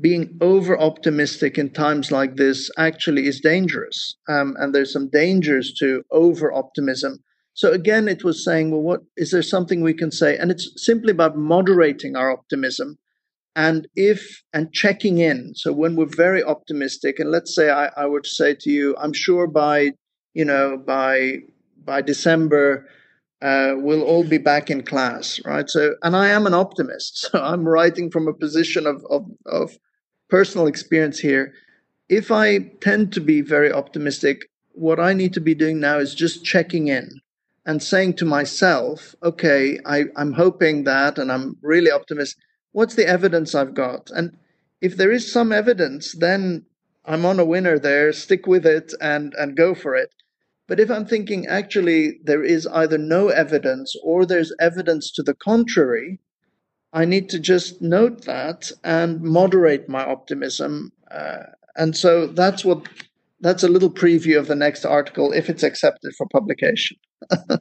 being 0.00 0.36
over 0.40 0.78
optimistic 0.78 1.58
in 1.58 1.70
times 1.70 2.10
like 2.10 2.36
this 2.36 2.70
actually 2.76 3.26
is 3.26 3.40
dangerous. 3.40 4.16
Um, 4.28 4.56
and 4.58 4.74
there's 4.74 4.92
some 4.92 5.08
dangers 5.08 5.72
to 5.74 6.02
over 6.10 6.52
optimism. 6.52 7.22
So 7.60 7.72
again, 7.72 8.08
it 8.08 8.24
was 8.24 8.42
saying, 8.42 8.70
well, 8.70 8.80
what 8.80 9.02
is 9.18 9.32
there 9.32 9.42
something 9.42 9.82
we 9.82 9.92
can 9.92 10.10
say? 10.10 10.38
And 10.38 10.50
it's 10.50 10.72
simply 10.76 11.10
about 11.10 11.36
moderating 11.36 12.16
our 12.16 12.32
optimism 12.32 12.96
and 13.54 13.86
if 13.94 14.42
and 14.54 14.72
checking 14.72 15.18
in. 15.18 15.52
So 15.54 15.70
when 15.70 15.94
we're 15.94 16.06
very 16.06 16.42
optimistic 16.42 17.18
and 17.18 17.30
let's 17.30 17.54
say 17.54 17.68
I, 17.68 17.90
I 17.98 18.06
were 18.06 18.22
to 18.22 18.28
say 18.30 18.54
to 18.54 18.70
you 18.70 18.96
i'm 18.96 19.12
sure 19.12 19.46
by 19.46 19.90
you 20.32 20.46
know 20.46 20.78
by 20.78 21.40
by 21.84 22.00
december 22.00 22.88
uh, 23.42 23.72
we'll 23.76 24.04
all 24.04 24.24
be 24.24 24.38
back 24.38 24.70
in 24.70 24.82
class 24.82 25.38
right? 25.44 25.68
So 25.68 25.96
and 26.02 26.16
i 26.16 26.28
am 26.28 26.46
an 26.46 26.54
optimist 26.54 27.18
so 27.22 27.42
i'm 27.42 27.68
writing 27.68 28.10
from 28.10 28.26
a 28.26 28.32
position 28.32 28.86
of, 28.86 29.04
of, 29.10 29.26
of 29.44 29.76
personal 30.30 30.66
experience 30.66 31.18
here. 31.18 31.52
If 32.08 32.30
i 32.30 32.48
tend 32.80 33.12
to 33.12 33.20
be 33.20 33.42
very 33.42 33.70
optimistic 33.70 34.48
what 34.72 34.98
i 34.98 35.12
need 35.12 35.34
to 35.34 35.40
be 35.42 35.54
doing 35.54 35.78
now 35.78 35.98
is 35.98 36.14
just 36.14 36.42
checking 36.42 36.88
in 36.88 37.20
and 37.66 37.82
saying 37.82 38.14
to 38.14 38.24
myself 38.24 39.14
okay 39.22 39.78
I, 39.84 40.04
i'm 40.16 40.32
hoping 40.32 40.84
that 40.84 41.18
and 41.18 41.30
i'm 41.30 41.56
really 41.62 41.90
optimistic 41.90 42.42
what's 42.72 42.94
the 42.94 43.06
evidence 43.06 43.54
I've 43.54 43.74
got? 43.74 44.10
And 44.10 44.36
if 44.80 44.96
there 44.96 45.12
is 45.12 45.32
some 45.32 45.52
evidence, 45.52 46.14
then 46.18 46.64
I'm 47.04 47.24
on 47.24 47.40
a 47.40 47.44
winner 47.44 47.78
there, 47.78 48.12
stick 48.12 48.46
with 48.46 48.66
it 48.66 48.92
and, 49.00 49.34
and 49.38 49.56
go 49.56 49.74
for 49.74 49.94
it. 49.94 50.14
But 50.68 50.78
if 50.78 50.90
I'm 50.90 51.06
thinking 51.06 51.46
actually 51.46 52.20
there 52.22 52.44
is 52.44 52.66
either 52.68 52.96
no 52.96 53.28
evidence 53.28 53.94
or 54.04 54.24
there's 54.24 54.54
evidence 54.60 55.10
to 55.12 55.22
the 55.22 55.34
contrary, 55.34 56.20
I 56.92 57.04
need 57.04 57.28
to 57.30 57.40
just 57.40 57.82
note 57.82 58.24
that 58.24 58.70
and 58.84 59.20
moderate 59.20 59.88
my 59.88 60.04
optimism. 60.04 60.92
Uh, 61.10 61.44
and 61.76 61.96
so 61.96 62.26
that's 62.26 62.64
what 62.64 62.88
that's 63.40 63.62
a 63.62 63.68
little 63.68 63.90
preview 63.90 64.38
of 64.38 64.48
the 64.48 64.54
next 64.54 64.84
article 64.84 65.32
if 65.32 65.48
it's 65.48 65.62
accepted 65.62 66.12
for 66.16 66.26
publication. 66.30 66.98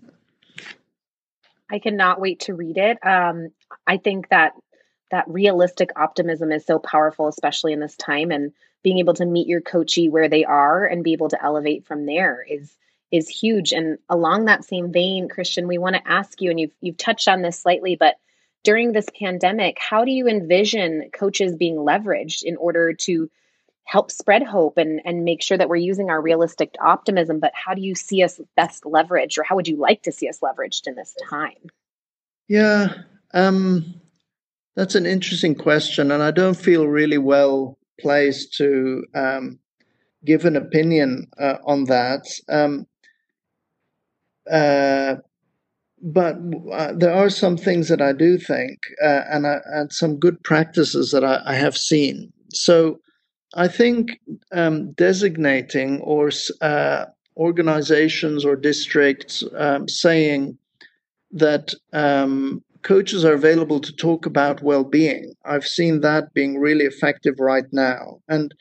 I 1.71 1.79
cannot 1.79 2.19
wait 2.19 2.41
to 2.41 2.53
read 2.53 2.77
it. 2.77 2.97
Um, 3.05 3.49
I 3.85 3.97
think 3.97 4.29
that 4.29 4.53
that 5.11 5.27
realistic 5.27 5.91
optimism 5.95 6.51
is 6.51 6.65
so 6.65 6.79
powerful, 6.79 7.27
especially 7.27 7.73
in 7.73 7.79
this 7.79 7.95
time. 7.95 8.31
And 8.31 8.53
being 8.83 8.99
able 8.99 9.13
to 9.15 9.25
meet 9.25 9.47
your 9.47 9.61
coachee 9.61 10.09
where 10.09 10.29
they 10.29 10.45
are 10.45 10.85
and 10.85 11.03
be 11.03 11.13
able 11.13 11.29
to 11.29 11.43
elevate 11.43 11.85
from 11.85 12.05
there 12.05 12.45
is 12.47 12.75
is 13.11 13.27
huge. 13.27 13.71
And 13.71 13.97
along 14.07 14.45
that 14.45 14.63
same 14.63 14.91
vein, 14.91 15.29
Christian, 15.29 15.67
we 15.67 15.79
want 15.79 15.95
to 15.95 16.07
ask 16.07 16.41
you, 16.41 16.51
and 16.51 16.59
you've 16.59 16.73
you've 16.81 16.97
touched 16.97 17.27
on 17.27 17.41
this 17.41 17.59
slightly, 17.59 17.95
but 17.95 18.15
during 18.63 18.91
this 18.91 19.07
pandemic, 19.17 19.77
how 19.79 20.05
do 20.05 20.11
you 20.11 20.27
envision 20.27 21.09
coaches 21.13 21.55
being 21.55 21.75
leveraged 21.75 22.43
in 22.43 22.57
order 22.57 22.93
to 22.93 23.29
help 23.89 24.11
spread 24.11 24.43
hope 24.43 24.77
and, 24.77 25.01
and 25.03 25.25
make 25.25 25.41
sure 25.41 25.57
that 25.57 25.67
we're 25.67 25.75
using 25.75 26.11
our 26.11 26.21
realistic 26.21 26.75
optimism? 26.79 27.39
But 27.39 27.51
how 27.55 27.73
do 27.73 27.81
you 27.81 27.95
see 27.95 28.21
us 28.23 28.39
best 28.55 28.83
leveraged, 28.83 29.37
or 29.39 29.43
how 29.43 29.55
would 29.55 29.67
you 29.67 29.77
like 29.77 30.03
to 30.03 30.11
see 30.11 30.29
us 30.29 30.39
leveraged 30.39 30.85
in 30.85 30.95
this 30.95 31.15
time? 31.27 31.69
Yeah, 32.47 32.93
um, 33.33 33.95
that's 34.75 34.95
an 34.95 35.07
interesting 35.07 35.55
question, 35.55 36.11
and 36.11 36.21
I 36.21 36.31
don't 36.31 36.57
feel 36.57 36.87
really 36.87 37.17
well 37.17 37.79
placed 37.99 38.53
to 38.57 39.05
um, 39.15 39.59
give 40.23 40.45
an 40.45 40.55
opinion 40.55 41.27
uh, 41.39 41.57
on 41.65 41.85
that. 41.85 42.27
Um, 42.47 42.85
uh, 44.51 45.15
but 46.01 46.37
uh, 46.71 46.93
there 46.95 47.13
are 47.13 47.29
some 47.29 47.57
things 47.57 47.89
that 47.89 48.01
I 48.01 48.13
do 48.13 48.37
think, 48.37 48.79
uh, 49.03 49.23
and, 49.29 49.45
I, 49.47 49.57
and 49.65 49.91
some 49.91 50.17
good 50.17 50.41
practices 50.43 51.11
that 51.11 51.23
I, 51.23 51.41
I, 51.45 51.55
have 51.55 51.75
seen. 51.75 52.31
So 52.53 52.99
I 53.55 53.67
think 53.67 54.19
um, 54.51 54.91
designating 54.91 56.01
or 56.01 56.29
uh, 56.61 57.05
organizations 57.37 58.45
or 58.45 58.55
districts 58.55 59.43
um, 59.57 59.87
saying 59.87 60.57
that 61.31 61.73
um, 61.93 62.63
coaches 62.83 63.25
are 63.25 63.33
available 63.33 63.79
to 63.79 63.95
talk 63.95 64.25
about 64.25 64.61
well-being. 64.61 65.33
I've 65.45 65.65
seen 65.65 66.01
that 66.01 66.33
being 66.33 66.59
really 66.59 66.85
effective 66.85 67.35
right 67.39 67.65
now, 67.71 68.19
and 68.27 68.53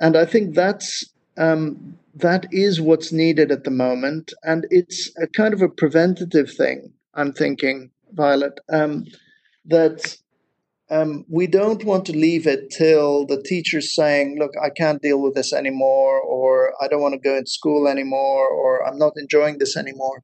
and 0.00 0.16
I 0.16 0.24
think 0.24 0.54
that's 0.54 1.04
um, 1.36 1.96
that 2.14 2.46
is 2.52 2.80
what's 2.80 3.12
needed 3.12 3.50
at 3.50 3.64
the 3.64 3.70
moment, 3.70 4.32
and 4.42 4.66
it's 4.70 5.10
a 5.18 5.26
kind 5.26 5.54
of 5.54 5.62
a 5.62 5.68
preventative 5.68 6.52
thing. 6.52 6.92
I'm 7.14 7.32
thinking, 7.32 7.90
Violet, 8.12 8.58
um, 8.70 9.04
that 9.66 10.16
um, 10.90 11.24
we 11.28 11.46
don't 11.46 11.84
want 11.84 12.06
to 12.06 12.16
leave 12.16 12.46
it 12.46 12.70
till 12.70 13.26
the 13.26 13.42
teacher's 13.42 13.94
saying, 13.94 14.36
"Look, 14.38 14.52
I 14.62 14.70
can't 14.70 15.02
deal 15.02 15.20
with 15.20 15.34
this 15.34 15.52
anymore," 15.52 16.20
or 16.20 16.72
"I 16.80 16.88
don't 16.88 17.02
want 17.02 17.14
to 17.14 17.28
go 17.28 17.36
in 17.36 17.46
school 17.46 17.88
anymore," 17.88 18.48
or 18.48 18.86
"I'm 18.86 18.98
not 18.98 19.12
enjoying 19.16 19.58
this 19.58 19.76
anymore." 19.76 20.22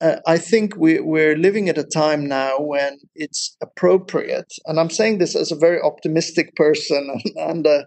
uh, 0.00 0.16
I 0.26 0.38
think 0.38 0.76
we, 0.76 1.00
we're 1.00 1.36
living 1.36 1.68
at 1.68 1.78
a 1.78 1.84
time 1.84 2.26
now 2.26 2.58
when 2.58 2.98
it's 3.14 3.56
appropriate, 3.62 4.52
and 4.66 4.80
I'm 4.80 4.90
saying 4.90 5.18
this 5.18 5.36
as 5.36 5.52
a 5.52 5.56
very 5.56 5.80
optimistic 5.80 6.56
person 6.56 7.20
and 7.36 7.66
uh, 7.66 7.84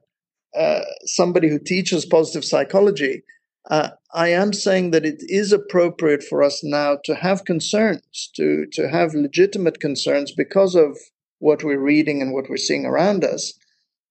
uh, 0.55 0.81
somebody 1.05 1.49
who 1.49 1.59
teaches 1.59 2.05
positive 2.05 2.45
psychology. 2.45 3.23
Uh, 3.71 3.89
I 4.13 4.27
am 4.27 4.51
saying 4.51 4.91
that 4.91 5.05
it 5.05 5.23
is 5.27 5.53
appropriate 5.53 6.21
for 6.21 6.43
us 6.43 6.61
now 6.63 6.97
to 7.05 7.15
have 7.15 7.45
concerns, 7.45 8.29
to 8.35 8.65
to 8.73 8.89
have 8.89 9.15
legitimate 9.15 9.79
concerns 9.79 10.33
because 10.35 10.75
of 10.75 10.97
what 11.43 11.61
we're 11.61 11.89
reading 11.93 12.21
and 12.21 12.33
what 12.33 12.49
we're 12.49 12.55
seeing 12.69 12.85
around 12.85 13.25
us, 13.25 13.53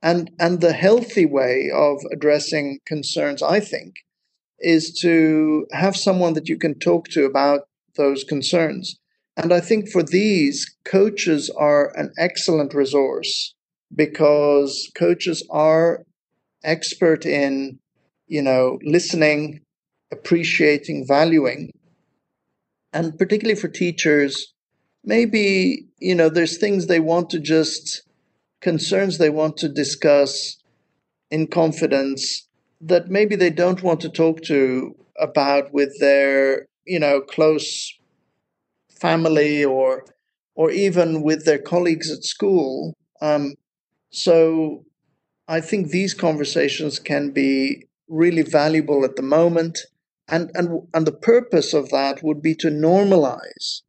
and 0.02 0.30
and 0.38 0.60
the 0.60 0.74
healthy 0.74 1.24
way 1.24 1.70
of 1.74 1.96
addressing 2.12 2.78
concerns, 2.86 3.42
I 3.42 3.58
think, 3.58 3.94
is 4.58 4.92
to 5.00 5.66
have 5.72 5.96
someone 5.96 6.34
that 6.34 6.48
you 6.50 6.58
can 6.58 6.78
talk 6.78 7.08
to 7.08 7.24
about 7.24 7.60
those 7.96 8.22
concerns. 8.24 8.96
And 9.36 9.50
I 9.50 9.60
think 9.60 9.88
for 9.88 10.02
these, 10.02 10.58
coaches 10.84 11.50
are 11.56 11.96
an 11.96 12.12
excellent 12.18 12.74
resource 12.74 13.54
because 13.94 14.90
coaches 14.94 15.42
are 15.50 16.04
expert 16.64 17.24
in, 17.24 17.78
you 18.26 18.42
know, 18.42 18.78
listening, 18.84 19.60
appreciating, 20.12 21.06
valuing. 21.08 21.70
And 22.92 23.18
particularly 23.18 23.58
for 23.58 23.68
teachers, 23.68 24.51
maybe, 25.04 25.86
you 25.98 26.14
know, 26.14 26.28
there's 26.28 26.58
things 26.58 26.86
they 26.86 27.00
want 27.00 27.30
to 27.30 27.38
just, 27.38 28.02
concerns 28.60 29.18
they 29.18 29.30
want 29.30 29.56
to 29.58 29.68
discuss 29.68 30.56
in 31.30 31.46
confidence 31.46 32.46
that 32.80 33.08
maybe 33.08 33.36
they 33.36 33.50
don't 33.50 33.82
want 33.82 34.00
to 34.00 34.08
talk 34.08 34.42
to 34.42 34.94
about 35.18 35.72
with 35.72 35.98
their, 36.00 36.66
you 36.84 36.98
know, 36.98 37.20
close 37.20 37.92
family 39.00 39.64
or 39.64 40.04
or 40.54 40.70
even 40.70 41.22
with 41.22 41.44
their 41.44 41.58
colleagues 41.58 42.10
at 42.10 42.24
school. 42.24 42.94
Um, 43.20 43.54
so 44.10 44.84
I 45.48 45.60
think 45.60 45.88
these 45.88 46.14
conversations 46.14 46.98
can 46.98 47.30
be 47.30 47.86
really 48.08 48.42
valuable 48.42 49.04
at 49.04 49.16
the 49.16 49.22
moment. 49.22 49.78
And, 50.28 50.50
and, 50.54 50.86
and 50.94 51.06
the 51.06 51.12
purpose 51.12 51.72
of 51.72 51.88
that 51.90 52.22
would 52.22 52.42
be 52.42 52.54
to 52.56 52.68
normalize 52.68 53.80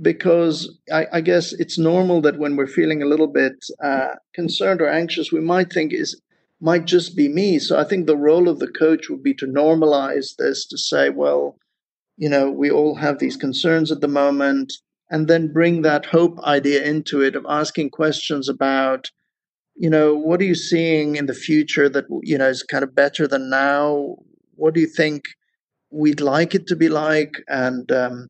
because 0.00 0.78
I, 0.92 1.06
I 1.12 1.20
guess 1.20 1.52
it's 1.52 1.78
normal 1.78 2.20
that 2.22 2.38
when 2.38 2.56
we're 2.56 2.66
feeling 2.66 3.02
a 3.02 3.06
little 3.06 3.28
bit 3.28 3.52
uh, 3.82 4.14
concerned 4.34 4.80
or 4.80 4.88
anxious, 4.88 5.32
we 5.32 5.40
might 5.40 5.72
think 5.72 5.92
is 5.92 6.20
might 6.60 6.84
just 6.86 7.16
be 7.16 7.28
me. 7.28 7.58
So 7.58 7.78
I 7.78 7.84
think 7.84 8.06
the 8.06 8.16
role 8.16 8.48
of 8.48 8.58
the 8.58 8.68
coach 8.68 9.10
would 9.10 9.22
be 9.22 9.34
to 9.34 9.46
normalize 9.46 10.36
this, 10.38 10.66
to 10.68 10.78
say, 10.78 11.10
well, 11.10 11.58
you 12.16 12.28
know, 12.28 12.50
we 12.50 12.70
all 12.70 12.94
have 12.94 13.18
these 13.18 13.36
concerns 13.36 13.92
at 13.92 14.00
the 14.00 14.08
moment, 14.08 14.72
and 15.10 15.28
then 15.28 15.52
bring 15.52 15.82
that 15.82 16.06
hope 16.06 16.38
idea 16.44 16.82
into 16.82 17.20
it 17.20 17.36
of 17.36 17.44
asking 17.48 17.90
questions 17.90 18.48
about 18.48 19.10
you 19.76 19.90
know, 19.90 20.14
what 20.14 20.40
are 20.40 20.44
you 20.44 20.54
seeing 20.54 21.16
in 21.16 21.26
the 21.26 21.34
future 21.34 21.88
that, 21.88 22.04
you 22.22 22.38
know, 22.38 22.48
is 22.48 22.62
kind 22.62 22.84
of 22.84 22.94
better 22.94 23.26
than 23.26 23.50
now? 23.50 24.16
What 24.54 24.74
do 24.74 24.80
you 24.80 24.86
think 24.86 25.24
we'd 25.90 26.20
like 26.20 26.54
it 26.54 26.66
to 26.68 26.76
be 26.76 26.88
like? 26.88 27.42
And 27.48 27.90
um, 27.90 28.28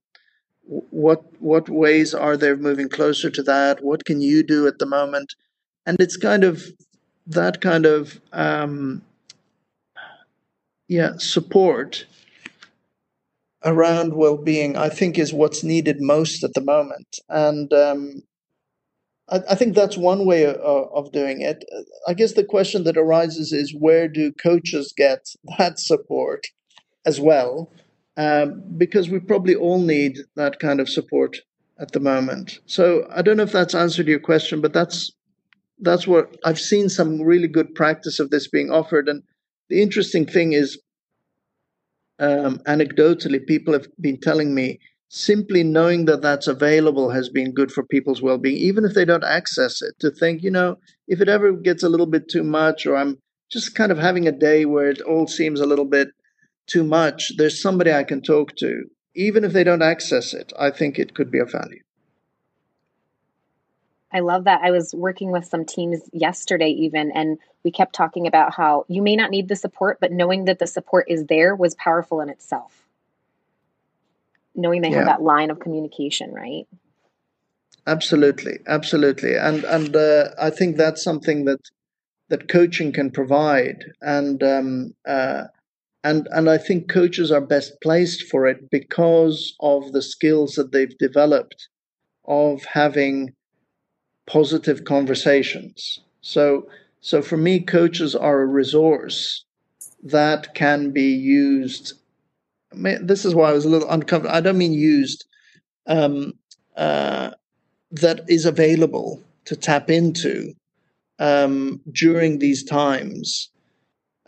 what 0.67 1.23
what 1.41 1.69
ways 1.69 2.15
are 2.15 2.37
there 2.37 2.57
moving 2.57 2.89
closer 2.89 3.31
to 3.31 3.43
that? 3.43 3.85
What 3.85 4.05
can 4.05 4.21
you 4.21 4.43
do 4.43 4.67
at 4.67 4.79
the 4.79 4.87
moment? 4.87 5.35
And 5.87 6.01
it's 6.01 6.17
kind 6.17 6.45
of 6.45 6.65
that 7.27 7.61
kind 7.61 7.87
of 7.87 8.21
um, 8.33 9.03
yeah 10.89 11.13
support 11.19 12.07
around 13.65 14.15
well-being. 14.15 14.77
I 14.77 14.89
think 14.89 15.19
is 15.19 15.33
what's 15.33 15.65
needed 15.65 16.01
most 16.01 16.45
at 16.45 16.55
the 16.55 16.61
moment. 16.61 17.19
And 17.29 17.73
um, 17.73 18.23
I, 19.29 19.41
I 19.51 19.55
think 19.55 19.75
that's 19.75 19.97
one 19.97 20.27
way 20.27 20.45
of, 20.45 20.57
of 20.57 21.13
doing 21.13 21.41
it. 21.41 21.65
I 22.07 22.15
guess 22.15 22.33
the 22.33 22.45
question 22.45 22.85
that 22.85 22.97
arises 22.97 23.53
is 23.53 23.75
where 23.79 24.09
do 24.09 24.33
coaches 24.33 24.93
get 24.97 25.21
that 25.59 25.79
support 25.79 26.47
as 27.07 27.21
well? 27.21 27.71
Um, 28.17 28.63
because 28.77 29.11
we 29.11 29.19
probably 29.19 29.57
all 29.57 29.81
need 29.81 30.19
that 30.37 30.61
kind 30.61 30.81
of 30.81 30.89
support 30.89 31.37
at 31.81 31.91
the 31.93 32.01
moment. 32.01 32.61
So 32.67 33.09
I 33.15 33.23
don't 33.23 33.37
know 33.37 33.43
if 33.43 33.53
that's 33.53 33.75
answered 33.75 34.07
your 34.07 34.21
question, 34.21 34.61
but 34.61 34.73
that's 34.73 35.13
that's 35.81 36.07
what 36.07 36.37
I've 36.45 36.61
seen 36.61 36.89
some 36.89 37.21
really 37.21 37.49
good 37.49 37.75
practice 37.75 38.21
of 38.21 38.31
this 38.31 38.49
being 38.49 38.71
offered. 38.71 39.09
And 39.09 39.23
the 39.69 39.83
interesting 39.83 40.27
thing 40.27 40.53
is, 40.53 40.81
um, 42.21 42.59
anecdotally, 42.69 43.45
people 43.45 43.73
have 43.73 43.89
been 44.01 44.21
telling 44.21 44.55
me 44.55 44.79
simply 45.09 45.63
knowing 45.63 46.07
that 46.07 46.23
that's 46.23 46.49
available 46.49 47.11
has 47.11 47.29
been 47.29 47.53
good 47.53 47.71
for 47.71 47.85
people's 47.85 48.21
well-being 48.21 48.57
even 48.57 48.85
if 48.85 48.95
they 48.95 49.05
don't 49.05 49.23
access 49.23 49.81
it 49.81 49.95
to 50.01 50.11
think 50.11 50.43
you 50.43 50.51
know 50.51 50.77
if 51.07 51.21
it 51.21 51.29
ever 51.29 51.53
gets 51.53 51.85
a 51.85 51.89
little 51.89 52.07
bit 52.07 52.29
too 52.29 52.43
much 52.43 52.85
or 52.85 52.97
i'm 52.97 53.17
just 53.49 53.77
kind 53.77 53.93
of 53.93 53.99
having 53.99 54.27
a 54.27 54.33
day 54.33 54.65
where 54.65 54.89
it 54.89 55.01
all 55.03 55.29
seems 55.29 55.61
a 55.61 55.67
little 55.67 55.85
bit 55.85 56.09
too 56.67 56.85
much 56.85 57.33
there's 57.37 57.61
somebody 57.61 57.93
i 57.93 58.05
can 58.05 58.21
talk 58.23 58.55
to 58.57 58.85
even 59.15 59.45
if 59.45 59.53
they 59.53 59.65
don't 59.65 59.83
access 59.83 60.35
it 60.35 60.53
i 60.59 60.71
think 60.71 60.99
it 60.99 61.15
could 61.15 61.31
be 61.31 61.39
of 61.39 61.51
value 61.51 61.81
I 64.13 64.21
love 64.21 64.45
that. 64.45 64.61
I 64.63 64.71
was 64.71 64.95
working 64.95 65.33
with 65.33 65.45
some 65.45 65.65
teams 65.65 66.01
yesterday, 66.13 66.69
even, 66.69 67.11
and 67.11 67.37
we 67.65 67.73
kept 67.73 67.97
talking 67.97 68.29
about 68.29 68.55
how 68.55 68.85
you 68.87 69.03
may 69.03 69.17
not 69.17 69.33
need 69.33 69.49
the 69.49 69.57
support, 69.57 69.99
but 70.01 70.13
knowing 70.13 70.45
that 70.45 70.61
the 70.61 70.69
support 70.69 71.07
is 71.09 71.25
there 71.25 71.57
was 71.57 71.75
powerful 71.75 72.21
in 72.21 72.29
itself 72.29 72.85
knowing 74.55 74.83
they 74.83 74.91
yeah. 74.91 74.99
have 74.99 75.07
that 75.07 75.23
line 75.23 75.51
of 75.51 75.61
communication, 75.61 76.33
right? 76.33 76.67
Absolutely, 77.87 78.59
absolutely, 78.67 79.37
and 79.37 79.65
and 79.65 79.95
uh, 79.95 80.31
I 80.41 80.51
think 80.51 80.77
that's 80.77 81.03
something 81.03 81.45
that 81.45 81.61
that 82.29 82.49
coaching 82.49 82.93
can 82.93 83.11
provide, 83.11 83.85
and 84.01 84.43
um, 84.43 84.95
uh, 85.07 85.45
and 86.05 86.29
and 86.31 86.49
I 86.49 86.59
think 86.59 86.89
coaches 86.89 87.33
are 87.33 87.41
best 87.41 87.73
placed 87.83 88.25
for 88.31 88.47
it 88.47 88.71
because 88.71 89.55
of 89.61 89.93
the 89.93 90.03
skills 90.03 90.55
that 90.55 90.73
they've 90.73 90.97
developed 90.99 91.69
of 92.27 92.65
having 92.65 93.33
positive 94.27 94.85
conversations. 94.85 96.01
So 96.21 96.69
so 97.01 97.21
for 97.23 97.37
me, 97.37 97.61
coaches 97.61 98.15
are 98.15 98.41
a 98.41 98.47
resource 98.47 99.45
that 100.03 100.55
can 100.55 100.91
be 100.91 101.11
used 101.13 101.95
this 102.75 103.25
is 103.25 103.35
why 103.35 103.51
I 103.51 103.53
was 103.53 103.65
a 103.65 103.69
little 103.69 103.89
uncomfortable. 103.91 104.35
I 104.35 104.41
don't 104.41 104.59
mean 104.59 104.73
used, 104.73 105.25
um, 105.87 106.33
uh, 106.77 107.31
that 107.93 108.23
is 108.29 108.45
available 108.45 109.23
to 109.45 109.57
tap 109.57 109.91
into 109.91 110.55
um, 111.19 111.81
during 111.93 112.39
these 112.39 112.65
times. 112.65 113.51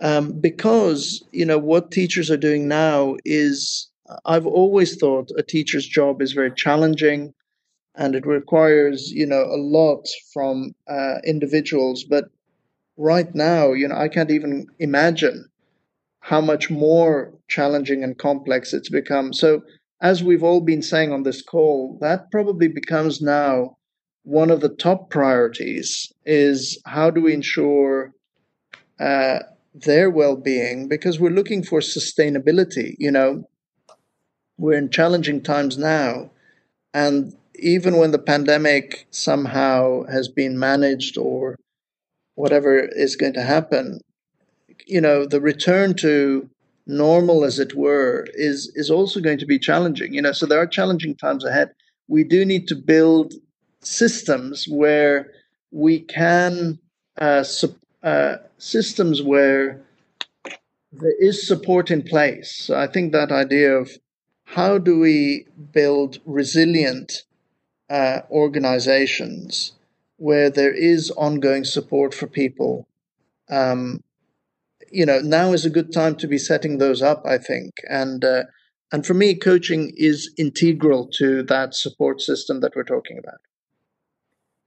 Um, 0.01 0.39
because, 0.41 1.25
you 1.33 1.47
know, 1.47 1.59
what 1.59 1.91
teachers 1.91 2.31
are 2.31 2.37
doing 2.37 2.69
now 2.69 3.17
is, 3.25 3.89
I've 4.25 4.47
always 4.47 4.97
thought 4.97 5.31
a 5.39 5.43
teacher's 5.43 5.87
job 5.87 6.21
is 6.21 6.33
very 6.33 6.53
challenging 6.55 7.33
and 7.97 8.15
it 8.15 8.27
requires, 8.27 9.11
you 9.11 9.27
know, 9.27 9.43
a 9.43 9.57
lot 9.57 10.07
from 10.33 10.75
uh, 10.89 11.17
individuals. 11.25 12.05
But 12.05 12.27
right 12.97 13.35
now, 13.35 13.73
you 13.73 13.89
know, 13.89 13.97
I 13.97 14.09
can't 14.09 14.31
even 14.31 14.67
imagine 14.79 15.49
how 16.21 16.41
much 16.41 16.71
more 16.71 17.33
challenging 17.49 18.05
and 18.05 18.19
complex 18.19 18.75
it's 18.75 18.91
become. 18.91 19.33
So, 19.33 19.63
as 20.03 20.23
we've 20.23 20.43
all 20.43 20.61
been 20.61 20.83
saying 20.83 21.11
on 21.11 21.23
this 21.23 21.41
call, 21.41 21.97
that 22.03 22.31
probably 22.31 22.69
becomes 22.69 23.23
now 23.23 23.77
one 24.25 24.51
of 24.51 24.61
the 24.61 24.69
top 24.69 25.09
priorities 25.09 26.13
is 26.27 26.79
how 26.85 27.11
do 27.11 27.23
we 27.23 27.33
ensure 27.33 28.13
uh, 28.99 29.39
their 29.85 30.11
well-being 30.11 30.89
because 30.89 31.21
we're 31.21 31.31
looking 31.31 31.63
for 31.63 31.81
sustainability 31.81 32.97
you 32.99 33.11
know 33.11 33.49
we're 34.59 34.79
in 34.79 34.91
challenging 34.91 35.43
times 35.43 35.77
now 35.77 36.31
and 36.95 37.35
even 37.59 37.97
when 37.97 38.11
the 38.11 38.19
pandemic 38.19 39.07
somehow 39.11 40.05
has 40.05 40.29
been 40.29 40.59
managed 40.59 41.19
or 41.19 41.57
whatever 42.35 42.79
is 42.79 43.17
going 43.17 43.35
to 43.35 43.43
happen 43.43 44.01
you 44.87 45.01
know, 45.01 45.27
the 45.27 45.41
return 45.41 45.95
to 45.95 46.49
normal, 46.87 47.45
as 47.45 47.59
it 47.59 47.75
were, 47.75 48.27
is 48.35 48.73
is 48.75 48.91
also 48.91 49.21
going 49.21 49.39
to 49.39 49.47
be 49.47 49.59
challenging. 49.59 50.15
You 50.15 50.23
know, 50.23 50.33
so 50.33 50.47
there 50.47 50.61
are 50.61 50.67
challenging 50.67 51.17
times 51.17 51.45
ahead. 51.45 51.73
We 52.09 52.25
do 52.25 52.45
need 52.45 52.69
to 52.69 52.77
build 52.77 53.35
systems 53.81 54.67
where 54.69 55.33
we 55.73 56.01
can 56.01 56.79
uh, 57.19 57.43
uh, 58.07 58.37
systems 58.57 59.23
where 59.23 59.83
there 60.93 61.17
is 61.21 61.47
support 61.47 61.91
in 61.91 62.03
place. 62.03 62.51
So 62.53 62.79
I 62.79 62.87
think 62.87 63.13
that 63.13 63.33
idea 63.33 63.77
of 63.77 63.91
how 64.45 64.79
do 64.79 64.99
we 64.99 65.47
build 65.73 66.19
resilient 66.25 67.25
uh, 67.91 68.21
organizations 68.31 69.73
where 70.17 70.49
there 70.49 70.73
is 70.73 71.11
ongoing 71.11 71.65
support 71.65 72.15
for 72.15 72.27
people 72.27 72.87
um, 73.51 74.03
you 74.91 75.05
know, 75.05 75.21
now 75.21 75.53
is 75.53 75.65
a 75.65 75.71
good 75.71 75.93
time 75.93 76.17
to 76.17 76.29
be 76.29 76.39
setting 76.39 76.79
those 76.79 77.03
up, 77.03 77.23
I 77.27 77.39
think. 77.39 77.75
And 77.89 78.25
uh, 78.25 78.45
and 78.93 79.05
for 79.05 79.15
me, 79.15 79.35
coaching 79.35 79.93
is 79.97 80.33
integral 80.39 81.09
to 81.15 81.43
that 81.45 81.75
support 81.75 82.21
system 82.21 82.61
that 82.61 82.73
we're 82.77 82.85
talking 82.85 83.19
about. 83.19 83.41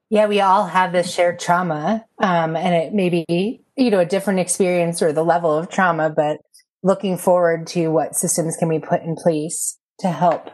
Yeah, 0.10 0.26
we 0.26 0.42
all 0.42 0.66
have 0.66 0.92
this 0.92 1.14
shared 1.14 1.40
trauma, 1.40 2.06
um, 2.18 2.56
and 2.56 2.76
it 2.76 2.94
may 2.94 3.10
be 3.10 3.62
you 3.76 3.92
know 3.92 4.00
a 4.00 4.06
different 4.06 4.40
experience 4.40 5.02
or 5.02 5.14
the 5.14 5.24
level 5.24 5.56
of 5.56 5.70
trauma, 5.70 6.10
but 6.10 6.38
looking 6.82 7.18
forward 7.18 7.68
to 7.68 7.90
what 7.90 8.16
systems 8.16 8.56
can 8.58 8.70
we 8.70 8.80
put 8.80 9.02
in 9.02 9.16
place 9.16 9.78
to 10.00 10.10
help 10.10 10.50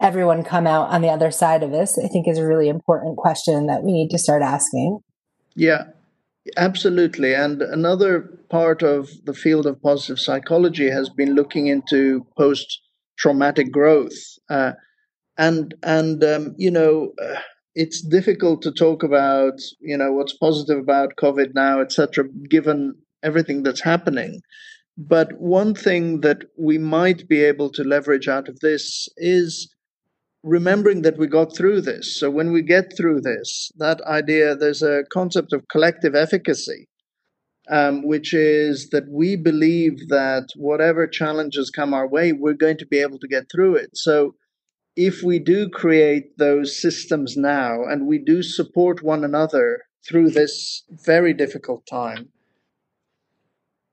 everyone 0.00 0.44
come 0.44 0.66
out 0.66 0.90
on 0.90 1.00
the 1.00 1.08
other 1.08 1.30
side 1.30 1.62
of 1.62 1.70
this, 1.70 1.98
I 1.98 2.08
think 2.08 2.28
is 2.28 2.38
a 2.38 2.46
really 2.46 2.68
important 2.68 3.16
question 3.16 3.66
that 3.66 3.82
we 3.82 3.92
need 3.92 4.10
to 4.10 4.18
start 4.18 4.42
asking. 4.42 5.00
Yeah, 5.54 5.84
Absolutely. 6.56 7.34
And 7.34 7.62
another 7.62 8.20
part 8.50 8.82
of 8.82 9.08
the 9.24 9.32
field 9.32 9.66
of 9.66 9.80
positive 9.80 10.20
psychology 10.20 10.90
has 10.90 11.08
been 11.08 11.34
looking 11.34 11.68
into 11.68 12.26
post 12.36 12.80
traumatic 13.18 13.72
growth. 13.72 14.12
Uh, 14.50 14.72
and, 15.38 15.74
and 15.82 16.22
um, 16.22 16.54
you 16.58 16.70
know, 16.70 17.12
uh, 17.20 17.40
it's 17.74 18.00
difficult 18.00 18.62
to 18.62 18.72
talk 18.72 19.02
about, 19.02 19.60
you 19.80 19.96
know, 19.96 20.12
what's 20.12 20.36
positive 20.36 20.78
about 20.78 21.16
COVID 21.16 21.54
now, 21.54 21.80
etc., 21.80 22.24
given 22.48 22.94
everything 23.22 23.62
that's 23.62 23.82
happening. 23.82 24.40
But 24.96 25.32
one 25.40 25.74
thing 25.74 26.20
that 26.20 26.44
we 26.56 26.78
might 26.78 27.26
be 27.28 27.42
able 27.42 27.70
to 27.70 27.82
leverage 27.82 28.28
out 28.28 28.48
of 28.48 28.60
this 28.60 29.08
is 29.16 29.74
remembering 30.44 31.02
that 31.02 31.18
we 31.18 31.26
got 31.26 31.56
through 31.56 31.80
this. 31.80 32.14
So 32.14 32.30
when 32.30 32.52
we 32.52 32.62
get 32.62 32.96
through 32.96 33.22
this, 33.22 33.72
that 33.78 34.00
idea, 34.02 34.54
there's 34.54 34.82
a 34.82 35.04
concept 35.12 35.52
of 35.52 35.66
collective 35.68 36.14
efficacy, 36.14 36.86
um, 37.68 38.06
which 38.06 38.34
is 38.34 38.90
that 38.90 39.08
we 39.08 39.36
believe 39.36 40.08
that 40.08 40.48
whatever 40.54 41.08
challenges 41.08 41.70
come 41.70 41.94
our 41.94 42.06
way, 42.06 42.32
we're 42.32 42.52
going 42.52 42.76
to 42.78 42.86
be 42.86 43.00
able 43.00 43.18
to 43.18 43.26
get 43.26 43.50
through 43.50 43.76
it. 43.76 43.96
So 43.96 44.34
if 44.96 45.22
we 45.22 45.38
do 45.38 45.68
create 45.68 46.38
those 46.38 46.80
systems 46.80 47.36
now 47.36 47.82
and 47.82 48.06
we 48.06 48.18
do 48.18 48.42
support 48.42 49.02
one 49.02 49.24
another 49.24 49.82
through 50.06 50.30
this 50.30 50.84
very 50.90 51.32
difficult 51.32 51.86
time, 51.86 52.28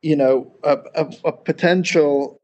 you 0.01 0.15
know, 0.15 0.55
a, 0.63 0.77
a, 0.95 1.09
a 1.25 1.31
potential 1.31 2.41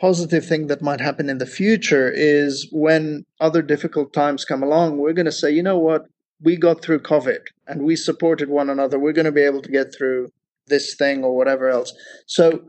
positive 0.00 0.44
thing 0.44 0.66
that 0.66 0.82
might 0.82 1.00
happen 1.00 1.28
in 1.28 1.38
the 1.38 1.46
future 1.46 2.10
is 2.10 2.68
when 2.72 3.24
other 3.40 3.62
difficult 3.62 4.12
times 4.12 4.44
come 4.44 4.62
along, 4.62 4.98
we're 4.98 5.12
going 5.12 5.26
to 5.26 5.32
say, 5.32 5.50
you 5.50 5.62
know 5.62 5.78
what, 5.78 6.06
we 6.40 6.56
got 6.56 6.82
through 6.82 6.98
COVID 6.98 7.38
and 7.68 7.82
we 7.82 7.94
supported 7.94 8.48
one 8.48 8.68
another. 8.68 8.98
We're 8.98 9.12
going 9.12 9.26
to 9.26 9.32
be 9.32 9.42
able 9.42 9.62
to 9.62 9.70
get 9.70 9.94
through 9.94 10.32
this 10.66 10.94
thing 10.94 11.24
or 11.24 11.36
whatever 11.36 11.68
else. 11.68 11.92
So, 12.26 12.64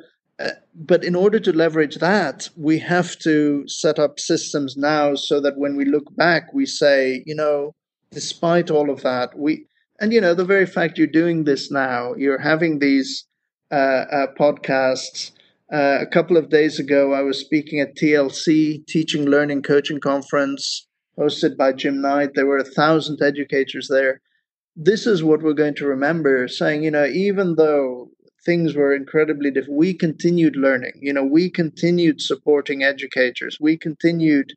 but 0.76 1.04
in 1.04 1.16
order 1.16 1.40
to 1.40 1.54
leverage 1.54 1.98
that, 1.98 2.50
we 2.58 2.80
have 2.80 3.18
to 3.20 3.64
set 3.68 4.00
up 4.00 4.20
systems 4.20 4.76
now 4.76 5.16
so 5.16 5.40
that 5.40 5.58
when 5.58 5.76
we 5.76 5.86
look 5.86 6.16
back, 6.16 6.54
we 6.54 6.66
say, 6.66 7.24
you 7.26 7.36
know, 7.36 7.74
despite 8.12 8.72
all 8.72 8.90
of 8.90 9.02
that, 9.04 9.38
we, 9.38 9.66
and 10.00 10.12
you 10.12 10.20
know, 10.20 10.34
the 10.34 10.46
very 10.46 10.66
fact 10.66 10.98
you're 10.98 11.08
doing 11.08 11.44
this 11.44 11.72
now, 11.72 12.14
you're 12.16 12.40
having 12.40 12.80
these 12.80 13.26
uh, 13.72 14.06
uh, 14.12 14.28
podcasts 14.38 15.32
uh, 15.74 15.98
a 16.02 16.06
couple 16.06 16.38
of 16.38 16.50
days 16.50 16.80
ago, 16.80 17.14
I 17.14 17.22
was 17.22 17.40
speaking 17.40 17.80
at 17.80 17.96
TLC, 17.96 18.86
Teaching, 18.86 19.26
Learning, 19.26 19.64
Coaching 19.64 20.00
Conference, 20.00 20.88
hosted 21.18 21.58
by 21.58 21.74
Jim 21.74 22.00
Knight. 22.00 22.32
There 22.36 22.46
were 22.46 22.60
a 22.60 22.64
thousand 22.64 23.24
educators 23.24 23.88
there. 23.88 24.22
This 24.76 25.08
is 25.08 25.24
what 25.24 25.42
we're 25.42 25.54
going 25.54 25.76
to 25.76 25.88
remember 25.88 26.48
saying, 26.48 26.84
you 26.84 26.92
know, 26.92 27.06
even 27.06 27.56
though 27.56 28.10
things 28.46 28.76
were 28.76 28.94
incredibly 28.94 29.52
difficult, 29.52 29.78
we 29.78 29.94
continued 29.94 30.56
learning. 30.56 30.94
You 31.02 31.14
know, 31.14 31.24
we 31.24 31.50
continued 31.50 32.22
supporting 32.22 32.84
educators. 32.84 33.58
We 33.60 33.78
continued 33.78 34.54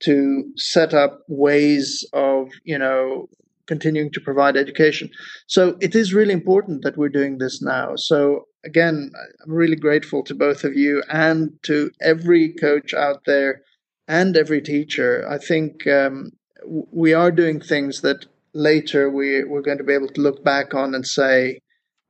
to 0.00 0.44
set 0.56 0.94
up 0.94 1.20
ways 1.28 2.04
of, 2.12 2.48
you 2.64 2.78
know, 2.78 3.28
continuing 3.66 4.10
to 4.12 4.20
provide 4.20 4.56
education. 4.56 5.10
So 5.46 5.76
it 5.80 5.94
is 5.94 6.12
really 6.12 6.34
important 6.34 6.82
that 6.82 6.96
we're 6.96 7.08
doing 7.08 7.38
this 7.38 7.62
now. 7.62 7.94
So 7.96 8.46
again, 8.64 9.10
I'm 9.44 9.52
really 9.52 9.76
grateful 9.76 10.22
to 10.24 10.34
both 10.34 10.64
of 10.64 10.74
you 10.74 11.02
and 11.08 11.50
to 11.62 11.90
every 12.02 12.52
coach 12.54 12.92
out 12.92 13.22
there 13.26 13.62
and 14.06 14.36
every 14.36 14.60
teacher. 14.60 15.26
I 15.28 15.38
think 15.38 15.86
um, 15.86 16.32
we 16.66 17.14
are 17.14 17.30
doing 17.30 17.60
things 17.60 18.02
that 18.02 18.26
later 18.52 19.10
we, 19.10 19.44
we're 19.44 19.62
going 19.62 19.78
to 19.78 19.84
be 19.84 19.94
able 19.94 20.08
to 20.08 20.20
look 20.20 20.44
back 20.44 20.74
on 20.74 20.94
and 20.94 21.06
say, 21.06 21.60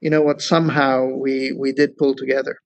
you 0.05 0.11
know 0.11 0.21
what, 0.21 0.43
somehow 0.43 1.07
we, 1.07 1.53
we 1.59 1.73
did 1.73 1.97
pull 1.97 2.15
together. 2.15 2.59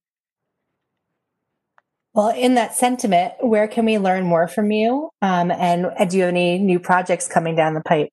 Well, 2.13 2.31
in 2.31 2.57
that 2.57 2.75
sentiment, 2.75 3.35
where 3.41 3.69
can 3.69 3.85
we 3.85 3.97
learn 3.97 4.25
more 4.25 4.49
from 4.49 4.73
you? 4.73 5.11
Um, 5.23 5.53
and, 5.53 5.87
and 5.97 6.11
do 6.11 6.17
you 6.17 6.25
have 6.25 6.31
any 6.31 6.59
new 6.59 6.81
projects 6.81 7.29
coming 7.29 7.55
down 7.55 7.75
the 7.75 7.81
pipe? 7.81 8.09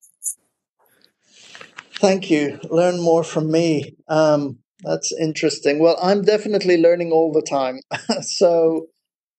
Thank 1.96 2.30
you. 2.30 2.60
Learn 2.70 3.02
more 3.02 3.24
from 3.24 3.52
me. 3.52 3.96
Um, 4.08 4.60
that's 4.84 5.12
interesting. 5.20 5.80
Well, 5.80 5.98
I'm 6.04 6.22
definitely 6.22 6.78
learning 6.78 7.12
all 7.12 7.32
the 7.32 7.42
time. 7.42 7.80
so 8.22 8.86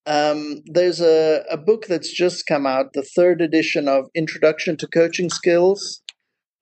um, 0.07 0.63
there's 0.67 1.01
a, 1.01 1.45
a 1.49 1.57
book 1.57 1.87
that's 1.87 2.13
just 2.13 2.47
come 2.49 2.67
out. 2.67 2.93
The 2.93 3.07
third 3.15 3.41
edition 3.41 3.87
of 3.87 4.07
Introduction 4.17 4.77
to 4.79 4.89
Coaching 4.89 5.31
Skills 5.31 6.03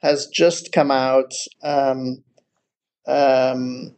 has 0.03 0.27
just 0.27 0.72
come 0.72 0.91
out. 0.91 1.33
Um, 1.62 2.22
um, 3.07 3.95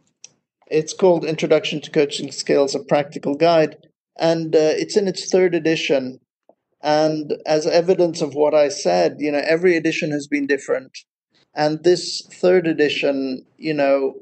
it's 0.69 0.93
called 0.93 1.25
Introduction 1.25 1.81
to 1.83 1.91
Coaching 1.91 2.33
Skills, 2.33 2.75
a 2.75 2.81
practical 2.81 3.35
guide, 3.35 3.77
and 4.19 4.55
uh, 4.55 4.75
it's 4.75 4.97
in 4.97 5.07
its 5.09 5.31
third 5.31 5.55
edition. 5.55 6.21
And 6.83 7.35
as 7.47 7.67
evidence 7.67 8.21
of 8.21 8.35
what 8.35 8.55
I 8.55 8.69
said, 8.69 9.17
you 9.19 9.33
know, 9.33 9.43
every 9.45 9.77
edition 9.77 10.11
has 10.11 10.27
been 10.27 10.47
different. 10.47 10.97
And 11.55 11.83
this 11.83 12.23
third 12.33 12.67
edition, 12.67 13.47
you 13.57 13.75
know, 13.75 14.15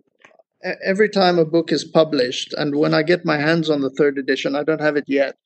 every 0.85 1.09
time 1.09 1.39
a 1.39 1.45
book 1.45 1.73
is 1.73 1.85
published, 1.85 2.55
and 2.55 2.77
when 2.77 2.95
I 2.95 3.03
get 3.03 3.25
my 3.25 3.39
hands 3.39 3.69
on 3.69 3.81
the 3.81 3.91
third 3.91 4.19
edition, 4.19 4.55
I 4.55 4.63
don't 4.63 4.81
have 4.81 4.97
it 4.97 5.05
yet, 5.07 5.37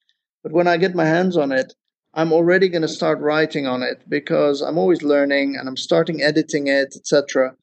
but 0.43 0.53
when 0.53 0.69
I 0.69 0.77
get 0.77 0.95
my 0.95 1.07
hands 1.07 1.37
on 1.37 1.51
it, 1.51 1.75
I'm 2.15 2.33
already 2.33 2.69
going 2.69 2.83
to 2.83 2.89
start 2.89 3.21
writing 3.21 3.67
on 3.67 3.83
it 3.83 4.03
because 4.09 4.61
I'm 4.61 4.79
always 4.79 5.03
learning 5.03 5.57
and 5.57 5.69
I'm 5.69 5.77
starting 5.77 6.23
editing 6.23 6.67
it, 6.67 6.95
etc. 6.97 7.55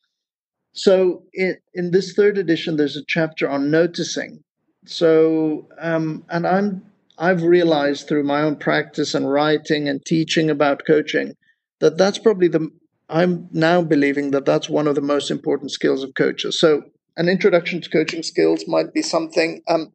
So 0.75 1.23
it, 1.33 1.61
in 1.73 1.91
this 1.91 2.13
third 2.13 2.37
edition, 2.37 2.75
there's 2.75 2.97
a 2.97 3.05
chapter 3.07 3.49
on 3.49 3.71
noticing. 3.71 4.43
So 4.85 5.67
um, 5.79 6.25
and 6.29 6.45
I'm 6.45 6.85
I've 7.17 7.43
realized 7.43 8.07
through 8.07 8.23
my 8.23 8.41
own 8.41 8.57
practice 8.57 9.15
and 9.15 9.31
writing 9.31 9.87
and 9.87 10.05
teaching 10.05 10.49
about 10.49 10.85
coaching 10.85 11.35
that 11.79 11.97
that's 11.97 12.19
probably 12.19 12.49
the 12.49 12.69
I'm 13.09 13.47
now 13.51 13.81
believing 13.81 14.31
that 14.31 14.45
that's 14.45 14.69
one 14.69 14.87
of 14.87 14.95
the 14.95 15.01
most 15.01 15.31
important 15.31 15.71
skills 15.71 16.03
of 16.03 16.13
coaches. 16.15 16.59
So 16.59 16.83
an 17.17 17.29
introduction 17.29 17.79
to 17.81 17.89
coaching 17.89 18.23
skills 18.23 18.67
might 18.67 18.93
be 18.93 19.01
something. 19.01 19.61
Um, 19.67 19.93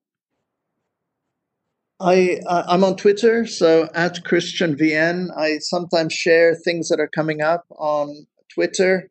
I 2.01 2.41
I'm 2.49 2.85
on 2.85 2.97
Twitter, 2.97 3.47
so 3.47 3.89
at 3.95 4.25
Christian 4.25 4.77
VN. 4.77 5.29
I 5.37 5.59
sometimes 5.59 6.15
share 6.15 6.55
things 6.55 6.89
that 6.89 7.01
are 7.01 7.11
coming 7.15 7.43
up 7.43 7.67
on 7.71 8.27
Twitter. 8.55 9.11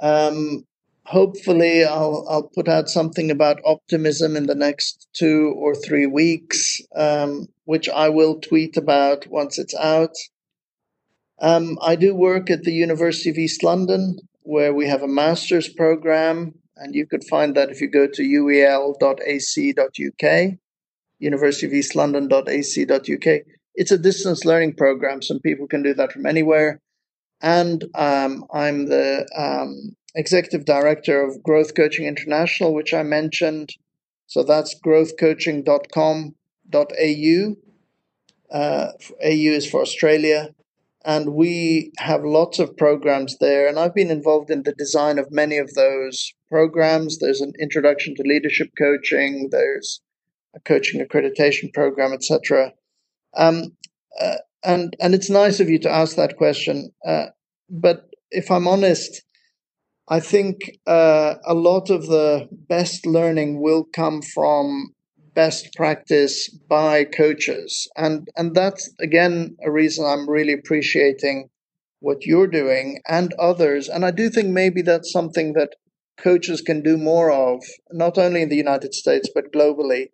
Um, 0.00 0.64
hopefully, 1.08 1.84
I'll 1.84 2.26
I'll 2.28 2.50
put 2.54 2.68
out 2.68 2.88
something 2.88 3.30
about 3.30 3.60
optimism 3.64 4.36
in 4.36 4.46
the 4.46 4.54
next 4.54 5.08
two 5.12 5.54
or 5.56 5.74
three 5.74 6.06
weeks, 6.06 6.80
um, 6.94 7.48
which 7.64 7.88
I 7.88 8.08
will 8.08 8.40
tweet 8.40 8.76
about 8.76 9.26
once 9.26 9.58
it's 9.58 9.74
out. 9.74 10.14
Um, 11.40 11.78
I 11.82 11.96
do 11.96 12.14
work 12.14 12.50
at 12.50 12.62
the 12.62 12.72
University 12.72 13.30
of 13.30 13.38
East 13.38 13.62
London, 13.62 14.18
where 14.42 14.74
we 14.74 14.88
have 14.88 15.02
a 15.02 15.08
master's 15.08 15.68
program 15.68 16.54
and 16.78 16.94
you 16.94 17.06
could 17.06 17.24
find 17.24 17.54
that 17.56 17.70
if 17.70 17.80
you 17.80 17.88
go 17.88 18.06
to 18.06 18.22
uel.ac.uk, 18.22 18.98
University 21.18 21.66
of 21.66 21.72
East 21.72 21.96
London.ac.uk. 21.96 23.40
It's 23.74 23.90
a 23.90 23.98
distance 23.98 24.44
learning 24.44 24.74
program, 24.74 25.22
so 25.22 25.38
people 25.38 25.66
can 25.66 25.82
do 25.82 25.94
that 25.94 26.12
from 26.12 26.26
anywhere. 26.26 26.80
And 27.40 27.84
um, 27.94 28.44
I'm 28.52 28.86
the 28.86 29.28
um, 29.36 29.96
executive 30.14 30.64
director 30.64 31.22
of 31.22 31.42
Growth 31.42 31.74
Coaching 31.74 32.06
International, 32.06 32.72
which 32.74 32.94
I 32.94 33.02
mentioned. 33.02 33.74
So 34.26 34.42
that's 34.42 34.74
growthcoaching.com.au. 34.80 37.56
Uh, 38.50 38.92
AU 39.22 39.52
is 39.52 39.70
for 39.70 39.82
Australia 39.82 40.54
and 41.04 41.34
we 41.34 41.92
have 41.98 42.24
lots 42.24 42.58
of 42.58 42.76
programs 42.76 43.38
there. 43.38 43.66
And 43.66 43.78
I've 43.78 43.94
been 43.94 44.10
involved 44.10 44.50
in 44.50 44.64
the 44.64 44.74
design 44.74 45.18
of 45.18 45.30
many 45.30 45.56
of 45.56 45.72
those 45.74 46.32
programs. 46.50 47.18
There's 47.18 47.40
an 47.40 47.52
introduction 47.58 48.14
to 48.16 48.22
leadership 48.22 48.70
coaching. 48.76 49.48
There's 49.50 50.00
a 50.54 50.60
coaching 50.60 51.04
accreditation 51.04 51.72
program, 51.72 52.12
etc. 52.12 52.72
Um, 53.36 53.76
uh, 54.20 54.36
and 54.64 54.96
and 55.00 55.14
it's 55.14 55.30
nice 55.30 55.60
of 55.60 55.70
you 55.70 55.78
to 55.78 55.90
ask 55.90 56.16
that 56.16 56.36
question. 56.36 56.90
Uh, 57.06 57.26
but 57.70 58.10
if 58.30 58.50
I'm 58.50 58.66
honest, 58.66 59.22
I 60.10 60.20
think 60.20 60.78
uh, 60.86 61.34
a 61.46 61.54
lot 61.54 61.90
of 61.90 62.06
the 62.06 62.48
best 62.50 63.06
learning 63.06 63.60
will 63.60 63.84
come 63.84 64.22
from 64.22 64.94
best 65.34 65.74
practice 65.76 66.48
by 66.48 67.04
coaches. 67.04 67.86
And, 67.96 68.26
and 68.34 68.54
that's, 68.54 68.90
again, 69.00 69.56
a 69.62 69.70
reason 69.70 70.06
I'm 70.06 70.28
really 70.28 70.54
appreciating 70.54 71.50
what 72.00 72.24
you're 72.24 72.46
doing 72.46 73.00
and 73.06 73.34
others. 73.34 73.88
And 73.88 74.04
I 74.04 74.10
do 74.10 74.30
think 74.30 74.48
maybe 74.48 74.82
that's 74.82 75.12
something 75.12 75.52
that 75.52 75.76
coaches 76.16 76.62
can 76.62 76.82
do 76.82 76.96
more 76.96 77.30
of, 77.30 77.62
not 77.92 78.18
only 78.18 78.42
in 78.42 78.48
the 78.48 78.56
United 78.56 78.94
States, 78.94 79.28
but 79.34 79.52
globally, 79.52 80.06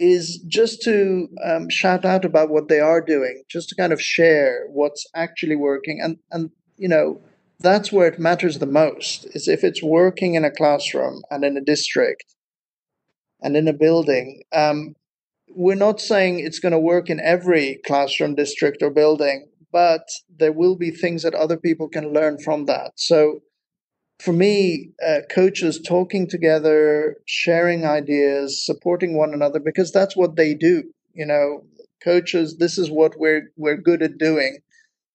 is 0.00 0.38
just 0.48 0.82
to 0.82 1.28
um, 1.44 1.70
shout 1.70 2.04
out 2.04 2.24
about 2.24 2.50
what 2.50 2.68
they 2.68 2.80
are 2.80 3.00
doing, 3.00 3.44
just 3.48 3.68
to 3.68 3.76
kind 3.76 3.92
of 3.92 4.02
share 4.02 4.66
what's 4.68 5.06
actually 5.14 5.56
working. 5.56 6.00
And, 6.02 6.18
and, 6.30 6.50
you 6.76 6.88
know, 6.88 7.20
that's 7.62 7.92
where 7.92 8.08
it 8.08 8.18
matters 8.18 8.58
the 8.58 8.66
most 8.66 9.26
is 9.34 9.48
if 9.48 9.64
it's 9.64 9.82
working 9.82 10.34
in 10.34 10.44
a 10.44 10.50
classroom 10.50 11.22
and 11.30 11.44
in 11.44 11.56
a 11.56 11.60
district 11.60 12.34
and 13.40 13.56
in 13.56 13.68
a 13.68 13.72
building. 13.72 14.42
Um, 14.52 14.94
we're 15.54 15.74
not 15.74 16.00
saying 16.00 16.40
it's 16.40 16.58
going 16.58 16.72
to 16.72 16.78
work 16.78 17.10
in 17.10 17.20
every 17.20 17.80
classroom, 17.84 18.34
district, 18.34 18.82
or 18.82 18.90
building, 18.90 19.48
but 19.70 20.08
there 20.38 20.52
will 20.52 20.76
be 20.76 20.90
things 20.90 21.22
that 21.22 21.34
other 21.34 21.56
people 21.56 21.88
can 21.88 22.12
learn 22.12 22.38
from 22.38 22.66
that. 22.66 22.92
So, 22.96 23.40
for 24.20 24.32
me, 24.32 24.90
uh, 25.04 25.20
coaches 25.30 25.80
talking 25.80 26.28
together, 26.28 27.16
sharing 27.26 27.84
ideas, 27.84 28.64
supporting 28.64 29.16
one 29.16 29.34
another, 29.34 29.58
because 29.58 29.90
that's 29.90 30.16
what 30.16 30.36
they 30.36 30.54
do. 30.54 30.84
You 31.12 31.26
know, 31.26 31.64
coaches, 32.02 32.56
this 32.58 32.78
is 32.78 32.90
what 32.90 33.18
we're 33.18 33.50
we're 33.56 33.76
good 33.76 34.02
at 34.02 34.18
doing. 34.18 34.58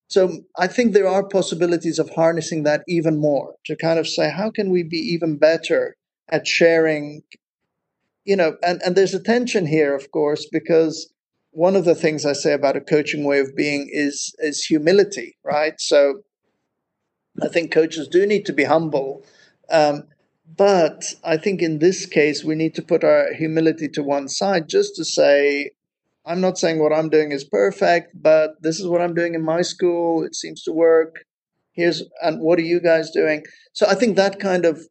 So 0.07 0.43
I 0.57 0.67
think 0.67 0.93
there 0.93 1.07
are 1.07 1.27
possibilities 1.27 1.99
of 1.99 2.09
harnessing 2.11 2.63
that 2.63 2.83
even 2.87 3.19
more 3.19 3.55
to 3.65 3.75
kind 3.75 3.99
of 3.99 4.07
say, 4.07 4.29
how 4.29 4.51
can 4.51 4.71
we 4.71 4.83
be 4.83 4.97
even 4.97 5.37
better 5.37 5.95
at 6.29 6.47
sharing 6.47 7.23
you 8.27 8.35
know, 8.35 8.57
and, 8.61 8.81
and 8.85 8.95
there's 8.95 9.13
a 9.13 9.23
tension 9.23 9.65
here, 9.65 9.95
of 9.95 10.11
course, 10.11 10.47
because 10.51 11.09
one 11.51 11.77
of 11.77 11.85
the 11.85 11.95
things 11.95 12.25
I 12.25 12.33
say 12.33 12.51
about 12.51 12.75
a 12.75 12.81
coaching 12.81 13.23
way 13.23 13.39
of 13.39 13.55
being 13.55 13.89
is 13.89 14.35
is 14.39 14.65
humility, 14.65 15.37
right? 15.45 15.73
So 15.79 16.23
I 17.41 17.47
think 17.47 17.71
coaches 17.71 18.09
do 18.09 18.25
need 18.25 18.45
to 18.47 18.53
be 18.53 18.65
humble. 18.65 19.25
Um, 19.71 20.03
but 20.57 21.13
I 21.23 21.37
think 21.37 21.61
in 21.61 21.79
this 21.79 22.05
case, 22.05 22.43
we 22.43 22.55
need 22.55 22.75
to 22.75 22.81
put 22.81 23.03
our 23.03 23.33
humility 23.33 23.87
to 23.89 24.03
one 24.03 24.27
side 24.27 24.67
just 24.67 24.95
to 24.97 25.05
say, 25.05 25.71
I'm 26.27 26.41
not 26.41 26.57
saying 26.57 26.79
what 26.79 26.91
I'm 26.91 27.09
doing 27.09 27.31
is 27.31 27.45
perfect, 27.45 28.11
but 28.21 28.61
this 28.61 28.79
is 28.79 28.87
what 28.87 29.01
I'm 29.01 29.13
doing 29.13 29.33
in 29.33 29.43
my 29.43 29.61
school. 29.61 30.23
It 30.23 30.35
seems 30.35 30.61
to 30.63 30.73
work. 30.73 31.23
Here's, 31.71 32.03
and 32.21 32.41
what 32.41 32.59
are 32.59 32.63
you 32.63 32.81
guys 32.81 33.11
doing? 33.11 33.45
So 33.71 33.85
I 33.87 33.95
think 33.95 34.17
that 34.17 34.39
kind 34.39 34.65
of, 34.65 34.81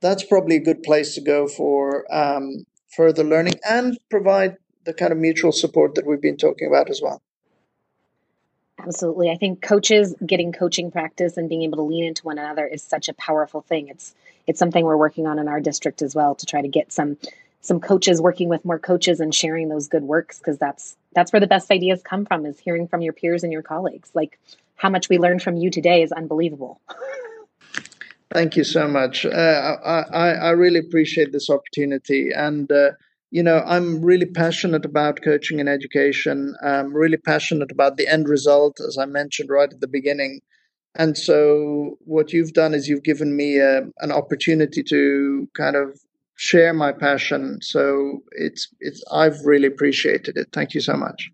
that's 0.00 0.24
probably 0.24 0.56
a 0.56 0.60
good 0.60 0.82
place 0.82 1.14
to 1.14 1.20
go 1.20 1.48
for 1.48 2.06
um, 2.14 2.64
further 2.96 3.24
learning 3.24 3.54
and 3.68 3.98
provide 4.10 4.56
the 4.84 4.94
kind 4.94 5.12
of 5.12 5.18
mutual 5.18 5.52
support 5.52 5.96
that 5.96 6.06
we've 6.06 6.22
been 6.22 6.38
talking 6.38 6.66
about 6.66 6.88
as 6.88 7.00
well. 7.02 7.20
Absolutely. 8.78 9.30
I 9.30 9.36
think 9.36 9.62
coaches 9.62 10.14
getting 10.24 10.52
coaching 10.52 10.90
practice 10.90 11.36
and 11.36 11.48
being 11.48 11.62
able 11.62 11.76
to 11.76 11.82
lean 11.82 12.04
into 12.04 12.22
one 12.22 12.38
another 12.38 12.66
is 12.66 12.82
such 12.82 13.08
a 13.08 13.14
powerful 13.14 13.60
thing. 13.62 13.88
It's 13.88 14.14
it's 14.46 14.60
something 14.60 14.84
we're 14.84 14.96
working 14.96 15.26
on 15.26 15.40
in 15.40 15.48
our 15.48 15.60
district 15.60 16.02
as 16.02 16.14
well 16.14 16.36
to 16.36 16.46
try 16.46 16.62
to 16.62 16.68
get 16.68 16.92
some 16.92 17.16
some 17.66 17.80
coaches 17.80 18.20
working 18.20 18.48
with 18.48 18.64
more 18.64 18.78
coaches 18.78 19.20
and 19.20 19.34
sharing 19.34 19.68
those 19.68 19.88
good 19.88 20.04
works 20.04 20.38
because 20.38 20.58
that's 20.58 20.96
that's 21.14 21.32
where 21.32 21.40
the 21.40 21.46
best 21.46 21.70
ideas 21.70 22.02
come 22.02 22.24
from 22.24 22.46
is 22.46 22.58
hearing 22.58 22.86
from 22.86 23.02
your 23.02 23.12
peers 23.12 23.42
and 23.42 23.52
your 23.52 23.62
colleagues. 23.62 24.10
Like 24.14 24.38
how 24.76 24.90
much 24.90 25.08
we 25.08 25.18
learned 25.18 25.42
from 25.42 25.56
you 25.56 25.70
today 25.70 26.02
is 26.02 26.12
unbelievable. 26.12 26.80
Thank 28.32 28.56
you 28.56 28.64
so 28.64 28.88
much. 28.88 29.24
Uh, 29.24 29.76
I, 29.84 30.32
I 30.32 30.50
really 30.50 30.80
appreciate 30.80 31.32
this 31.32 31.48
opportunity. 31.48 32.32
And, 32.32 32.70
uh, 32.70 32.90
you 33.30 33.42
know, 33.42 33.62
I'm 33.64 34.02
really 34.02 34.26
passionate 34.26 34.84
about 34.84 35.22
coaching 35.22 35.60
and 35.60 35.68
education. 35.68 36.54
I'm 36.62 36.92
really 36.92 37.16
passionate 37.16 37.70
about 37.70 37.96
the 37.96 38.08
end 38.08 38.28
result, 38.28 38.80
as 38.80 38.98
I 38.98 39.06
mentioned 39.06 39.48
right 39.48 39.72
at 39.72 39.80
the 39.80 39.88
beginning. 39.88 40.40
And 40.96 41.16
so, 41.16 41.98
what 42.00 42.32
you've 42.32 42.54
done 42.54 42.72
is 42.74 42.88
you've 42.88 43.02
given 43.02 43.36
me 43.36 43.58
a, 43.58 43.78
uh, 43.78 43.82
an 43.98 44.10
opportunity 44.10 44.82
to 44.84 45.48
kind 45.54 45.76
of 45.76 46.00
share 46.36 46.72
my 46.72 46.92
passion. 46.92 47.58
So 47.62 48.22
it's 48.32 48.68
it's 48.80 49.02
I've 49.10 49.40
really 49.44 49.66
appreciated 49.66 50.36
it. 50.36 50.48
Thank 50.52 50.74
you 50.74 50.80
so 50.80 50.94
much. 50.94 51.30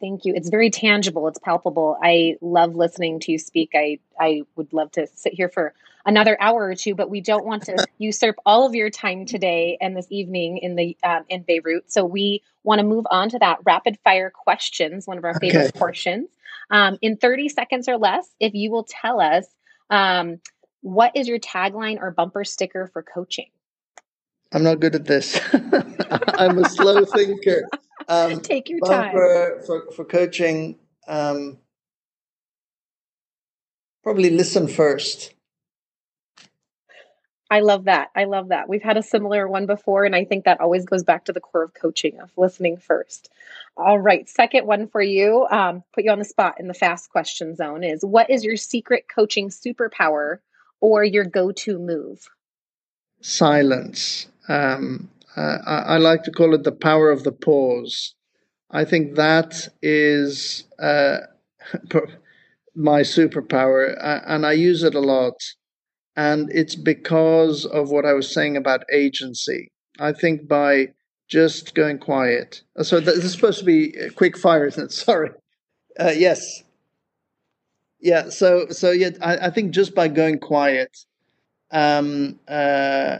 Thank 0.00 0.24
you. 0.24 0.32
It's 0.34 0.48
very 0.48 0.70
tangible. 0.70 1.26
It's 1.28 1.38
palpable. 1.38 1.98
I 2.02 2.36
love 2.40 2.74
listening 2.74 3.20
to 3.20 3.32
you 3.32 3.38
speak. 3.38 3.70
I 3.74 3.98
I 4.18 4.42
would 4.56 4.72
love 4.72 4.90
to 4.92 5.06
sit 5.14 5.34
here 5.34 5.48
for 5.48 5.74
another 6.06 6.40
hour 6.40 6.64
or 6.64 6.74
two, 6.74 6.94
but 6.94 7.10
we 7.10 7.20
don't 7.20 7.44
want 7.44 7.64
to 7.64 7.86
usurp 7.98 8.36
all 8.46 8.66
of 8.66 8.74
your 8.74 8.90
time 8.90 9.26
today 9.26 9.76
and 9.80 9.96
this 9.96 10.06
evening 10.10 10.58
in 10.58 10.76
the 10.76 10.96
um, 11.04 11.24
in 11.28 11.42
Beirut. 11.42 11.92
So 11.92 12.04
we 12.04 12.42
want 12.64 12.80
to 12.80 12.86
move 12.86 13.06
on 13.10 13.28
to 13.30 13.38
that 13.40 13.58
rapid 13.64 13.98
fire 14.04 14.30
questions, 14.30 15.06
one 15.06 15.18
of 15.18 15.24
our 15.24 15.38
favorite 15.38 15.68
okay. 15.68 15.78
portions. 15.78 16.28
Um, 16.70 16.98
in 17.00 17.16
30 17.16 17.48
seconds 17.48 17.88
or 17.88 17.96
less, 17.96 18.28
if 18.40 18.54
you 18.54 18.70
will 18.70 18.84
tell 18.84 19.20
us 19.20 19.46
um, 19.90 20.38
what 20.82 21.16
is 21.16 21.26
your 21.26 21.38
tagline 21.38 21.98
or 22.00 22.10
bumper 22.10 22.44
sticker 22.44 22.88
for 22.92 23.02
coaching? 23.02 23.48
I'm 24.52 24.62
not 24.62 24.80
good 24.80 24.94
at 24.94 25.04
this. 25.04 25.38
I'm 26.38 26.58
a 26.58 26.64
slow 26.64 27.04
thinker. 27.04 27.68
Um, 28.08 28.40
Take 28.42 28.68
your 28.68 28.80
time. 28.80 29.12
For, 29.12 29.62
for, 29.66 29.92
for 29.92 30.04
coaching, 30.04 30.78
um, 31.06 31.58
probably 34.02 34.30
listen 34.30 34.68
first. 34.68 35.34
I 37.50 37.60
love 37.60 37.84
that. 37.84 38.10
I 38.14 38.24
love 38.24 38.48
that. 38.48 38.68
We've 38.68 38.82
had 38.82 38.98
a 38.98 39.02
similar 39.02 39.48
one 39.48 39.64
before, 39.66 40.04
and 40.04 40.14
I 40.14 40.24
think 40.24 40.44
that 40.44 40.60
always 40.60 40.84
goes 40.84 41.02
back 41.02 41.24
to 41.26 41.32
the 41.32 41.40
core 41.40 41.64
of 41.64 41.72
coaching 41.72 42.20
of 42.20 42.30
listening 42.36 42.76
first. 42.76 43.30
All 43.76 43.98
right, 43.98 44.28
second 44.28 44.66
one 44.66 44.86
for 44.86 45.00
you, 45.00 45.46
um, 45.50 45.82
put 45.94 46.04
you 46.04 46.10
on 46.10 46.18
the 46.18 46.26
spot 46.26 46.56
in 46.60 46.68
the 46.68 46.74
fast 46.74 47.10
question 47.10 47.56
zone 47.56 47.84
is 47.84 48.04
what 48.04 48.28
is 48.28 48.44
your 48.44 48.56
secret 48.56 49.06
coaching 49.14 49.48
superpower 49.48 50.38
or 50.80 51.04
your 51.04 51.24
go 51.24 51.50
to 51.52 51.78
move? 51.78 52.28
Silence. 53.22 54.26
Um, 54.48 55.10
I, 55.36 55.84
I, 55.86 55.96
like 55.98 56.22
to 56.24 56.30
call 56.30 56.54
it 56.54 56.64
the 56.64 56.72
power 56.72 57.10
of 57.10 57.22
the 57.22 57.32
pause. 57.32 58.14
I 58.70 58.84
think 58.84 59.14
that 59.14 59.68
is 59.82 60.64
uh, 60.78 61.18
my 62.74 63.02
superpower, 63.02 63.96
uh, 64.02 64.20
and 64.26 64.46
I 64.46 64.52
use 64.52 64.82
it 64.82 64.94
a 64.94 65.00
lot. 65.00 65.34
And 66.16 66.50
it's 66.52 66.74
because 66.74 67.64
of 67.64 67.90
what 67.90 68.04
I 68.04 68.12
was 68.12 68.32
saying 68.32 68.56
about 68.56 68.84
agency. 68.92 69.70
I 70.00 70.12
think 70.12 70.48
by 70.48 70.88
just 71.28 71.74
going 71.74 71.98
quiet. 71.98 72.62
Uh, 72.76 72.82
so 72.82 73.00
this 73.00 73.24
is 73.24 73.32
supposed 73.32 73.58
to 73.60 73.64
be 73.64 73.94
quick 74.16 74.36
fire, 74.36 74.66
isn't 74.66 74.84
it? 74.84 74.92
Sorry. 75.06 75.30
Uh, 75.98 76.12
yes. 76.16 76.62
Yeah. 78.00 78.30
So 78.30 78.68
so 78.70 78.90
yeah, 78.90 79.10
I, 79.20 79.36
I, 79.36 79.50
think 79.50 79.72
just 79.72 79.94
by 79.94 80.08
going 80.08 80.38
quiet, 80.38 80.96
um, 81.70 82.38
uh, 82.48 83.18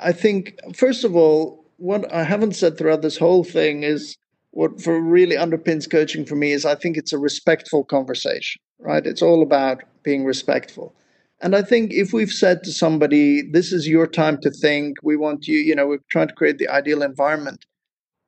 I 0.00 0.12
think 0.12 0.58
first 0.74 1.04
of 1.04 1.16
all, 1.16 1.64
what 1.76 2.12
I 2.12 2.24
haven't 2.24 2.56
said 2.56 2.76
throughout 2.76 3.02
this 3.02 3.16
whole 3.16 3.44
thing 3.44 3.82
is 3.82 4.16
what 4.50 4.80
for 4.80 5.00
really 5.00 5.36
underpins 5.36 5.90
coaching 5.90 6.24
for 6.24 6.36
me 6.36 6.52
is 6.52 6.64
I 6.64 6.74
think 6.74 6.96
it's 6.96 7.12
a 7.12 7.18
respectful 7.18 7.84
conversation, 7.84 8.60
right? 8.78 9.06
It's 9.06 9.22
all 9.22 9.42
about 9.42 9.82
being 10.02 10.24
respectful. 10.24 10.94
And 11.42 11.56
I 11.56 11.62
think 11.62 11.92
if 11.92 12.12
we've 12.12 12.30
said 12.30 12.62
to 12.64 12.72
somebody, 12.72 13.42
this 13.42 13.72
is 13.72 13.88
your 13.88 14.06
time 14.06 14.38
to 14.42 14.50
think, 14.50 14.98
we 15.02 15.16
want 15.16 15.48
you, 15.48 15.58
you 15.58 15.74
know, 15.74 15.86
we're 15.86 16.04
trying 16.10 16.28
to 16.28 16.34
create 16.34 16.58
the 16.58 16.68
ideal 16.68 17.02
environment, 17.02 17.64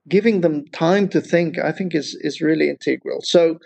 giving 0.08 0.40
them 0.40 0.66
time 0.68 1.08
to 1.10 1.20
think, 1.20 1.58
I 1.58 1.72
think 1.72 1.94
is 1.94 2.14
is 2.22 2.40
really 2.40 2.70
integral. 2.70 3.20
So 3.22 3.58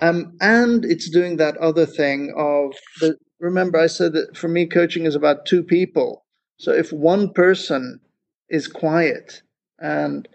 um, 0.00 0.36
and 0.40 0.84
it's 0.84 1.08
doing 1.08 1.36
that 1.36 1.56
other 1.58 1.86
thing 1.86 2.32
of 2.36 2.74
the 3.00 3.16
remember 3.40 3.78
I 3.78 3.86
said 3.86 4.12
that 4.14 4.36
for 4.36 4.48
me 4.48 4.66
coaching 4.66 5.06
is 5.06 5.14
about 5.14 5.46
two 5.46 5.62
people. 5.62 6.23
So 6.64 6.72
if 6.72 6.94
one 6.94 7.30
person 7.34 8.00
is 8.48 8.68
quiet 8.68 9.42
and 9.78 10.26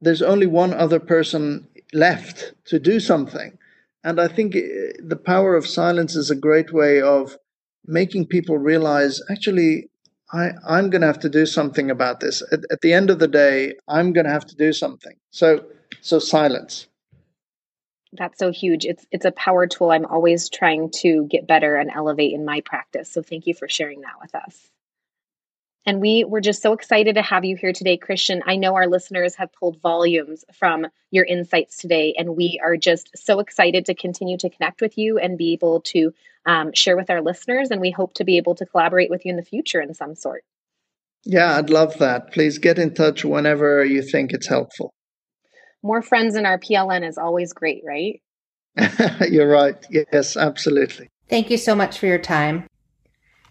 there's 0.00 0.22
only 0.22 0.48
one 0.48 0.74
other 0.74 0.98
person 0.98 1.68
left 1.92 2.52
to 2.64 2.80
do 2.80 2.98
something, 2.98 3.56
and 4.02 4.20
I 4.20 4.26
think 4.26 4.54
the 4.54 5.20
power 5.24 5.54
of 5.54 5.68
silence 5.68 6.16
is 6.16 6.32
a 6.32 6.34
great 6.34 6.72
way 6.72 7.00
of 7.00 7.38
making 7.86 8.26
people 8.26 8.58
realize 8.58 9.22
actually 9.30 9.88
I, 10.32 10.50
I'm 10.68 10.90
going 10.90 11.02
to 11.02 11.06
have 11.06 11.20
to 11.20 11.28
do 11.28 11.46
something 11.46 11.92
about 11.92 12.18
this. 12.18 12.42
At, 12.52 12.60
at 12.72 12.80
the 12.80 12.92
end 12.92 13.08
of 13.08 13.20
the 13.20 13.28
day, 13.28 13.74
I'm 13.86 14.12
going 14.12 14.26
to 14.26 14.32
have 14.32 14.46
to 14.46 14.56
do 14.56 14.72
something. 14.72 15.14
So, 15.30 15.64
so 16.00 16.18
silence. 16.18 16.88
That's 18.12 18.38
so 18.38 18.50
huge. 18.50 18.84
It's 18.84 19.06
it's 19.12 19.26
a 19.26 19.32
power 19.32 19.66
tool. 19.68 19.90
I'm 19.92 20.06
always 20.06 20.50
trying 20.50 20.90
to 21.02 21.26
get 21.30 21.46
better 21.46 21.76
and 21.76 21.90
elevate 21.94 22.32
in 22.32 22.44
my 22.44 22.62
practice. 22.62 23.12
So 23.12 23.22
thank 23.22 23.46
you 23.46 23.54
for 23.54 23.68
sharing 23.68 24.00
that 24.00 24.16
with 24.20 24.34
us. 24.34 24.70
And 25.88 26.02
we 26.02 26.22
were 26.22 26.42
just 26.42 26.60
so 26.60 26.74
excited 26.74 27.14
to 27.14 27.22
have 27.22 27.46
you 27.46 27.56
here 27.56 27.72
today, 27.72 27.96
Christian. 27.96 28.42
I 28.44 28.56
know 28.56 28.74
our 28.74 28.86
listeners 28.86 29.34
have 29.36 29.50
pulled 29.54 29.80
volumes 29.80 30.44
from 30.52 30.86
your 31.10 31.24
insights 31.24 31.78
today, 31.78 32.14
and 32.18 32.36
we 32.36 32.60
are 32.62 32.76
just 32.76 33.08
so 33.16 33.40
excited 33.40 33.86
to 33.86 33.94
continue 33.94 34.36
to 34.36 34.50
connect 34.50 34.82
with 34.82 34.98
you 34.98 35.16
and 35.16 35.38
be 35.38 35.54
able 35.54 35.80
to 35.80 36.12
um, 36.44 36.74
share 36.74 36.94
with 36.94 37.08
our 37.08 37.22
listeners. 37.22 37.70
And 37.70 37.80
we 37.80 37.90
hope 37.90 38.12
to 38.16 38.24
be 38.24 38.36
able 38.36 38.54
to 38.56 38.66
collaborate 38.66 39.08
with 39.08 39.24
you 39.24 39.30
in 39.30 39.38
the 39.38 39.42
future 39.42 39.80
in 39.80 39.94
some 39.94 40.14
sort. 40.14 40.44
Yeah, 41.24 41.56
I'd 41.56 41.70
love 41.70 41.96
that. 42.00 42.32
Please 42.34 42.58
get 42.58 42.78
in 42.78 42.92
touch 42.92 43.24
whenever 43.24 43.82
you 43.82 44.02
think 44.02 44.34
it's 44.34 44.46
helpful. 44.46 44.92
More 45.82 46.02
friends 46.02 46.36
in 46.36 46.44
our 46.44 46.58
PLN 46.58 47.08
is 47.08 47.16
always 47.16 47.54
great, 47.54 47.82
right? 47.82 48.20
You're 49.30 49.48
right. 49.48 49.82
Yes, 49.88 50.36
absolutely. 50.36 51.08
Thank 51.30 51.48
you 51.48 51.56
so 51.56 51.74
much 51.74 51.98
for 51.98 52.04
your 52.04 52.18
time. 52.18 52.66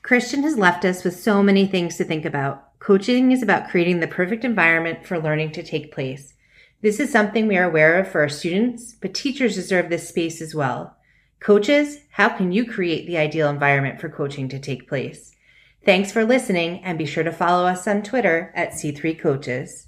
Christian 0.07 0.43
has 0.43 0.57
left 0.57 0.85
us 0.85 1.03
with 1.03 1.19
so 1.19 1.43
many 1.43 1.67
things 1.67 1.97
to 1.97 2.05
think 2.05 2.23
about. 2.23 2.79
Coaching 2.79 3.33
is 3.33 3.43
about 3.43 3.67
creating 3.67 3.99
the 3.99 4.07
perfect 4.07 4.45
environment 4.45 5.05
for 5.05 5.19
learning 5.19 5.51
to 5.51 5.61
take 5.61 5.91
place. 5.91 6.33
This 6.81 7.01
is 7.01 7.11
something 7.11 7.45
we 7.45 7.57
are 7.57 7.69
aware 7.69 7.99
of 7.99 8.07
for 8.07 8.21
our 8.21 8.29
students, 8.29 8.95
but 9.01 9.13
teachers 9.13 9.55
deserve 9.55 9.89
this 9.89 10.07
space 10.07 10.39
as 10.39 10.55
well. 10.55 10.95
Coaches, 11.41 11.97
how 12.11 12.29
can 12.29 12.53
you 12.53 12.65
create 12.65 13.05
the 13.05 13.17
ideal 13.17 13.49
environment 13.49 13.99
for 13.99 14.07
coaching 14.07 14.47
to 14.47 14.59
take 14.59 14.87
place? 14.87 15.35
Thanks 15.83 16.09
for 16.09 16.23
listening 16.23 16.85
and 16.85 16.97
be 16.97 17.05
sure 17.05 17.25
to 17.25 17.31
follow 17.33 17.67
us 17.67 17.85
on 17.85 18.01
Twitter 18.01 18.53
at 18.55 18.71
C3 18.71 19.19
Coaches. 19.19 19.86